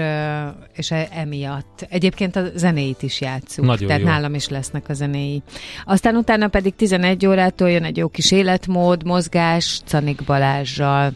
és 0.75 0.91
e- 0.91 1.07
emiatt. 1.11 1.87
Egyébként 1.89 2.35
a 2.35 2.43
zenéit 2.55 3.03
is 3.03 3.21
játszunk, 3.21 3.67
Nagyon 3.67 3.87
tehát 3.87 4.01
jó. 4.01 4.07
nálam 4.07 4.33
is 4.33 4.47
lesznek 4.47 4.89
a 4.89 4.93
zenéi. 4.93 5.41
Aztán 5.85 6.15
utána 6.15 6.47
pedig 6.47 6.75
11 6.75 7.25
órától 7.25 7.69
jön 7.69 7.83
egy 7.83 7.97
jó 7.97 8.07
kis 8.07 8.31
életmód, 8.31 9.05
mozgás, 9.05 9.81
Canik 9.85 10.23
Balázsral, 10.23 11.11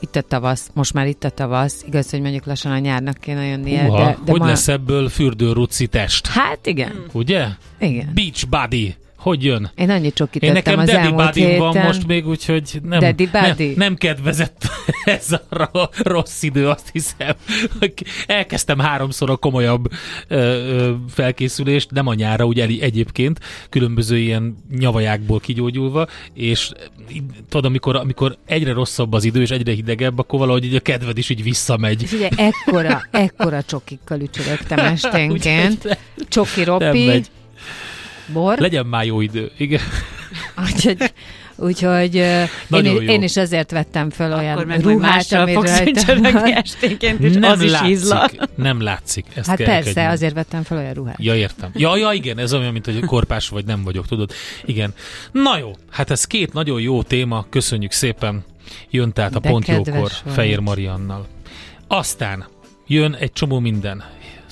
itt 0.00 0.16
a 0.16 0.20
tavasz, 0.20 0.70
most 0.74 0.92
már 0.92 1.06
itt 1.06 1.24
a 1.24 1.30
tavasz, 1.30 1.82
igaz, 1.86 2.10
hogy 2.10 2.20
mondjuk 2.20 2.44
lassan 2.44 2.72
a 2.72 2.78
nyárnak 2.78 3.16
kéne 3.20 3.44
jönnie, 3.46 3.88
Uha, 3.88 4.04
de, 4.04 4.18
de 4.24 4.30
hogy 4.30 4.40
ma... 4.40 4.46
lesz 4.46 4.68
ebből 4.68 5.08
fürdőruci 5.08 5.86
test? 5.86 6.26
Hát 6.26 6.66
igen, 6.66 7.04
Ugye? 7.12 7.46
igen. 7.78 8.10
Beach 8.14 8.48
body. 8.48 8.94
Hogy 9.22 9.44
jön? 9.44 9.70
Én 9.74 9.90
annyit 9.90 10.14
csokit 10.14 10.42
Én 10.42 10.52
nekem 10.52 10.78
az 10.78 10.86
Daddy 10.90 11.06
elmúlt 11.06 11.34
héten. 11.34 11.58
van 11.58 11.76
most 11.76 12.06
még, 12.06 12.28
úgyhogy 12.28 12.80
nem, 12.82 12.98
Daddy 12.98 13.28
nem, 13.32 13.56
nem 13.76 13.94
kedvezett 13.94 14.68
ez 15.04 15.32
a 15.32 15.40
ro- 15.48 15.96
rossz 15.96 16.42
idő, 16.42 16.68
azt 16.68 16.88
hiszem. 16.92 17.34
Elkezdtem 18.26 18.78
háromszor 18.78 19.30
a 19.30 19.36
komolyabb 19.36 19.88
ö, 20.28 20.36
ö, 20.36 20.92
felkészülést, 21.08 21.90
nem 21.90 22.06
a 22.06 22.14
nyára, 22.14 22.44
ugye 22.44 22.66
egyébként, 22.80 23.40
különböző 23.68 24.18
ilyen 24.18 24.56
nyavajákból 24.78 25.40
kigyógyulva, 25.40 26.06
és 26.34 26.70
tudod, 27.48 27.64
amikor, 27.64 27.96
amikor 27.96 28.36
egyre 28.46 28.72
rosszabb 28.72 29.12
az 29.12 29.24
idő, 29.24 29.40
és 29.40 29.50
egyre 29.50 29.72
hidegebb, 29.72 30.18
akkor 30.18 30.38
valahogy 30.38 30.64
így 30.64 30.74
a 30.74 30.80
kedved 30.80 31.18
is 31.18 31.30
így 31.30 31.42
visszamegy. 31.42 32.04
Figyelj, 32.04 32.30
ekkora, 32.36 33.02
ekkora 33.10 33.62
csokikkal 33.62 34.20
ücsörögtem 34.20 34.78
esténként. 34.94 35.98
Csoki 36.28 36.64
ropi. 36.64 37.22
Bor. 38.26 38.58
Legyen 38.58 38.86
már 38.86 39.04
jó 39.04 39.20
idő. 39.20 39.50
Igen. 39.58 39.80
Úgyhogy, 40.74 41.12
úgyhogy 41.56 42.14
én, 42.70 43.08
én, 43.08 43.22
is 43.22 43.36
azért 43.36 43.70
vettem 43.70 44.10
föl 44.10 44.32
olyan 44.32 44.52
Akkor 44.52 44.66
meg 44.66 44.80
ruhát, 44.80 44.98
mással 45.14 45.40
ami 45.40 45.52
fogsz 45.52 45.78
rajta 45.78 45.90
ücsörögni 46.00 46.32
van. 46.32 46.52
esténként, 46.52 47.20
és 47.20 47.34
nem 47.34 47.50
az 47.50 47.60
is 47.60 47.70
látszik, 47.70 47.90
ízlal. 47.90 48.30
Nem 48.54 48.80
látszik. 48.80 49.26
Ezt 49.34 49.48
Hát 49.48 49.56
kell 49.56 49.66
persze, 49.66 49.88
elkedni. 49.88 50.12
azért 50.12 50.34
vettem 50.34 50.62
fel 50.62 50.78
olyan 50.78 50.92
ruhát. 50.92 51.16
Ja, 51.18 51.34
értem. 51.34 51.70
Ja, 51.74 51.96
ja, 51.96 52.12
igen, 52.12 52.38
ez 52.38 52.54
olyan, 52.54 52.72
mint 52.72 52.84
hogy 52.84 53.04
korpás 53.04 53.48
vagy 53.48 53.64
nem 53.64 53.82
vagyok, 53.82 54.06
tudod. 54.06 54.32
Igen. 54.64 54.94
Na 55.32 55.58
jó, 55.58 55.70
hát 55.90 56.10
ez 56.10 56.24
két 56.24 56.52
nagyon 56.52 56.80
jó 56.80 57.02
téma, 57.02 57.46
köszönjük 57.50 57.92
szépen. 57.92 58.44
Jön 58.90 59.12
tehát 59.12 59.34
a 59.34 59.38
De 59.38 59.48
Pont 59.48 59.68
Jókor 59.68 59.92
vagy. 60.00 60.34
Fehér 60.34 60.58
Mariannal. 60.58 61.26
Aztán 61.86 62.46
jön 62.86 63.14
egy 63.14 63.32
csomó 63.32 63.58
minden. 63.58 64.02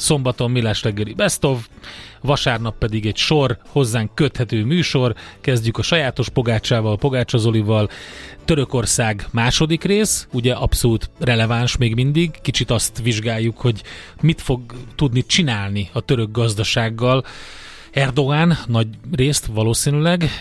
Szombaton 0.01 0.51
Millás 0.51 0.83
reggeli 0.83 1.13
Best 1.13 1.45
of, 1.45 1.69
vasárnap 2.21 2.79
pedig 2.79 3.07
egy 3.07 3.17
sor, 3.17 3.59
hozzánk 3.69 4.15
köthető 4.15 4.65
műsor. 4.65 5.15
Kezdjük 5.41 5.79
a 5.79 5.83
sajátos 5.83 6.29
Pogácsával, 6.29 6.97
Pogácsa 6.97 7.39
Zolival. 7.39 7.89
Törökország 8.45 9.27
második 9.31 9.85
rész, 9.85 10.27
ugye 10.33 10.53
abszolút 10.53 11.11
releváns 11.19 11.77
még 11.77 11.95
mindig. 11.95 12.31
Kicsit 12.43 12.71
azt 12.71 13.01
vizsgáljuk, 13.03 13.59
hogy 13.59 13.83
mit 14.21 14.41
fog 14.41 14.61
tudni 14.95 15.27
csinálni 15.27 15.89
a 15.93 16.01
török 16.01 16.31
gazdasággal. 16.31 17.25
Erdogan 17.91 18.59
nagy 18.67 18.89
részt 19.13 19.47
valószínűleg 19.47 20.41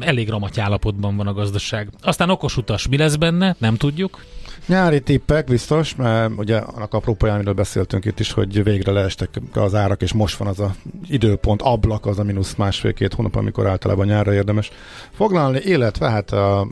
elég 0.00 0.28
ramaty 0.28 0.58
állapotban 0.58 1.16
van 1.16 1.26
a 1.26 1.32
gazdaság. 1.32 1.88
Aztán 2.00 2.30
okos 2.30 2.56
utas, 2.56 2.88
mi 2.88 2.96
lesz 2.96 3.16
benne, 3.16 3.56
nem 3.58 3.76
tudjuk. 3.76 4.24
Nyári 4.68 5.00
tippek 5.00 5.46
biztos, 5.46 5.94
mert 5.96 6.30
ugye 6.36 6.56
annak 6.56 6.94
apropóján, 6.94 7.34
amiről 7.34 7.54
beszéltünk 7.54 8.04
itt 8.04 8.20
is, 8.20 8.32
hogy 8.32 8.64
végre 8.64 8.92
leestek 8.92 9.28
az 9.54 9.74
árak, 9.74 10.02
és 10.02 10.12
most 10.12 10.36
van 10.36 10.48
az 10.48 10.60
a 10.60 10.74
időpont, 11.08 11.62
ablak, 11.62 12.06
az 12.06 12.18
a 12.18 12.22
mínusz 12.22 12.54
másfél-két 12.54 13.14
hónap, 13.14 13.36
amikor 13.36 13.66
általában 13.66 14.06
nyárra 14.06 14.34
érdemes 14.34 14.70
foglalni, 15.12 15.60
illetve 15.64 16.10
hát 16.10 16.32
a 16.32 16.68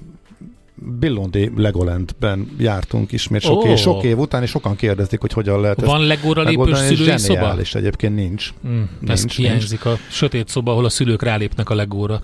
Billondi 0.99 1.53
Legolandben 1.57 2.49
jártunk 2.59 3.13
ismét 3.13 3.41
sok, 3.41 3.63
oh. 3.63 3.71
év, 3.71 3.77
sok 3.77 4.03
év 4.03 4.19
után, 4.19 4.43
és 4.43 4.51
sokan 4.51 4.77
kérdezték, 4.77 5.21
hogy 5.21 5.33
hogyan 5.33 5.61
lehet 5.61 5.81
Van 5.81 6.07
Legóra 6.07 6.43
lépős 6.43 6.79
szülői 6.79 7.19
szoba? 7.19 7.57
és 7.61 7.75
egyébként 7.75 8.15
nincs. 8.15 8.53
Mm, 8.67 8.83
nincs 9.01 9.11
ez 9.11 9.25
hiányzik 9.25 9.85
a 9.85 9.99
sötét 10.11 10.49
szoba, 10.49 10.71
ahol 10.71 10.85
a 10.85 10.89
szülők 10.89 11.23
rálépnek 11.23 11.71
a 11.71 11.75
Legóra. 11.75 12.21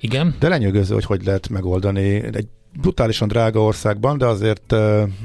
Igen. 0.00 0.34
De 0.38 0.48
lenyűgöző, 0.48 0.94
hogy 0.94 1.04
hogy 1.04 1.24
lehet 1.24 1.48
megoldani 1.48 2.22
egy 2.32 2.46
brutálisan 2.72 3.28
drága 3.28 3.62
országban, 3.62 4.18
de 4.18 4.26
azért 4.26 4.74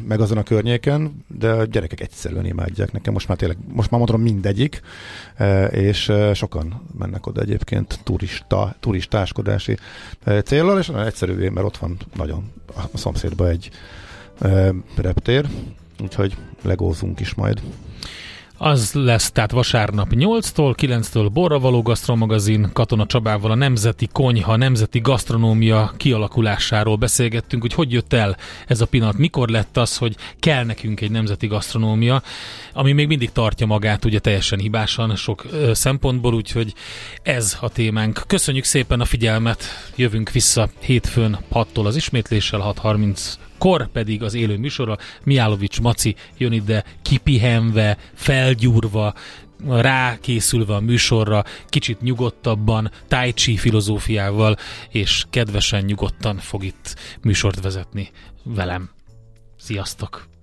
meg 0.08 0.22
azon 0.22 0.38
a 0.38 0.43
környéken, 0.43 1.26
de 1.28 1.50
a 1.50 1.66
gyerekek 1.66 2.00
egyszerűen 2.00 2.46
imádják 2.46 2.91
nekem. 2.91 3.14
Most 3.14 3.28
már 3.28 3.38
tényleg, 3.38 3.58
most 3.68 3.89
már 3.89 4.00
mondom 4.00 4.22
mindegyik, 4.22 4.82
és 5.70 6.12
sokan 6.34 6.82
mennek 6.98 7.28
oda 7.28 7.41
egyébként 7.41 8.00
turista, 8.04 8.76
turistáskodási 8.80 9.78
célral, 10.43 10.80
és 10.80 10.88
nagyon 10.88 11.06
egyszerűvé, 11.06 11.50
mert 11.50 11.66
ott 11.66 11.78
van 11.78 11.98
nagyon 12.16 12.52
a 12.91 12.98
szomszédban 12.98 13.48
egy 13.48 13.70
reptér, 14.96 15.48
úgyhogy 16.02 16.38
legózunk 16.62 17.20
is 17.20 17.34
majd. 17.34 17.62
Az 18.58 18.93
lesz 18.93 19.32
tehát 19.32 19.51
vasárnap 19.51 20.08
8-tól, 20.12 20.74
9-től 20.78 21.30
Borravaló 21.34 21.82
Gasztromagazin, 21.82 22.70
Katona 22.74 23.06
Csabával 23.06 23.51
a 23.51 23.56
Nemzeti 23.56 24.08
Konyha, 24.12 24.56
Nemzeti 24.56 24.99
Gasztronómia 24.99 25.93
kialakulásáról 25.97 26.95
beszélgettünk, 26.95 27.62
hogy 27.62 27.74
hogy 27.74 27.91
jött 27.91 28.14
el 28.14 28.38
ez 28.68 28.82
a 28.82 28.86
pillanat, 28.86 29.18
mikor 29.18 29.49
lett 29.49 29.78
az, 29.78 29.97
hogy 29.97 30.16
kell 30.39 30.64
nekünk 30.64 31.01
egy 31.01 31.12
nemzeti 31.12 31.47
gasztronómia, 31.47 32.22
ami 32.74 32.91
még 32.91 33.08
mindig 33.08 33.32
tartja 33.32 33.66
magát 33.66 34.06
ugye 34.06 34.20
teljesen 34.20 34.60
hibásan 34.60 35.16
sok 35.16 35.45
ö, 35.51 35.74
szempontból, 35.74 36.34
úgyhogy 36.34 36.74
ez 37.24 37.58
a 37.62 37.70
témánk. 37.70 38.24
Köszönjük 38.28 38.64
szépen 38.64 38.99
a 38.99 39.06
figyelmet, 39.06 39.64
jövünk 39.95 40.32
vissza 40.32 40.70
hétfőn 40.80 41.39
6-tól 41.53 41.86
az 41.86 41.95
ismétléssel, 41.95 42.74
6.30 42.84 43.45
kor 43.58 43.88
pedig 43.88 44.24
az 44.24 44.34
élő 44.34 44.58
műsorra 44.58 44.97
Miálovics 45.24 45.82
Maci 45.82 46.16
jön 46.38 46.51
ide 46.51 46.84
kipihenve, 47.01 47.97
felgyúrva, 48.14 49.14
rákészülve 49.68 50.76
a 50.76 50.80
műsorra, 50.80 51.43
kicsit 51.68 52.01
nyugodtabban, 52.01 52.91
tai 53.08 53.34
chi 53.34 53.58
filozófiával, 53.58 54.58
és 54.89 55.26
kedvesen, 55.30 55.84
nyugodtan 55.84 56.38
fog 56.38 56.64
itt 56.64 56.95
műsort 57.22 57.62
vezetni 57.62 58.10
velem. 58.43 58.89
Sziasztok! 59.58 60.35